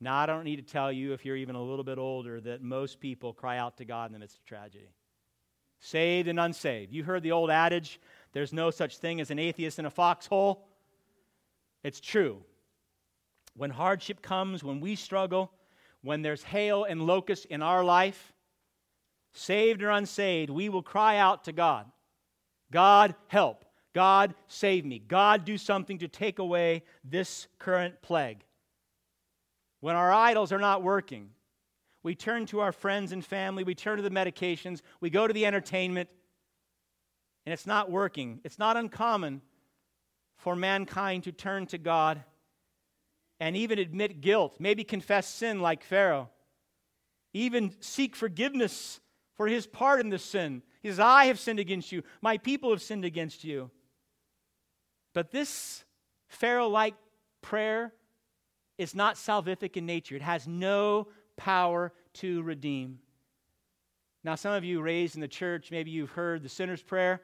Now, 0.00 0.16
I 0.16 0.26
don't 0.26 0.44
need 0.44 0.56
to 0.56 0.72
tell 0.72 0.92
you, 0.92 1.12
if 1.12 1.24
you're 1.24 1.36
even 1.36 1.54
a 1.54 1.62
little 1.62 1.84
bit 1.84 1.98
older, 1.98 2.40
that 2.40 2.62
most 2.62 3.00
people 3.00 3.32
cry 3.32 3.58
out 3.58 3.76
to 3.78 3.84
God 3.84 4.06
in 4.06 4.12
the 4.12 4.18
midst 4.18 4.38
of 4.38 4.44
tragedy. 4.44 4.90
Saved 5.80 6.28
and 6.28 6.38
unsaved. 6.38 6.92
You 6.92 7.02
heard 7.02 7.22
the 7.22 7.32
old 7.32 7.50
adage 7.50 8.00
there's 8.32 8.52
no 8.52 8.70
such 8.70 8.98
thing 8.98 9.20
as 9.20 9.30
an 9.30 9.38
atheist 9.38 9.78
in 9.78 9.86
a 9.86 9.90
foxhole. 9.90 10.66
It's 11.84 12.00
true. 12.00 12.42
When 13.54 13.70
hardship 13.70 14.22
comes, 14.22 14.64
when 14.64 14.80
we 14.80 14.96
struggle, 14.96 15.52
when 16.00 16.22
there's 16.22 16.42
hail 16.42 16.84
and 16.84 17.02
locusts 17.02 17.44
in 17.44 17.62
our 17.62 17.84
life, 17.84 18.31
saved 19.32 19.82
or 19.82 19.90
unsaved, 19.90 20.50
we 20.50 20.68
will 20.68 20.82
cry 20.82 21.16
out 21.16 21.44
to 21.44 21.52
God 21.52 21.86
God, 22.70 23.14
help. 23.28 23.66
God, 23.92 24.34
save 24.48 24.86
me. 24.86 24.98
God, 24.98 25.44
do 25.44 25.58
something 25.58 25.98
to 25.98 26.08
take 26.08 26.38
away 26.38 26.82
this 27.04 27.46
current 27.58 28.00
plague. 28.00 28.42
When 29.80 29.94
our 29.94 30.10
idols 30.10 30.52
are 30.52 30.58
not 30.58 30.82
working, 30.82 31.28
we 32.02 32.14
turn 32.14 32.46
to 32.46 32.60
our 32.60 32.72
friends 32.72 33.12
and 33.12 33.24
family, 33.24 33.62
we 33.62 33.74
turn 33.74 33.98
to 33.98 34.02
the 34.02 34.10
medications, 34.10 34.80
we 35.00 35.10
go 35.10 35.26
to 35.26 35.34
the 35.34 35.44
entertainment, 35.44 36.08
and 37.44 37.52
it's 37.52 37.66
not 37.66 37.90
working. 37.90 38.40
It's 38.44 38.58
not 38.58 38.76
uncommon 38.76 39.42
for 40.38 40.56
mankind 40.56 41.24
to 41.24 41.32
turn 41.32 41.66
to 41.66 41.78
God 41.78 42.22
and 43.40 43.56
even 43.56 43.78
admit 43.78 44.20
guilt, 44.20 44.56
maybe 44.58 44.84
confess 44.84 45.28
sin 45.28 45.60
like 45.60 45.82
Pharaoh, 45.82 46.30
even 47.34 47.74
seek 47.80 48.14
forgiveness 48.14 49.00
for 49.42 49.48
his 49.48 49.66
part 49.66 49.98
in 49.98 50.08
the 50.08 50.20
sin. 50.20 50.62
He 50.84 50.88
says, 50.88 51.00
I 51.00 51.24
have 51.24 51.36
sinned 51.36 51.58
against 51.58 51.90
you, 51.90 52.04
my 52.20 52.38
people 52.38 52.70
have 52.70 52.80
sinned 52.80 53.04
against 53.04 53.42
you. 53.42 53.72
But 55.14 55.32
this 55.32 55.82
Pharaoh 56.28 56.68
like 56.68 56.94
prayer 57.40 57.92
is 58.78 58.94
not 58.94 59.16
salvific 59.16 59.76
in 59.76 59.84
nature, 59.84 60.14
it 60.14 60.22
has 60.22 60.46
no 60.46 61.08
power 61.36 61.92
to 62.14 62.40
redeem. 62.42 63.00
Now, 64.22 64.36
some 64.36 64.52
of 64.52 64.62
you 64.62 64.80
raised 64.80 65.16
in 65.16 65.20
the 65.20 65.26
church, 65.26 65.72
maybe 65.72 65.90
you've 65.90 66.10
heard 66.10 66.44
the 66.44 66.48
sinner's 66.48 66.80
prayer. 66.80 67.20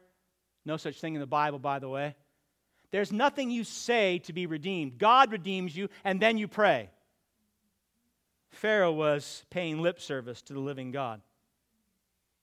No 0.65 0.77
such 0.77 1.01
thing 1.01 1.15
in 1.15 1.21
the 1.21 1.27
Bible, 1.27 1.61
by 1.61 1.79
the 1.79 1.89
way. 1.89 2.17
There's 2.91 3.13
nothing 3.13 3.49
you 3.49 3.63
say 3.63 4.19
to 4.25 4.33
be 4.33 4.47
redeemed. 4.47 4.99
God 4.99 5.31
redeems 5.31 5.77
you, 5.77 5.89
and 6.03 6.19
then 6.19 6.37
you 6.37 6.49
pray. 6.49 6.91
Pharaoh 8.51 8.91
was 8.91 9.45
paying 9.51 9.81
lip 9.81 10.01
service 10.01 10.43
to 10.43 10.53
the 10.53 10.59
living 10.59 10.91
God. 10.91 11.21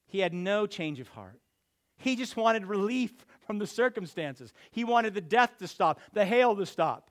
He 0.08 0.20
had 0.20 0.34
no 0.34 0.68
change 0.68 1.00
of 1.00 1.08
heart. 1.10 1.40
He 1.98 2.16
just 2.16 2.38
wanted 2.38 2.66
relief 2.66 3.14
from 3.46 3.58
the 3.58 3.68
circumstances. 3.68 4.54
He 4.72 4.84
wanted 4.84 5.14
the 5.14 5.22
death 5.22 5.58
to 5.60 5.68
stop, 5.68 6.00
the 6.14 6.26
hail 6.26 6.56
to 6.56 6.66
stop. 6.66 7.10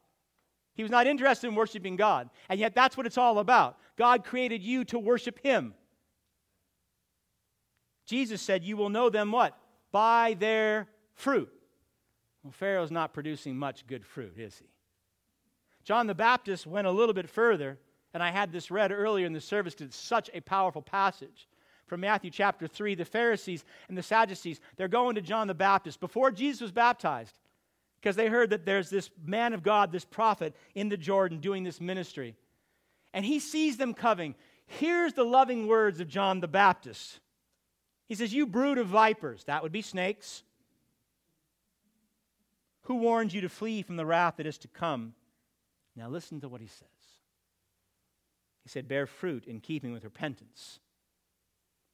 He 0.74 0.82
was 0.82 0.90
not 0.90 1.06
interested 1.06 1.46
in 1.46 1.54
worshiping 1.54 1.96
God. 1.96 2.30
And 2.48 2.58
yet, 2.58 2.74
that's 2.74 2.96
what 2.96 3.06
it's 3.06 3.18
all 3.18 3.38
about. 3.38 3.78
God 3.96 4.24
created 4.24 4.62
you 4.62 4.84
to 4.86 4.98
worship 4.98 5.38
Him. 5.42 5.74
Jesus 8.06 8.42
said, 8.42 8.64
You 8.64 8.76
will 8.76 8.90
know 8.90 9.08
them 9.08 9.32
what? 9.32 9.56
By 9.92 10.34
their 10.38 10.88
fruit. 11.14 11.50
Well, 12.42 12.52
Pharaoh's 12.52 12.90
not 12.90 13.14
producing 13.14 13.56
much 13.56 13.86
good 13.86 14.04
fruit, 14.04 14.34
is 14.36 14.58
he? 14.58 14.66
John 15.84 16.06
the 16.06 16.14
Baptist 16.14 16.66
went 16.66 16.86
a 16.86 16.90
little 16.90 17.14
bit 17.14 17.28
further, 17.28 17.78
and 18.12 18.22
I 18.22 18.30
had 18.30 18.52
this 18.52 18.70
read 18.70 18.92
earlier 18.92 19.26
in 19.26 19.32
the 19.32 19.40
service 19.40 19.74
because 19.74 19.88
it's 19.88 19.96
such 19.96 20.28
a 20.34 20.40
powerful 20.40 20.82
passage. 20.82 21.48
From 21.86 22.00
Matthew 22.00 22.30
chapter 22.30 22.66
3, 22.66 22.94
the 22.94 23.04
Pharisees 23.04 23.64
and 23.88 23.98
the 23.98 24.02
Sadducees, 24.02 24.60
they're 24.76 24.88
going 24.88 25.16
to 25.16 25.20
John 25.20 25.46
the 25.46 25.54
Baptist 25.54 26.00
before 26.00 26.30
Jesus 26.30 26.60
was 26.60 26.72
baptized 26.72 27.38
because 28.00 28.16
they 28.16 28.28
heard 28.28 28.50
that 28.50 28.66
there's 28.66 28.90
this 28.90 29.10
man 29.24 29.52
of 29.52 29.62
God, 29.62 29.92
this 29.92 30.04
prophet 30.04 30.54
in 30.74 30.88
the 30.88 30.96
Jordan 30.96 31.40
doing 31.40 31.64
this 31.64 31.80
ministry. 31.80 32.36
And 33.12 33.24
he 33.24 33.38
sees 33.38 33.76
them 33.76 33.94
coming. 33.94 34.34
Here's 34.66 35.12
the 35.12 35.24
loving 35.24 35.66
words 35.66 36.00
of 36.00 36.08
John 36.08 36.40
the 36.40 36.48
Baptist. 36.48 37.20
He 38.06 38.14
says, 38.14 38.32
You 38.32 38.46
brood 38.46 38.78
of 38.78 38.88
vipers, 38.88 39.44
that 39.44 39.62
would 39.62 39.72
be 39.72 39.82
snakes. 39.82 40.42
Who 42.82 42.96
warned 42.96 43.32
you 43.32 43.40
to 43.42 43.48
flee 43.48 43.82
from 43.82 43.96
the 43.96 44.04
wrath 44.04 44.34
that 44.36 44.46
is 44.46 44.58
to 44.58 44.68
come? 44.68 45.14
Now 45.96 46.08
listen 46.08 46.40
to 46.40 46.48
what 46.48 46.60
he 46.60 46.66
says. 46.66 46.88
He 48.62 48.68
said, 48.68 48.88
Bear 48.88 49.06
fruit 49.06 49.46
in 49.46 49.60
keeping 49.60 49.92
with 49.92 50.04
repentance. 50.04 50.80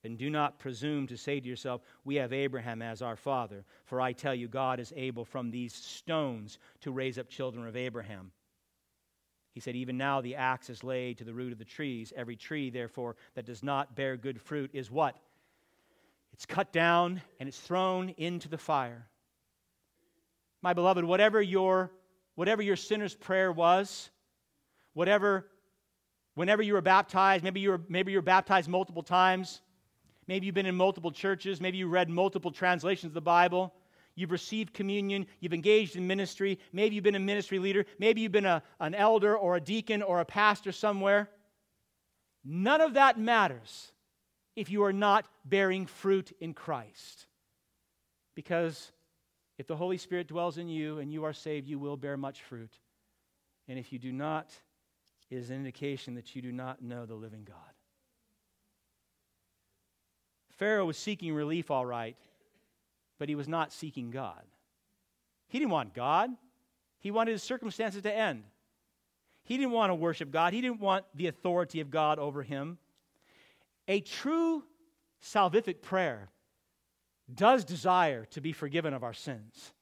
And 0.02 0.16
do 0.16 0.30
not 0.30 0.58
presume 0.58 1.06
to 1.08 1.16
say 1.16 1.40
to 1.40 1.48
yourself, 1.48 1.82
We 2.04 2.16
have 2.16 2.32
Abraham 2.32 2.80
as 2.80 3.02
our 3.02 3.16
father. 3.16 3.64
For 3.84 4.00
I 4.00 4.12
tell 4.12 4.34
you, 4.34 4.48
God 4.48 4.80
is 4.80 4.92
able 4.96 5.24
from 5.24 5.50
these 5.50 5.74
stones 5.74 6.58
to 6.80 6.90
raise 6.90 7.18
up 7.18 7.28
children 7.28 7.66
of 7.66 7.76
Abraham. 7.76 8.32
He 9.52 9.60
said, 9.60 9.76
Even 9.76 9.98
now 9.98 10.20
the 10.20 10.36
axe 10.36 10.70
is 10.70 10.82
laid 10.82 11.18
to 11.18 11.24
the 11.24 11.34
root 11.34 11.52
of 11.52 11.58
the 11.58 11.64
trees. 11.64 12.12
Every 12.16 12.36
tree, 12.36 12.70
therefore, 12.70 13.16
that 13.34 13.44
does 13.44 13.62
not 13.62 13.94
bear 13.94 14.16
good 14.16 14.40
fruit 14.40 14.70
is 14.72 14.90
what? 14.90 15.16
It's 16.32 16.46
cut 16.46 16.72
down 16.72 17.20
and 17.38 17.48
it's 17.48 17.60
thrown 17.60 18.10
into 18.16 18.48
the 18.48 18.56
fire. 18.56 19.06
My 20.62 20.72
beloved, 20.72 21.04
whatever 21.04 21.42
your, 21.42 21.90
whatever 22.36 22.62
your 22.62 22.76
sinner's 22.76 23.14
prayer 23.14 23.52
was, 23.52 24.10
whatever, 24.94 25.46
whenever 26.34 26.62
you 26.62 26.74
were 26.74 26.80
baptized, 26.80 27.44
maybe 27.44 27.60
you 27.60 27.70
were, 27.70 27.80
maybe 27.88 28.12
you 28.12 28.18
were 28.18 28.22
baptized 28.22 28.68
multiple 28.68 29.02
times, 29.02 29.60
maybe 30.30 30.46
you've 30.46 30.54
been 30.54 30.64
in 30.64 30.76
multiple 30.76 31.10
churches, 31.10 31.60
maybe 31.60 31.76
you 31.76 31.88
read 31.88 32.08
multiple 32.08 32.52
translations 32.52 33.10
of 33.10 33.14
the 33.14 33.20
Bible, 33.20 33.74
you've 34.14 34.30
received 34.30 34.72
communion, 34.72 35.26
you've 35.40 35.52
engaged 35.52 35.96
in 35.96 36.06
ministry, 36.06 36.60
maybe 36.72 36.94
you've 36.94 37.02
been 37.02 37.16
a 37.16 37.18
ministry 37.18 37.58
leader, 37.58 37.84
maybe 37.98 38.20
you've 38.20 38.30
been 38.30 38.46
a, 38.46 38.62
an 38.78 38.94
elder 38.94 39.36
or 39.36 39.56
a 39.56 39.60
deacon 39.60 40.02
or 40.02 40.20
a 40.20 40.24
pastor 40.24 40.70
somewhere. 40.70 41.28
None 42.44 42.80
of 42.80 42.94
that 42.94 43.18
matters 43.18 43.90
if 44.54 44.70
you 44.70 44.84
are 44.84 44.92
not 44.92 45.26
bearing 45.44 45.86
fruit 45.86 46.30
in 46.38 46.54
Christ. 46.54 47.26
Because 48.36 48.92
if 49.58 49.66
the 49.66 49.74
Holy 49.74 49.98
Spirit 49.98 50.28
dwells 50.28 50.58
in 50.58 50.68
you 50.68 51.00
and 51.00 51.12
you 51.12 51.24
are 51.24 51.32
saved, 51.32 51.66
you 51.66 51.80
will 51.80 51.96
bear 51.96 52.16
much 52.16 52.40
fruit. 52.42 52.70
And 53.66 53.80
if 53.80 53.92
you 53.92 53.98
do 53.98 54.12
not, 54.12 54.48
it 55.28 55.38
is 55.38 55.50
an 55.50 55.56
indication 55.56 56.14
that 56.14 56.36
you 56.36 56.40
do 56.40 56.52
not 56.52 56.80
know 56.80 57.04
the 57.04 57.14
living 57.14 57.42
God. 57.42 57.79
Pharaoh 60.60 60.84
was 60.84 60.98
seeking 60.98 61.32
relief, 61.32 61.70
all 61.70 61.86
right, 61.86 62.18
but 63.18 63.30
he 63.30 63.34
was 63.34 63.48
not 63.48 63.72
seeking 63.72 64.10
God. 64.10 64.42
He 65.48 65.58
didn't 65.58 65.70
want 65.70 65.94
God, 65.94 66.28
he 66.98 67.10
wanted 67.10 67.32
his 67.32 67.42
circumstances 67.42 68.02
to 68.02 68.14
end. 68.14 68.44
He 69.42 69.56
didn't 69.56 69.72
want 69.72 69.88
to 69.88 69.94
worship 69.94 70.30
God, 70.30 70.52
he 70.52 70.60
didn't 70.60 70.80
want 70.80 71.06
the 71.14 71.28
authority 71.28 71.80
of 71.80 71.90
God 71.90 72.18
over 72.18 72.42
him. 72.42 72.76
A 73.88 74.00
true 74.00 74.62
salvific 75.24 75.80
prayer 75.80 76.28
does 77.34 77.64
desire 77.64 78.26
to 78.26 78.42
be 78.42 78.52
forgiven 78.52 78.92
of 78.92 79.02
our 79.02 79.14
sins. 79.14 79.72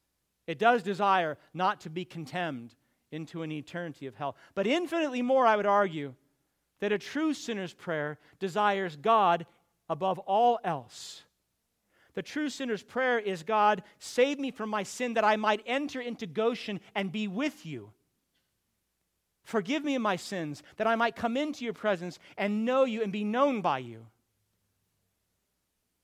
It 0.46 0.60
does 0.60 0.84
desire 0.84 1.38
not 1.52 1.80
to 1.80 1.90
be 1.90 2.04
condemned 2.04 2.76
into 3.10 3.42
an 3.42 3.50
eternity 3.50 4.06
of 4.06 4.14
hell. 4.14 4.36
But 4.54 4.68
infinitely 4.68 5.22
more, 5.22 5.44
I 5.44 5.56
would 5.56 5.66
argue, 5.66 6.14
that 6.78 6.92
a 6.92 6.98
true 6.98 7.34
sinner's 7.34 7.74
prayer 7.74 8.16
desires 8.38 8.96
God 8.96 9.44
above 9.88 10.18
all 10.20 10.58
else. 10.64 11.22
The 12.14 12.22
true 12.22 12.48
sinner's 12.48 12.82
prayer 12.82 13.18
is 13.18 13.42
God, 13.42 13.82
save 13.98 14.38
me 14.38 14.50
from 14.50 14.70
my 14.70 14.82
sin 14.82 15.14
that 15.14 15.24
I 15.24 15.36
might 15.36 15.62
enter 15.66 16.00
into 16.00 16.26
Goshen 16.26 16.80
and 16.94 17.12
be 17.12 17.28
with 17.28 17.64
you. 17.64 17.90
Forgive 19.44 19.84
me 19.84 19.94
of 19.94 20.02
my 20.02 20.16
sins, 20.16 20.62
that 20.76 20.86
I 20.86 20.96
might 20.96 21.16
come 21.16 21.36
into 21.36 21.64
your 21.64 21.74
presence 21.74 22.18
and 22.36 22.64
know 22.64 22.84
you 22.84 23.02
and 23.02 23.12
be 23.12 23.24
known 23.24 23.62
by 23.62 23.78
you. 23.78 24.06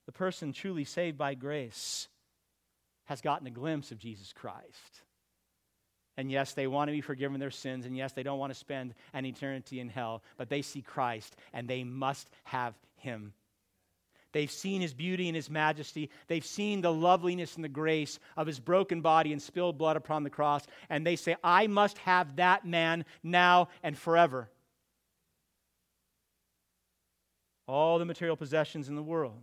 The 0.07 0.13
person 0.13 0.53
truly 0.53 0.85
saved 0.85 1.19
by 1.19 1.35
grace 1.35 2.09
has 3.07 3.21
gotten 3.21 3.47
a 3.47 3.51
glimpse 3.51 3.91
of 3.91 3.99
Jesus 3.99 4.33
Christ. 4.33 5.03
And 6.17 6.31
yes, 6.31 6.53
they 6.53 6.67
want 6.67 6.89
to 6.89 6.93
be 6.93 7.01
forgiven 7.01 7.41
their 7.41 7.51
sins, 7.51 7.87
and 7.87 7.97
yes, 7.97 8.13
they 8.13 8.23
don't 8.23 8.39
want 8.39 8.53
to 8.53 8.59
spend 8.59 8.95
an 9.13 9.27
eternity 9.27 9.81
in 9.81 9.89
hell, 9.89 10.23
but 10.37 10.49
they 10.49 10.63
see 10.63 10.81
Christ 10.81 11.37
and 11.53 11.67
they 11.67 11.83
must 11.83 12.31
have 12.45 12.75
him 12.97 13.33
They've 14.35 14.51
seen 14.51 14.81
his 14.81 14.93
beauty 14.93 15.29
and 15.29 15.37
his 15.37 15.49
majesty. 15.49 16.11
They've 16.27 16.45
seen 16.45 16.81
the 16.81 16.93
loveliness 16.93 17.55
and 17.55 17.63
the 17.63 17.69
grace 17.69 18.19
of 18.37 18.49
his 18.49 18.59
broken 18.59 19.01
body 19.01 19.33
and 19.33 19.41
spilled 19.41 19.79
blood 19.79 19.97
upon 19.97 20.25
the 20.25 20.29
cross. 20.29 20.67
And 20.91 21.07
they 21.07 21.15
say, 21.15 21.37
I 21.45 21.69
must 21.69 21.99
have 21.99 22.35
that 22.37 22.67
man 22.67 23.05
now 23.23 23.69
and 23.85 23.97
forever. 23.97 24.51
All 27.69 28.01
the 28.01 28.05
material 28.05 28.37
possessions 28.37 28.89
in 28.89 28.97
the 28.97 29.05
world. 29.05 29.41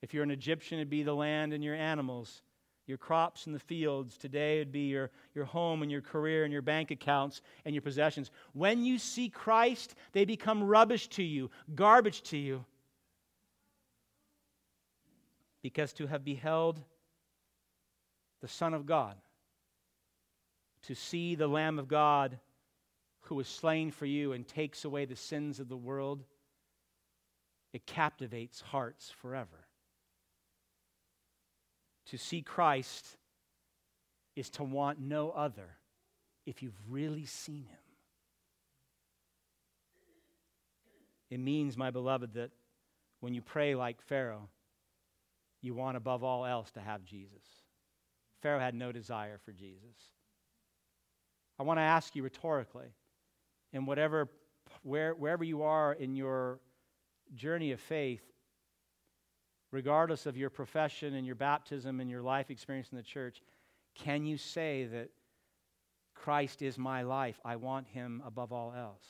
If 0.00 0.14
you're 0.14 0.24
an 0.24 0.30
Egyptian, 0.30 0.78
it'd 0.78 0.88
be 0.88 1.02
the 1.02 1.12
land 1.12 1.52
and 1.52 1.62
your 1.62 1.74
animals, 1.74 2.40
your 2.86 2.96
crops 2.96 3.44
and 3.44 3.54
the 3.54 3.60
fields. 3.60 4.16
Today, 4.16 4.62
it'd 4.62 4.72
be 4.72 4.88
your, 4.88 5.10
your 5.34 5.44
home 5.44 5.82
and 5.82 5.92
your 5.92 6.00
career 6.00 6.44
and 6.44 6.52
your 6.52 6.62
bank 6.62 6.90
accounts 6.90 7.42
and 7.66 7.74
your 7.74 7.82
possessions. 7.82 8.30
When 8.54 8.86
you 8.86 8.96
see 8.96 9.28
Christ, 9.28 9.96
they 10.12 10.24
become 10.24 10.64
rubbish 10.64 11.08
to 11.08 11.22
you, 11.22 11.50
garbage 11.74 12.22
to 12.22 12.38
you 12.38 12.64
because 15.62 15.92
to 15.94 16.06
have 16.06 16.24
beheld 16.24 16.80
the 18.40 18.48
Son 18.48 18.74
of 18.74 18.86
God, 18.86 19.16
to 20.82 20.94
see 20.94 21.34
the 21.34 21.46
Lamb 21.46 21.78
of 21.78 21.88
God 21.88 22.38
who 23.22 23.34
was 23.34 23.48
slain 23.48 23.90
for 23.90 24.06
you 24.06 24.32
and 24.32 24.46
takes 24.46 24.84
away 24.84 25.04
the 25.04 25.16
sins 25.16 25.60
of 25.60 25.68
the 25.68 25.76
world, 25.76 26.24
it 27.72 27.86
captivates 27.86 28.60
hearts 28.60 29.12
forever. 29.20 29.66
To 32.06 32.18
see 32.18 32.42
Christ 32.42 33.16
is 34.34 34.50
to 34.50 34.64
want 34.64 34.98
no 35.00 35.30
other 35.30 35.76
if 36.46 36.62
you've 36.62 36.80
really 36.88 37.26
seen 37.26 37.66
him. 37.66 37.76
It 41.30 41.38
means, 41.38 41.76
my 41.76 41.90
beloved, 41.90 42.34
that 42.34 42.50
when 43.20 43.34
you 43.34 43.42
pray 43.42 43.76
like 43.76 44.02
Pharaoh, 44.02 44.48
you 45.62 45.74
want 45.74 45.96
above 45.96 46.24
all 46.24 46.46
else 46.46 46.70
to 46.72 46.80
have 46.80 47.04
Jesus. 47.04 47.42
Pharaoh 48.40 48.60
had 48.60 48.74
no 48.74 48.92
desire 48.92 49.38
for 49.44 49.52
Jesus. 49.52 49.96
I 51.58 51.62
want 51.62 51.78
to 51.78 51.82
ask 51.82 52.16
you 52.16 52.22
rhetorically, 52.22 52.88
in 53.72 53.84
whatever, 53.84 54.28
where, 54.82 55.14
wherever 55.14 55.44
you 55.44 55.62
are 55.62 55.92
in 55.92 56.16
your 56.16 56.58
journey 57.34 57.72
of 57.72 57.80
faith, 57.80 58.22
regardless 59.70 60.26
of 60.26 60.36
your 60.36 60.50
profession 60.50 61.14
and 61.14 61.26
your 61.26 61.34
baptism 61.34 62.00
and 62.00 62.10
your 62.10 62.22
life 62.22 62.50
experience 62.50 62.88
in 62.90 62.96
the 62.96 63.02
church, 63.02 63.42
can 63.94 64.24
you 64.24 64.38
say 64.38 64.86
that 64.86 65.10
Christ 66.14 66.62
is 66.62 66.78
my 66.78 67.02
life? 67.02 67.38
I 67.44 67.56
want 67.56 67.86
him 67.88 68.22
above 68.24 68.52
all 68.52 68.72
else. 68.72 69.06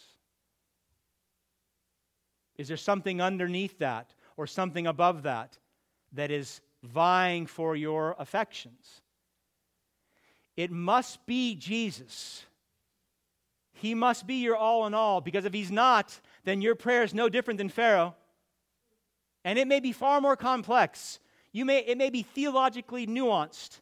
Is 2.57 2.69
there 2.69 2.77
something 2.77 3.21
underneath 3.21 3.79
that 3.79 4.13
or 4.37 4.47
something 4.47 4.87
above 4.87 5.23
that 5.23 5.57
that 6.13 6.31
is 6.31 6.61
vying 6.83 7.47
for 7.47 7.77
your 7.77 8.17
affections. 8.19 9.01
It 10.57 10.71
must 10.71 11.25
be 11.27 11.55
Jesus. 11.55 12.45
He 13.73 13.95
must 13.95 14.27
be 14.27 14.35
your 14.35 14.57
all 14.57 14.87
in 14.87 14.95
all, 14.95 15.21
because 15.21 15.45
if 15.45 15.55
he's 15.55 15.71
not, 15.71 16.21
then 16.45 16.61
your 16.61 16.75
prayer 16.75 17.03
is 17.03 17.15
no 17.15 17.29
different 17.29 17.59
than 17.59 17.69
Pharaoh. 17.69 18.15
And 19.45 19.59
it 19.59 19.67
may 19.67 19.81
be 19.81 19.93
far 19.93 20.21
more 20.21 20.37
complex. 20.37 21.19
You 21.53 21.65
may, 21.65 21.79
it 21.79 21.97
may 21.97 22.11
be 22.11 22.23
theologically 22.23 23.07
nuanced. 23.07 23.81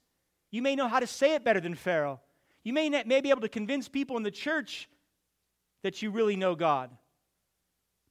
You 0.51 0.63
may 0.63 0.77
know 0.77 0.89
how 0.89 1.01
to 1.01 1.07
say 1.07 1.35
it 1.35 1.45
better 1.45 1.61
than 1.61 1.75
Pharaoh. 1.75 2.21
You 2.63 2.73
may, 2.73 2.89
may 2.89 3.21
be 3.21 3.31
able 3.31 3.41
to 3.41 3.49
convince 3.49 3.89
people 3.89 4.17
in 4.17 4.23
the 4.23 4.31
church 4.31 4.89
that 5.83 6.01
you 6.01 6.11
really 6.11 6.37
know 6.37 6.55
God. 6.55 6.91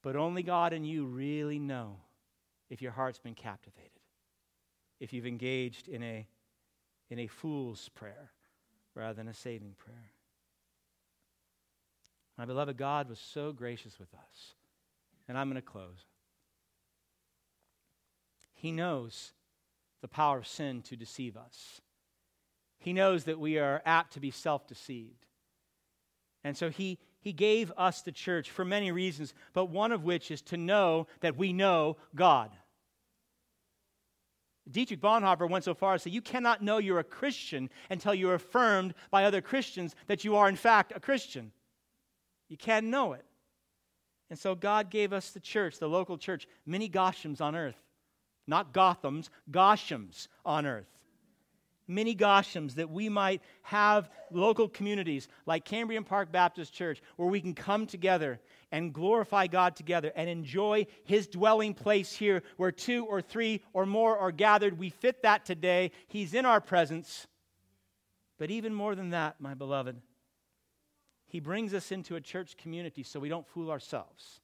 But 0.01 0.15
only 0.15 0.43
God 0.43 0.74
and 0.74 0.88
you 0.88 1.05
really 1.05 1.59
know 1.59 1.97
if 2.70 2.82
your 2.82 2.91
heart's 2.91 3.20
been 3.20 3.34
captivated, 3.34 3.97
if 5.00 5.14
you've 5.14 5.28
engaged 5.28 5.88
in 5.88 6.04
a, 6.04 6.28
in 7.10 7.20
a 7.20 7.28
fool's 7.28 7.89
prayer 7.89 8.32
rather 8.95 9.14
than 9.14 9.28
a 9.28 9.34
saving 9.34 9.76
prayer. 9.78 10.12
My 12.38 12.45
beloved, 12.45 12.78
God 12.78 13.10
was 13.10 13.20
so 13.20 13.52
gracious 13.52 13.98
with 14.00 14.14
us. 14.14 14.54
And 15.28 15.38
I'm 15.38 15.50
going 15.50 15.62
to 15.62 15.62
close. 15.62 16.06
He 18.54 18.72
knows 18.72 19.34
the 20.02 20.08
power 20.08 20.38
of 20.38 20.48
sin 20.48 20.82
to 20.84 20.95
deceive 20.95 21.36
us. 21.36 21.82
He 22.80 22.93
knows 22.93 23.26
that 23.26 23.39
we 23.39 23.58
are 23.58 23.82
apt 23.86 24.14
to 24.14 24.20
be 24.20 24.32
self 24.32 24.68
deceived. 24.68 25.26
And 26.43 26.56
so 26.56 26.70
he, 26.70 27.00
he 27.20 27.34
gave 27.34 27.72
us 27.76 28.02
the 28.02 28.12
church 28.12 28.50
for 28.52 28.64
many 28.64 28.91
reasons, 28.91 29.34
but 29.54 29.66
one 29.66 29.91
of 29.91 30.04
which 30.04 30.32
is 30.32 30.41
to 30.43 30.58
know 30.58 31.08
that 31.22 31.38
we 31.38 31.52
know 31.52 31.98
God. 32.16 32.52
Dietrich 34.70 35.01
Bonhoeffer 35.01 35.49
went 35.49 35.63
so 35.63 35.74
far 35.74 35.93
as 35.93 36.03
to 36.03 36.09
say, 36.09 36.13
You 36.13 36.22
cannot 36.22 36.61
know 36.61 36.78
you're 36.78 36.99
a 36.99 37.03
Christian 37.03 37.70
until 37.89 38.13
you're 38.13 38.36
affirmed 38.36 38.93
by 39.11 39.24
other 39.24 39.41
Christians 39.41 39.95
that 40.07 40.24
you 40.24 40.36
are, 40.36 40.49
in 40.49 40.55
fact, 40.55 40.93
a 40.95 40.99
Christian. 40.99 41.51
You 42.49 42.57
can't 42.57 42.88
know 42.88 43.13
it. 43.13 43.26
And 44.30 44.38
so 44.38 44.55
God 44.55 44.89
gave 44.89 45.13
us 45.13 45.32
the 45.32 45.39
church, 45.39 45.80
the 45.80 45.88
local 45.88 46.18
church, 46.18 46.47
many 46.65 46.89
Goshens 46.89 47.39
on 47.39 47.55
earth. 47.55 47.82
Not 48.45 48.74
Gothams, 48.74 49.30
Goshens 49.49 50.28
on 50.45 50.65
earth. 50.65 50.97
Many 51.88 52.16
Goshens 52.16 52.76
that 52.76 52.90
we 52.90 53.08
might 53.08 53.42
have 53.62 54.10
local 54.30 54.68
communities 54.68 55.30
like 55.46 55.64
Cambrian 55.64 56.04
Park 56.04 56.32
Baptist 56.32 56.74
Church 56.74 57.02
where 57.16 57.30
we 57.30 57.40
can 57.40 57.54
come 57.54 57.88
together 57.88 58.42
and 58.74 58.94
glorify 58.94 59.48
God 59.48 59.78
together 59.78 60.12
and 60.16 60.30
enjoy 60.30 60.88
His 61.06 61.28
dwelling 61.28 61.74
place 61.74 62.12
here 62.14 62.44
where 62.58 62.74
two 62.74 63.06
or 63.06 63.22
three 63.22 63.62
or 63.72 63.86
more 63.86 64.18
are 64.18 64.34
gathered. 64.34 64.78
We 64.78 64.90
fit 64.90 65.24
that 65.24 65.46
today. 65.46 65.92
He's 66.08 66.34
in 66.34 66.46
our 66.46 66.60
presence. 66.60 67.26
But 68.38 68.52
even 68.52 68.74
more 68.74 68.94
than 68.94 69.12
that, 69.12 69.40
my 69.40 69.54
beloved, 69.54 70.02
he 71.28 71.40
brings 71.40 71.74
us 71.74 71.92
into 71.92 72.16
a 72.16 72.22
church 72.22 72.58
community 72.58 73.04
so 73.04 73.20
we 73.20 73.30
don't 73.30 73.48
fool 73.48 73.72
ourselves, 73.72 74.42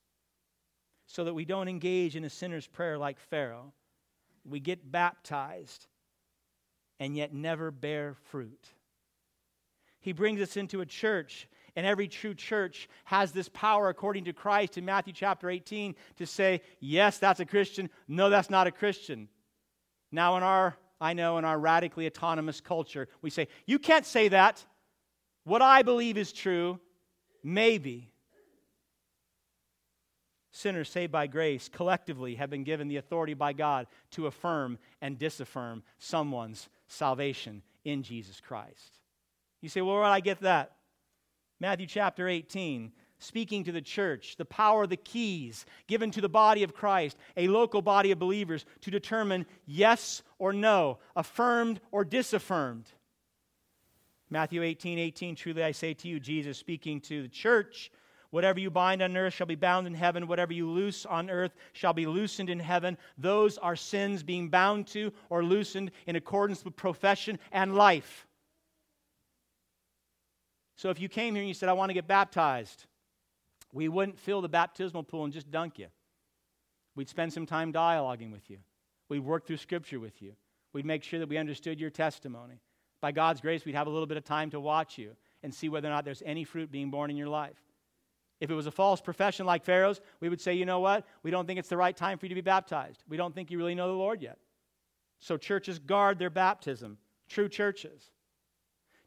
so 1.05 1.25
that 1.25 1.33
we 1.33 1.45
don't 1.45 1.67
engage 1.67 2.15
in 2.15 2.23
a 2.23 2.29
sinner's 2.29 2.67
prayer 2.67 2.97
like 2.97 3.19
Pharaoh. 3.19 3.73
We 4.45 4.59
get 4.59 4.91
baptized 4.91 5.87
and 6.99 7.15
yet 7.15 7.33
never 7.33 7.71
bear 7.71 8.15
fruit. 8.29 8.69
He 9.99 10.11
brings 10.11 10.41
us 10.41 10.57
into 10.57 10.81
a 10.81 10.85
church, 10.85 11.47
and 11.75 11.85
every 11.85 12.07
true 12.07 12.33
church 12.33 12.89
has 13.05 13.31
this 13.31 13.49
power, 13.49 13.89
according 13.89 14.25
to 14.25 14.33
Christ 14.33 14.77
in 14.77 14.85
Matthew 14.85 15.13
chapter 15.13 15.49
18, 15.49 15.95
to 16.17 16.25
say, 16.25 16.61
yes, 16.79 17.17
that's 17.17 17.39
a 17.39 17.45
Christian. 17.45 17.89
No, 18.07 18.29
that's 18.29 18.49
not 18.49 18.67
a 18.67 18.71
Christian. 18.71 19.29
Now, 20.11 20.37
in 20.37 20.43
our, 20.43 20.77
I 20.99 21.13
know, 21.13 21.37
in 21.37 21.45
our 21.45 21.57
radically 21.57 22.05
autonomous 22.05 22.61
culture, 22.61 23.07
we 23.21 23.29
say, 23.29 23.47
you 23.65 23.79
can't 23.79 24.05
say 24.05 24.27
that. 24.27 24.63
What 25.45 25.61
I 25.61 25.81
believe 25.81 26.17
is 26.17 26.31
true, 26.31 26.79
maybe. 27.43 28.11
Sinners 30.51 30.89
saved 30.89 31.11
by 31.11 31.25
grace 31.25 31.67
collectively 31.67 32.35
have 32.35 32.51
been 32.51 32.63
given 32.63 32.87
the 32.87 32.97
authority 32.97 33.33
by 33.33 33.53
God 33.53 33.87
to 34.11 34.27
affirm 34.27 34.77
and 35.01 35.17
disaffirm 35.17 35.81
someone's 35.97 36.69
salvation 36.93 37.61
in 37.83 38.03
Jesus 38.03 38.39
Christ. 38.39 38.99
You 39.61 39.69
say, 39.69 39.81
well, 39.81 40.03
I 40.03 40.19
get 40.19 40.41
that? 40.41 40.73
Matthew 41.59 41.87
chapter 41.87 42.27
18, 42.27 42.91
speaking 43.19 43.63
to 43.63 43.71
the 43.71 43.81
church, 43.81 44.35
the 44.37 44.45
power 44.45 44.83
of 44.83 44.89
the 44.89 44.97
keys 44.97 45.65
given 45.87 46.11
to 46.11 46.21
the 46.21 46.29
body 46.29 46.63
of 46.63 46.73
Christ, 46.73 47.17
a 47.37 47.47
local 47.47 47.81
body 47.81 48.11
of 48.11 48.19
believers, 48.19 48.65
to 48.81 48.91
determine 48.91 49.45
yes 49.65 50.23
or 50.39 50.51
no, 50.51 50.99
affirmed 51.15 51.79
or 51.91 52.03
disaffirmed. 52.03 52.85
Matthew 54.29 54.63
18, 54.63 54.99
18, 54.99 55.35
truly 55.35 55.63
I 55.63 55.71
say 55.71 55.93
to 55.93 56.07
you, 56.07 56.19
Jesus 56.19 56.57
speaking 56.57 56.99
to 57.01 57.21
the 57.21 57.29
church, 57.29 57.91
whatever 58.33 58.59
you 58.59 58.71
bind 58.71 59.01
on 59.03 59.15
earth 59.15 59.33
shall 59.33 59.45
be 59.45 59.53
bound 59.55 59.85
in 59.85 59.93
heaven, 59.93 60.27
whatever 60.27 60.51
you 60.53 60.67
loose 60.67 61.05
on 61.05 61.29
earth 61.29 61.53
shall 61.71 61.93
be 61.93 62.07
loosened 62.07 62.49
in 62.49 62.59
heaven. 62.59 62.97
Those 63.15 63.59
are 63.59 63.75
sins 63.75 64.23
being 64.23 64.49
bound 64.49 64.87
to 64.87 65.13
or 65.29 65.43
loosened 65.43 65.91
in 66.07 66.15
accordance 66.15 66.65
with 66.65 66.75
profession 66.75 67.37
and 67.51 67.75
life. 67.75 68.25
So 70.75 70.89
if 70.89 70.99
you 70.99 71.09
came 71.09 71.35
here 71.35 71.43
and 71.43 71.47
you 71.47 71.53
said, 71.53 71.69
I 71.69 71.73
want 71.73 71.91
to 71.91 71.93
get 71.93 72.07
baptized, 72.07 72.85
we 73.71 73.87
wouldn't 73.87 74.17
fill 74.17 74.41
the 74.41 74.49
baptismal 74.49 75.03
pool 75.03 75.25
and 75.25 75.31
just 75.31 75.51
dunk 75.51 75.77
you. 75.77 75.87
We'd 76.95 77.09
spend 77.09 77.31
some 77.31 77.45
time 77.45 77.71
dialoguing 77.71 78.31
with 78.31 78.49
you. 78.49 78.57
We'd 79.09 79.19
work 79.19 79.45
through 79.45 79.57
Scripture 79.57 79.99
with 79.99 80.21
you. 80.23 80.33
We'd 80.73 80.85
make 80.85 81.03
sure 81.03 81.19
that 81.19 81.29
we 81.29 81.37
understood 81.37 81.79
your 81.79 81.91
testimony 81.91 82.61
by 83.03 83.11
God's 83.11 83.41
grace, 83.41 83.65
we'd 83.65 83.75
have 83.75 83.87
a 83.87 83.89
little 83.89 84.07
bit 84.07 84.15
of 84.15 84.23
time 84.23 84.49
to 84.51 84.61
watch 84.61 84.97
you 84.97 85.11
and 85.43 85.53
see 85.53 85.67
whether 85.67 85.89
or 85.89 85.91
not 85.91 86.05
there's 86.05 86.23
any 86.25 86.45
fruit 86.45 86.71
being 86.71 86.89
born 86.89 87.11
in 87.11 87.17
your 87.17 87.27
life. 87.27 87.61
If 88.39 88.49
it 88.49 88.55
was 88.55 88.67
a 88.67 88.71
false 88.71 88.99
profession 88.99 89.45
like 89.45 89.63
Pharaoh's, 89.63 90.01
we 90.19 90.29
would 90.29 90.41
say, 90.41 90.53
you 90.53 90.65
know 90.65 90.79
what? 90.79 91.05
We 91.23 91.31
don't 91.31 91.45
think 91.45 91.59
it's 91.59 91.69
the 91.69 91.77
right 91.77 91.95
time 91.95 92.17
for 92.17 92.25
you 92.25 92.29
to 92.29 92.35
be 92.35 92.41
baptized. 92.41 93.03
We 93.07 93.17
don't 93.17 93.33
think 93.33 93.51
you 93.51 93.57
really 93.57 93.75
know 93.75 93.87
the 93.87 93.93
Lord 93.93 94.21
yet. 94.21 94.37
So 95.19 95.37
churches 95.37 95.79
guard 95.79 96.19
their 96.19 96.29
baptism, 96.29 96.97
true 97.29 97.47
churches. 97.47 98.11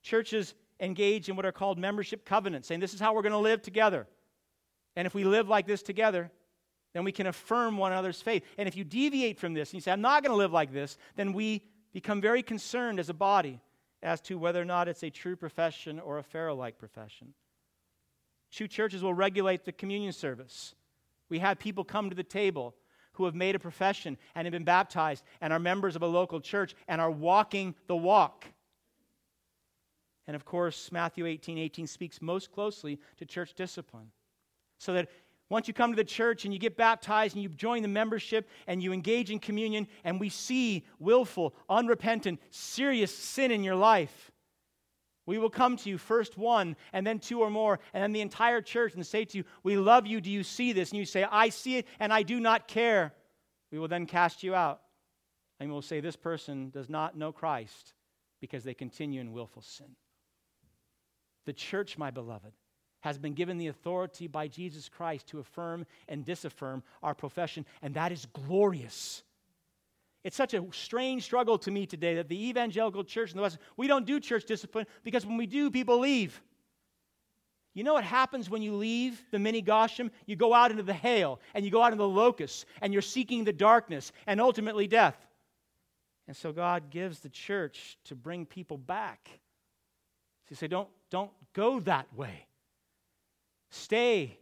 Churches 0.02 0.54
engage 0.80 1.28
in 1.28 1.36
what 1.36 1.44
are 1.44 1.52
called 1.52 1.78
membership 1.78 2.24
covenants, 2.24 2.68
saying 2.68 2.80
this 2.80 2.94
is 2.94 3.00
how 3.00 3.14
we're 3.14 3.22
going 3.22 3.32
to 3.32 3.38
live 3.38 3.60
together. 3.60 4.06
And 4.94 5.06
if 5.06 5.14
we 5.14 5.24
live 5.24 5.48
like 5.48 5.66
this 5.66 5.82
together, 5.82 6.30
then 6.94 7.04
we 7.04 7.12
can 7.12 7.26
affirm 7.26 7.76
one 7.76 7.92
another's 7.92 8.22
faith. 8.22 8.42
And 8.56 8.66
if 8.66 8.76
you 8.76 8.84
deviate 8.84 9.38
from 9.38 9.52
this 9.52 9.70
and 9.70 9.74
you 9.74 9.80
say, 9.82 9.92
I'm 9.92 10.00
not 10.00 10.22
going 10.22 10.32
to 10.32 10.36
live 10.36 10.52
like 10.52 10.72
this, 10.72 10.96
then 11.16 11.34
we 11.34 11.62
become 11.92 12.22
very 12.22 12.42
concerned 12.42 12.98
as 12.98 13.10
a 13.10 13.14
body 13.14 13.60
as 14.02 14.20
to 14.22 14.38
whether 14.38 14.60
or 14.60 14.64
not 14.64 14.88
it's 14.88 15.02
a 15.02 15.10
true 15.10 15.36
profession 15.36 16.00
or 16.00 16.18
a 16.18 16.22
Pharaoh 16.22 16.54
like 16.54 16.78
profession. 16.78 17.34
True 18.56 18.66
churches 18.66 19.02
will 19.02 19.12
regulate 19.12 19.66
the 19.66 19.72
communion 19.72 20.14
service. 20.14 20.74
We 21.28 21.40
have 21.40 21.58
people 21.58 21.84
come 21.84 22.08
to 22.08 22.16
the 22.16 22.24
table 22.24 22.74
who 23.12 23.26
have 23.26 23.34
made 23.34 23.54
a 23.54 23.58
profession 23.58 24.16
and 24.34 24.46
have 24.46 24.52
been 24.52 24.64
baptized 24.64 25.24
and 25.42 25.52
are 25.52 25.58
members 25.58 25.94
of 25.94 26.02
a 26.02 26.06
local 26.06 26.40
church 26.40 26.74
and 26.88 26.98
are 26.98 27.10
walking 27.10 27.74
the 27.86 27.96
walk. 27.96 28.46
And 30.26 30.34
of 30.34 30.46
course, 30.46 30.90
Matthew 30.90 31.26
18 31.26 31.58
18 31.58 31.86
speaks 31.86 32.22
most 32.22 32.50
closely 32.50 32.98
to 33.18 33.26
church 33.26 33.52
discipline. 33.52 34.10
So 34.78 34.94
that 34.94 35.10
once 35.50 35.68
you 35.68 35.74
come 35.74 35.92
to 35.92 35.96
the 35.96 36.02
church 36.02 36.46
and 36.46 36.54
you 36.54 36.58
get 36.58 36.78
baptized 36.78 37.34
and 37.34 37.42
you 37.42 37.50
join 37.50 37.82
the 37.82 37.88
membership 37.88 38.48
and 38.66 38.82
you 38.82 38.90
engage 38.90 39.30
in 39.30 39.38
communion, 39.38 39.86
and 40.02 40.18
we 40.18 40.30
see 40.30 40.86
willful, 40.98 41.54
unrepentant, 41.68 42.40
serious 42.48 43.14
sin 43.14 43.50
in 43.50 43.62
your 43.62 43.76
life, 43.76 44.32
we 45.26 45.38
will 45.38 45.50
come 45.50 45.76
to 45.78 45.90
you, 45.90 45.98
first 45.98 46.38
one, 46.38 46.76
and 46.92 47.04
then 47.04 47.18
two 47.18 47.40
or 47.40 47.50
more, 47.50 47.80
and 47.92 48.02
then 48.02 48.12
the 48.12 48.20
entire 48.20 48.60
church, 48.60 48.94
and 48.94 49.04
say 49.04 49.24
to 49.24 49.38
you, 49.38 49.44
We 49.64 49.76
love 49.76 50.06
you. 50.06 50.20
Do 50.20 50.30
you 50.30 50.44
see 50.44 50.72
this? 50.72 50.90
And 50.90 50.98
you 50.98 51.04
say, 51.04 51.24
I 51.24 51.48
see 51.48 51.78
it, 51.78 51.86
and 51.98 52.12
I 52.12 52.22
do 52.22 52.38
not 52.38 52.68
care. 52.68 53.12
We 53.72 53.78
will 53.78 53.88
then 53.88 54.06
cast 54.06 54.44
you 54.44 54.54
out. 54.54 54.82
And 55.58 55.70
we'll 55.70 55.82
say, 55.82 56.00
This 56.00 56.16
person 56.16 56.70
does 56.70 56.88
not 56.88 57.18
know 57.18 57.32
Christ 57.32 57.94
because 58.40 58.62
they 58.62 58.74
continue 58.74 59.20
in 59.20 59.32
willful 59.32 59.62
sin. 59.62 59.96
The 61.44 61.52
church, 61.52 61.98
my 61.98 62.12
beloved, 62.12 62.52
has 63.00 63.18
been 63.18 63.34
given 63.34 63.58
the 63.58 63.68
authority 63.68 64.28
by 64.28 64.48
Jesus 64.48 64.88
Christ 64.88 65.28
to 65.28 65.40
affirm 65.40 65.86
and 66.08 66.24
disaffirm 66.24 66.82
our 67.02 67.14
profession, 67.14 67.66
and 67.82 67.94
that 67.94 68.12
is 68.12 68.26
glorious. 68.26 69.22
It's 70.26 70.36
such 70.36 70.54
a 70.54 70.64
strange 70.72 71.22
struggle 71.22 71.56
to 71.58 71.70
me 71.70 71.86
today 71.86 72.16
that 72.16 72.28
the 72.28 72.48
evangelical 72.48 73.04
church 73.04 73.30
in 73.30 73.36
the 73.36 73.44
West, 73.44 73.58
we 73.76 73.86
don't 73.86 74.04
do 74.04 74.18
church 74.18 74.44
discipline 74.44 74.84
because 75.04 75.24
when 75.24 75.36
we 75.36 75.46
do, 75.46 75.70
people 75.70 76.00
leave. 76.00 76.42
You 77.74 77.84
know 77.84 77.94
what 77.94 78.02
happens 78.02 78.50
when 78.50 78.60
you 78.60 78.74
leave 78.74 79.22
the 79.30 79.38
mini 79.38 79.62
Goshen? 79.62 80.10
You 80.26 80.34
go 80.34 80.52
out 80.52 80.72
into 80.72 80.82
the 80.82 80.92
hail 80.92 81.38
and 81.54 81.64
you 81.64 81.70
go 81.70 81.80
out 81.80 81.92
into 81.92 82.02
the 82.02 82.08
locusts 82.08 82.66
and 82.82 82.92
you're 82.92 83.02
seeking 83.02 83.44
the 83.44 83.52
darkness 83.52 84.10
and 84.26 84.40
ultimately 84.40 84.88
death. 84.88 85.16
And 86.26 86.36
so 86.36 86.50
God 86.50 86.90
gives 86.90 87.20
the 87.20 87.28
church 87.28 87.96
to 88.06 88.16
bring 88.16 88.46
people 88.46 88.78
back. 88.78 89.28
So 89.28 90.50
you 90.50 90.56
say, 90.56 90.66
don't, 90.66 90.88
don't 91.08 91.30
go 91.52 91.78
that 91.78 92.12
way. 92.16 92.48
Stay 93.70 94.36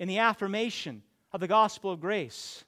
in 0.00 0.08
the 0.08 0.18
affirmation 0.18 1.04
of 1.30 1.38
the 1.38 1.46
gospel 1.46 1.92
of 1.92 2.00
grace. 2.00 2.64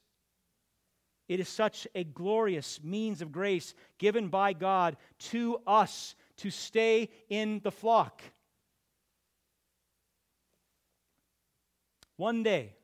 It 1.31 1.39
is 1.39 1.49
such 1.49 1.87
a 1.95 2.03
glorious 2.03 2.83
means 2.83 3.23
of 3.23 3.31
grace 3.31 3.73
given 3.99 4.31
by 4.31 4.53
God 4.53 4.97
to 5.31 5.61
us 5.65 6.17
to 6.39 6.51
stay 6.51 7.09
in 7.29 7.61
the 7.63 7.71
flock. 7.71 8.21
One 12.17 12.43
day, 12.43 12.75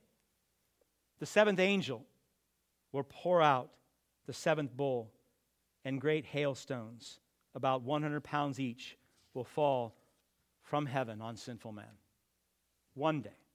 the 1.18 1.26
seventh 1.26 1.58
angel 1.58 2.06
will 2.92 3.02
pour 3.02 3.42
out 3.42 3.68
the 4.26 4.32
seventh 4.32 4.76
bowl, 4.76 5.10
and 5.84 6.00
great 6.00 6.24
hailstones, 6.24 7.18
about 7.56 7.82
100 7.82 8.22
pounds 8.22 8.60
each, 8.60 8.96
will 9.34 9.42
fall 9.42 9.96
from 10.62 10.86
heaven 10.86 11.20
on 11.20 11.36
sinful 11.36 11.72
man. 11.72 11.98
One 12.94 13.22
day. 13.22 13.45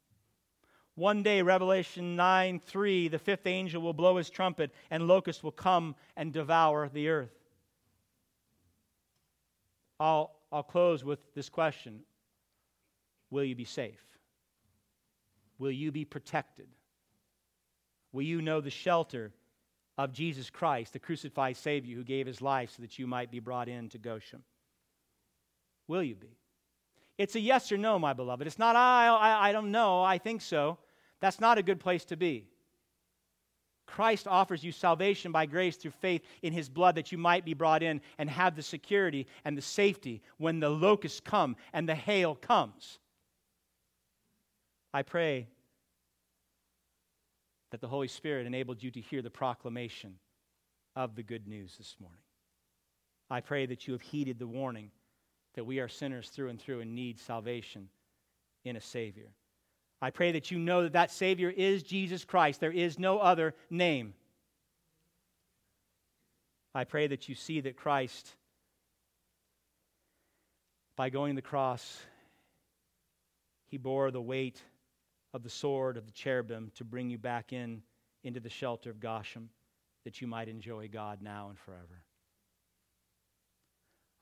One 1.02 1.24
day, 1.24 1.42
Revelation 1.42 2.16
9 2.16 2.60
3, 2.60 3.08
the 3.08 3.18
fifth 3.18 3.48
angel 3.48 3.82
will 3.82 3.92
blow 3.92 4.18
his 4.18 4.30
trumpet, 4.30 4.70
and 4.92 5.08
locusts 5.08 5.42
will 5.42 5.52
come 5.52 5.96
and 6.16 6.32
devour 6.32 6.88
the 6.90 7.10
earth. 7.10 7.34
I'll, 10.00 10.36
I'll 10.52 10.62
close 10.62 11.04
with 11.04 11.18
this 11.34 11.50
question 11.50 12.02
Will 13.32 13.44
you 13.44 13.56
be 13.56 13.66
safe? 13.66 14.04
Will 15.58 15.72
you 15.72 15.92
be 15.92 16.06
protected? 16.06 16.68
Will 18.14 18.22
you 18.22 18.40
know 18.40 18.62
the 18.62 18.70
shelter 18.70 19.32
of 19.98 20.14
Jesus 20.14 20.52
Christ, 20.52 20.94
the 20.94 21.00
crucified 21.00 21.58
Savior 21.58 21.96
who 21.96 22.04
gave 22.04 22.28
his 22.28 22.44
life 22.44 22.74
so 22.76 22.84
that 22.84 23.00
you 23.00 23.08
might 23.08 23.32
be 23.32 23.40
brought 23.40 23.70
into 23.70 23.98
Goshen? 23.98 24.44
Will 25.88 26.04
you 26.04 26.14
be? 26.14 26.38
It's 27.18 27.36
a 27.36 27.40
yes 27.40 27.72
or 27.72 27.78
no, 27.78 27.98
my 27.98 28.14
beloved. 28.14 28.46
It's 28.46 28.60
not, 28.60 28.76
I, 28.76 29.08
I, 29.08 29.50
I 29.50 29.52
don't 29.52 29.72
know, 29.72 30.04
I 30.04 30.20
think 30.20 30.42
so. 30.42 30.78
That's 31.22 31.40
not 31.40 31.58
a 31.58 31.64
good 31.64 31.80
place 31.80 32.04
to 32.06 32.18
be. 32.18 32.48
Christ 33.88 34.28
offers 34.28 34.64
you 34.64 34.72
salvation 34.72 35.32
by 35.32 35.46
grace 35.46 35.76
through 35.76 35.92
faith 35.92 36.22
in 36.42 36.54
his 36.54 36.70
blood 36.70 36.96
that 36.96 37.12
you 37.12 37.18
might 37.18 37.44
be 37.44 37.54
brought 37.54 37.84
in 37.84 38.02
and 38.18 38.30
have 38.30 38.56
the 38.56 38.64
security 38.64 39.28
and 39.44 39.58
the 39.58 39.62
safety 39.62 40.22
when 40.38 40.60
the 40.60 40.70
locusts 40.70 41.20
come 41.20 41.56
and 41.74 41.88
the 41.88 41.96
hail 41.96 42.36
comes. 42.36 43.00
I 44.94 45.04
pray 45.04 45.48
that 47.72 47.82
the 47.82 47.88
Holy 47.88 48.08
Spirit 48.08 48.48
enabled 48.48 48.82
you 48.82 48.92
to 48.92 49.02
hear 49.02 49.22
the 49.22 49.30
proclamation 49.30 50.16
of 50.96 51.16
the 51.16 51.24
good 51.24 51.48
news 51.48 51.76
this 51.78 51.96
morning. 52.00 52.20
I 53.30 53.42
pray 53.42 53.66
that 53.66 53.88
you 53.88 53.94
have 53.94 54.02
heeded 54.02 54.40
the 54.40 54.48
warning 54.48 54.92
that 55.56 55.66
we 55.66 55.80
are 55.80 55.88
sinners 55.88 56.30
through 56.30 56.50
and 56.50 56.60
through 56.60 56.82
and 56.82 56.96
need 56.96 57.20
salvation 57.20 57.90
in 58.64 58.76
a 58.76 58.82
Savior. 58.82 59.32
I 60.02 60.10
pray 60.10 60.32
that 60.32 60.50
you 60.50 60.58
know 60.58 60.84
that 60.84 60.94
that 60.94 61.12
Savior 61.12 61.50
is 61.50 61.84
Jesus 61.84 62.26
Christ. 62.26 62.60
There 62.60 62.72
is 62.72 62.98
no 62.98 63.20
other 63.20 63.54
name. 63.70 64.14
I 66.74 66.86
pray 66.86 67.08
that 67.08 67.30
you 67.30 67.36
see 67.36 67.62
that 67.62 67.76
Christ, 67.76 68.34
by 70.96 71.10
going 71.10 71.36
to 71.36 71.42
the 71.42 71.48
cross, 71.48 72.00
he 73.68 73.78
bore 73.78 74.10
the 74.10 74.22
weight 74.22 74.62
of 75.34 75.44
the 75.44 75.50
sword 75.50 75.98
of 75.98 76.06
the 76.06 76.12
cherubim 76.12 76.72
to 76.76 76.84
bring 76.84 77.10
you 77.10 77.18
back 77.18 77.54
in 77.54 77.84
into 78.24 78.40
the 78.40 78.50
shelter 78.50 78.90
of 78.90 79.00
Goshen 79.00 79.50
that 80.04 80.20
you 80.20 80.28
might 80.28 80.48
enjoy 80.48 80.88
God 80.88 81.22
now 81.22 81.50
and 81.50 81.60
forever. 81.60 82.04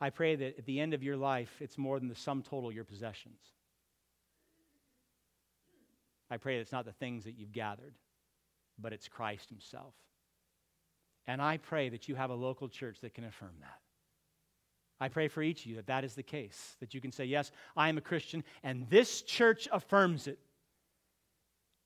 I 0.01 0.09
pray 0.09 0.35
that 0.35 0.57
at 0.57 0.65
the 0.65 0.79
end 0.79 0.93
of 0.93 1.03
your 1.03 1.17
life, 1.17 1.53
it's 1.59 1.77
more 1.77 1.99
than 1.99 2.09
the 2.09 2.15
sum 2.15 2.41
total 2.41 2.69
of 2.69 2.75
your 2.75 2.83
possessions. 2.83 3.39
I 6.29 6.37
pray 6.37 6.55
that 6.55 6.61
it's 6.61 6.71
not 6.71 6.85
the 6.85 6.91
things 6.91 7.23
that 7.25 7.37
you've 7.37 7.51
gathered, 7.51 7.95
but 8.77 8.93
it's 8.93 9.07
Christ 9.07 9.49
Himself. 9.49 9.93
And 11.27 11.41
I 11.41 11.57
pray 11.57 11.89
that 11.89 12.07
you 12.07 12.15
have 12.15 12.29
a 12.29 12.35
local 12.35 12.69
church 12.69 12.99
that 13.01 13.13
can 13.13 13.23
affirm 13.23 13.53
that. 13.61 13.79
I 14.99 15.07
pray 15.07 15.27
for 15.27 15.41
each 15.41 15.61
of 15.61 15.65
you 15.67 15.75
that 15.77 15.87
that 15.87 16.03
is 16.03 16.15
the 16.15 16.23
case, 16.23 16.75
that 16.79 16.93
you 16.93 17.01
can 17.01 17.11
say, 17.11 17.25
Yes, 17.25 17.51
I 17.75 17.89
am 17.89 17.97
a 17.97 18.01
Christian, 18.01 18.43
and 18.63 18.89
this 18.89 19.21
church 19.21 19.67
affirms 19.71 20.27
it. 20.27 20.39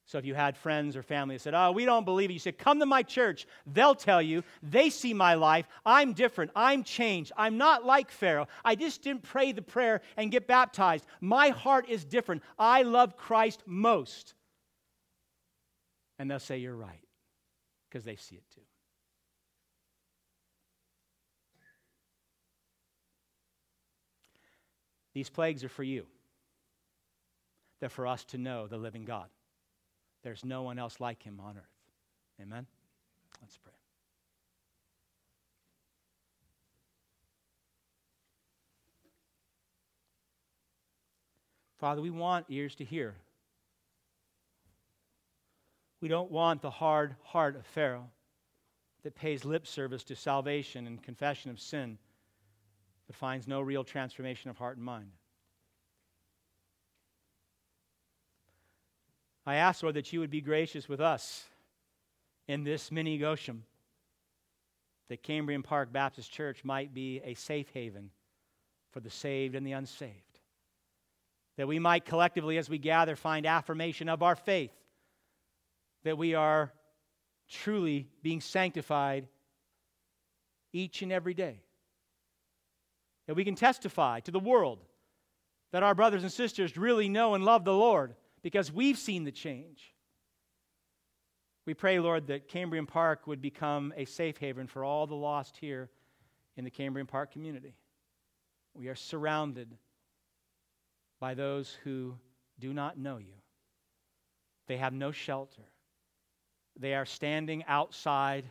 So 0.06 0.18
if 0.18 0.26
you 0.26 0.36
had 0.36 0.58
friends 0.58 0.98
or 0.98 1.02
family 1.02 1.36
that 1.36 1.42
said, 1.42 1.54
Oh, 1.54 1.72
we 1.72 1.86
don't 1.86 2.04
believe 2.04 2.30
it, 2.30 2.34
you 2.34 2.40
said, 2.40 2.58
Come 2.58 2.80
to 2.80 2.86
my 2.86 3.04
church. 3.04 3.48
They'll 3.66 3.96
tell 3.96 4.22
you, 4.22 4.44
they 4.62 4.90
see 4.90 5.14
my 5.14 5.36
life. 5.36 5.68
I'm 5.86 6.14
different. 6.14 6.52
I'm 6.56 6.84
changed. 6.84 7.32
I'm 7.38 7.58
not 7.58 7.86
like 7.86 8.12
Pharaoh. 8.12 8.48
I 8.66 8.76
just 8.76 9.02
didn't 9.02 9.24
pray 9.24 9.54
the 9.54 9.62
prayer 9.62 10.02
and 10.18 10.32
get 10.32 10.46
baptized. 10.46 11.06
My 11.22 11.50
heart 11.50 11.88
is 11.90 12.04
different. 12.04 12.44
I 12.60 12.84
love 12.84 13.16
Christ 13.16 13.64
most. 13.66 14.34
And 16.20 16.30
they'll 16.30 16.40
say, 16.40 16.58
You're 16.58 16.76
right, 16.76 17.04
because 17.90 18.04
they 18.04 18.18
see 18.18 18.36
it 18.36 18.44
too. 18.54 18.62
These 25.14 25.30
plagues 25.30 25.64
are 25.64 25.70
for 25.70 25.84
you. 25.84 26.06
They're 27.80 27.90
for 27.90 28.08
us 28.08 28.24
to 28.26 28.38
know 28.38 28.68
the 28.68 28.78
living 28.78 29.06
God. 29.06 29.28
There's 30.24 30.46
no 30.46 30.64
one 30.64 30.80
else 30.80 31.00
like 31.00 31.22
him 31.22 31.40
on 31.40 31.58
earth. 31.58 31.64
Amen? 32.42 32.66
Let's 33.42 33.58
pray. 33.58 33.74
Father, 41.78 42.02
we 42.02 42.10
want 42.10 42.46
ears 42.48 42.76
to 42.76 42.86
hear. 42.86 43.16
We 46.00 46.08
don't 46.08 46.32
want 46.32 46.62
the 46.62 46.70
hard 46.70 47.16
heart 47.24 47.58
of 47.58 47.66
Pharaoh 47.66 48.10
that 49.04 49.16
pays 49.16 49.44
lip 49.44 49.68
service 49.68 50.04
to 50.06 50.16
salvation 50.16 50.88
and 50.88 51.04
confession 51.04 51.52
of 51.52 51.60
sin, 51.60 51.98
but 53.08 53.18
finds 53.18 53.48
no 53.48 53.60
real 53.60 53.84
transformation 53.84 54.50
of 54.50 54.58
heart 54.58 54.78
and 54.78 54.86
mind. 54.86 55.12
I 59.46 59.56
ask, 59.56 59.84
Lord, 59.84 59.96
that 59.96 60.14
you 60.14 60.20
would 60.22 60.30
be 60.30 60.42
gracious 60.42 60.88
with 60.88 61.02
us 61.02 61.46
in 62.48 62.64
this 62.64 62.92
mini 62.92 63.18
Goshen, 63.18 63.64
that 65.10 65.24
Cambrian 65.24 65.64
Park 65.64 65.92
Baptist 65.92 66.32
Church 66.32 66.64
might 66.64 66.94
be 66.94 67.22
a 67.24 67.34
safe 67.34 67.70
haven 67.74 68.10
for 68.92 69.00
the 69.00 69.10
saved 69.10 69.56
and 69.56 69.68
the 69.68 69.74
unsaved. 69.74 70.40
That 71.58 71.68
we 71.68 71.80
might 71.80 72.06
collectively, 72.06 72.58
as 72.58 72.70
we 72.70 72.78
gather, 72.78 73.16
find 73.16 73.46
affirmation 73.46 74.08
of 74.08 74.24
our 74.24 74.36
faith, 74.36 74.74
that 76.04 76.18
we 76.18 76.36
are 76.36 76.72
truly 77.50 78.08
being 78.22 78.42
sanctified 78.42 79.28
each 80.72 81.02
and 81.02 81.12
every 81.12 81.34
day. 81.34 81.62
That 83.28 83.36
we 83.36 83.46
can 83.46 83.56
testify 83.56 84.22
to 84.22 84.32
the 84.32 84.40
world 84.40 84.80
that 85.72 85.84
our 85.84 85.96
brothers 85.96 86.24
and 86.24 86.32
sisters 86.32 86.78
really 86.78 87.10
know 87.10 87.36
and 87.36 87.44
love 87.44 87.66
the 87.66 87.74
Lord 87.74 88.16
because 88.44 88.72
we've 88.72 88.98
seen 88.98 89.24
the 89.24 89.32
change. 89.32 89.94
We 91.66 91.74
pray, 91.74 92.00
Lord, 92.00 92.28
that 92.28 92.50
Cambrian 92.50 92.86
Park 92.86 93.26
would 93.26 93.42
become 93.42 93.94
a 93.96 94.06
safe 94.06 94.38
haven 94.38 94.68
for 94.68 94.84
all 94.84 95.08
the 95.08 95.16
lost 95.16 95.58
here 95.58 95.90
in 96.58 96.66
the 96.66 96.70
Cambrian 96.70 97.08
Park 97.08 97.32
community. 97.32 97.74
We 98.74 98.90
are 98.90 98.96
surrounded 98.96 99.78
by 101.22 101.34
those 101.36 101.78
who 101.84 102.16
do 102.60 102.74
not 102.74 102.98
know 102.98 103.18
you. 103.18 103.34
They 104.68 104.78
have 104.78 104.94
no 104.94 105.12
shelter. 105.12 105.64
They 106.78 106.96
are 106.96 107.06
standing 107.06 107.64
outside. 107.66 108.46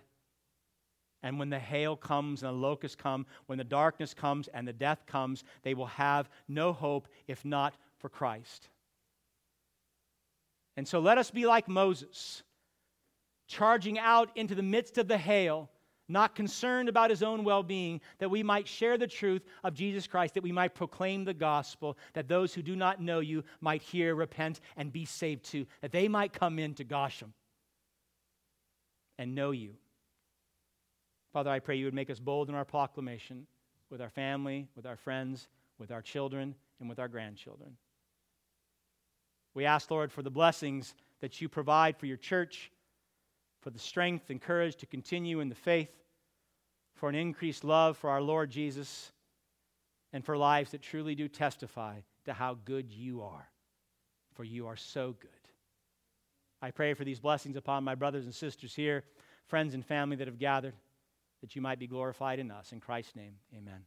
And 1.23 1.39
when 1.39 1.51
the 1.51 1.59
hail 1.59 1.97
comes 1.97 2.43
and 2.43 2.49
the 2.49 2.67
locusts 2.67 2.97
come, 2.97 3.27
when 3.47 3.59
the 3.59 3.65
darkness 3.65 4.15
comes 4.15 4.49
and 4.49 4.67
the 4.67 4.73
death 4.73 5.05
comes, 5.07 5.45
they 5.63 5.75
will 5.75 5.87
have 5.87 6.31
no 6.49 6.73
hope 6.73 7.09
if 7.27 7.45
not 7.45 7.75
for 7.99 8.09
Christ. 8.09 8.69
And 10.77 10.87
so 10.87 11.01
let 11.01 11.19
us 11.19 11.31
be 11.31 11.47
like 11.47 11.69
Moses, 11.69 12.43
charging 13.47 13.99
out 13.99 14.31
into 14.37 14.55
the 14.55 14.63
midst 14.63 14.99
of 14.99 15.09
the 15.09 15.19
hail, 15.19 15.71
not 16.09 16.35
concerned 16.35 16.89
about 16.89 17.11
his 17.11 17.23
own 17.23 17.45
well 17.45 17.63
being, 17.63 18.01
that 18.19 18.31
we 18.31 18.43
might 18.43 18.67
share 18.67 18.99
the 18.99 19.07
truth 19.07 19.45
of 19.65 19.75
Jesus 19.75 20.07
Christ, 20.07 20.35
that 20.35 20.43
we 20.43 20.53
might 20.53 20.75
proclaim 20.75 21.25
the 21.25 21.35
gospel, 21.35 21.97
that 22.15 22.29
those 22.29 22.55
who 22.55 22.63
do 22.63 22.77
not 22.77 23.01
know 23.01 23.21
you 23.21 23.45
might 23.61 23.83
hear, 23.83 24.15
repent, 24.15 24.61
and 24.77 24.93
be 24.93 25.05
saved 25.05 25.45
too, 25.45 25.67
that 25.81 25.93
they 25.93 26.09
might 26.09 26.33
come 26.33 26.59
into 26.59 26.85
Goshen 26.85 27.33
and 29.19 29.35
know 29.35 29.51
you. 29.51 29.75
Father, 31.33 31.51
I 31.51 31.61
pray 31.61 31.77
you 31.77 31.87
would 31.87 31.95
make 31.95 32.11
us 32.11 32.21
bold 32.21 32.49
in 32.49 32.55
our 32.55 32.65
proclamation 32.65 33.47
with 33.89 34.01
our 34.01 34.11
family, 34.11 34.69
with 34.77 34.87
our 34.87 34.97
friends, 34.97 35.49
with 35.79 35.91
our 35.91 36.03
children, 36.03 36.55
and 36.81 36.89
with 36.89 36.99
our 36.99 37.09
grandchildren. 37.09 37.77
We 39.55 39.65
ask, 39.65 39.91
Lord, 39.91 40.11
for 40.11 40.23
the 40.23 40.31
blessings 40.31 40.95
that 41.21 41.41
you 41.41 41.49
provide 41.49 41.97
for 41.97 42.07
your 42.07 42.17
church, 42.17 42.71
for 43.61 43.71
the 43.71 43.79
strength 43.79 44.31
and 44.31 44.41
courage 44.41 44.77
to 44.77 44.87
continue 44.87 45.41
in 45.41 45.49
the 45.49 45.55
faith, 45.55 45.91
for 46.95 47.09
an 47.09 47.15
increased 47.15 47.65
love 47.65 47.97
for 47.97 48.11
our 48.11 48.23
Lord 48.23 48.51
Jesus, 48.51 49.13
and 50.13 50.25
for 50.25 50.37
lives 50.37 50.71
that 50.71 50.83
truly 50.83 51.15
do 51.15 51.29
testify 51.29 51.97
to 52.25 52.33
how 52.33 52.57
good 52.65 52.91
you 52.91 53.23
are, 53.23 53.49
for 54.35 54.45
you 54.45 54.67
are 54.67 54.77
so 54.77 55.15
good. 55.19 55.31
I 56.61 56.71
pray 56.71 56.95
for 56.95 57.05
these 57.05 57.21
blessings 57.21 57.57
upon 57.57 57.83
my 57.83 57.95
brothers 57.95 58.25
and 58.25 58.35
sisters 58.35 58.75
here, 58.75 59.05
friends 59.47 59.75
and 59.75 59.85
family 59.85 60.17
that 60.17 60.29
have 60.29 60.39
gathered, 60.39 60.75
that 61.41 61.57
you 61.57 61.63
might 61.63 61.79
be 61.79 61.89
glorified 61.89 62.39
in 62.39 62.51
us. 62.51 62.73
In 62.73 62.81
Christ's 62.81 63.17
name, 63.17 63.35
amen. 63.57 63.85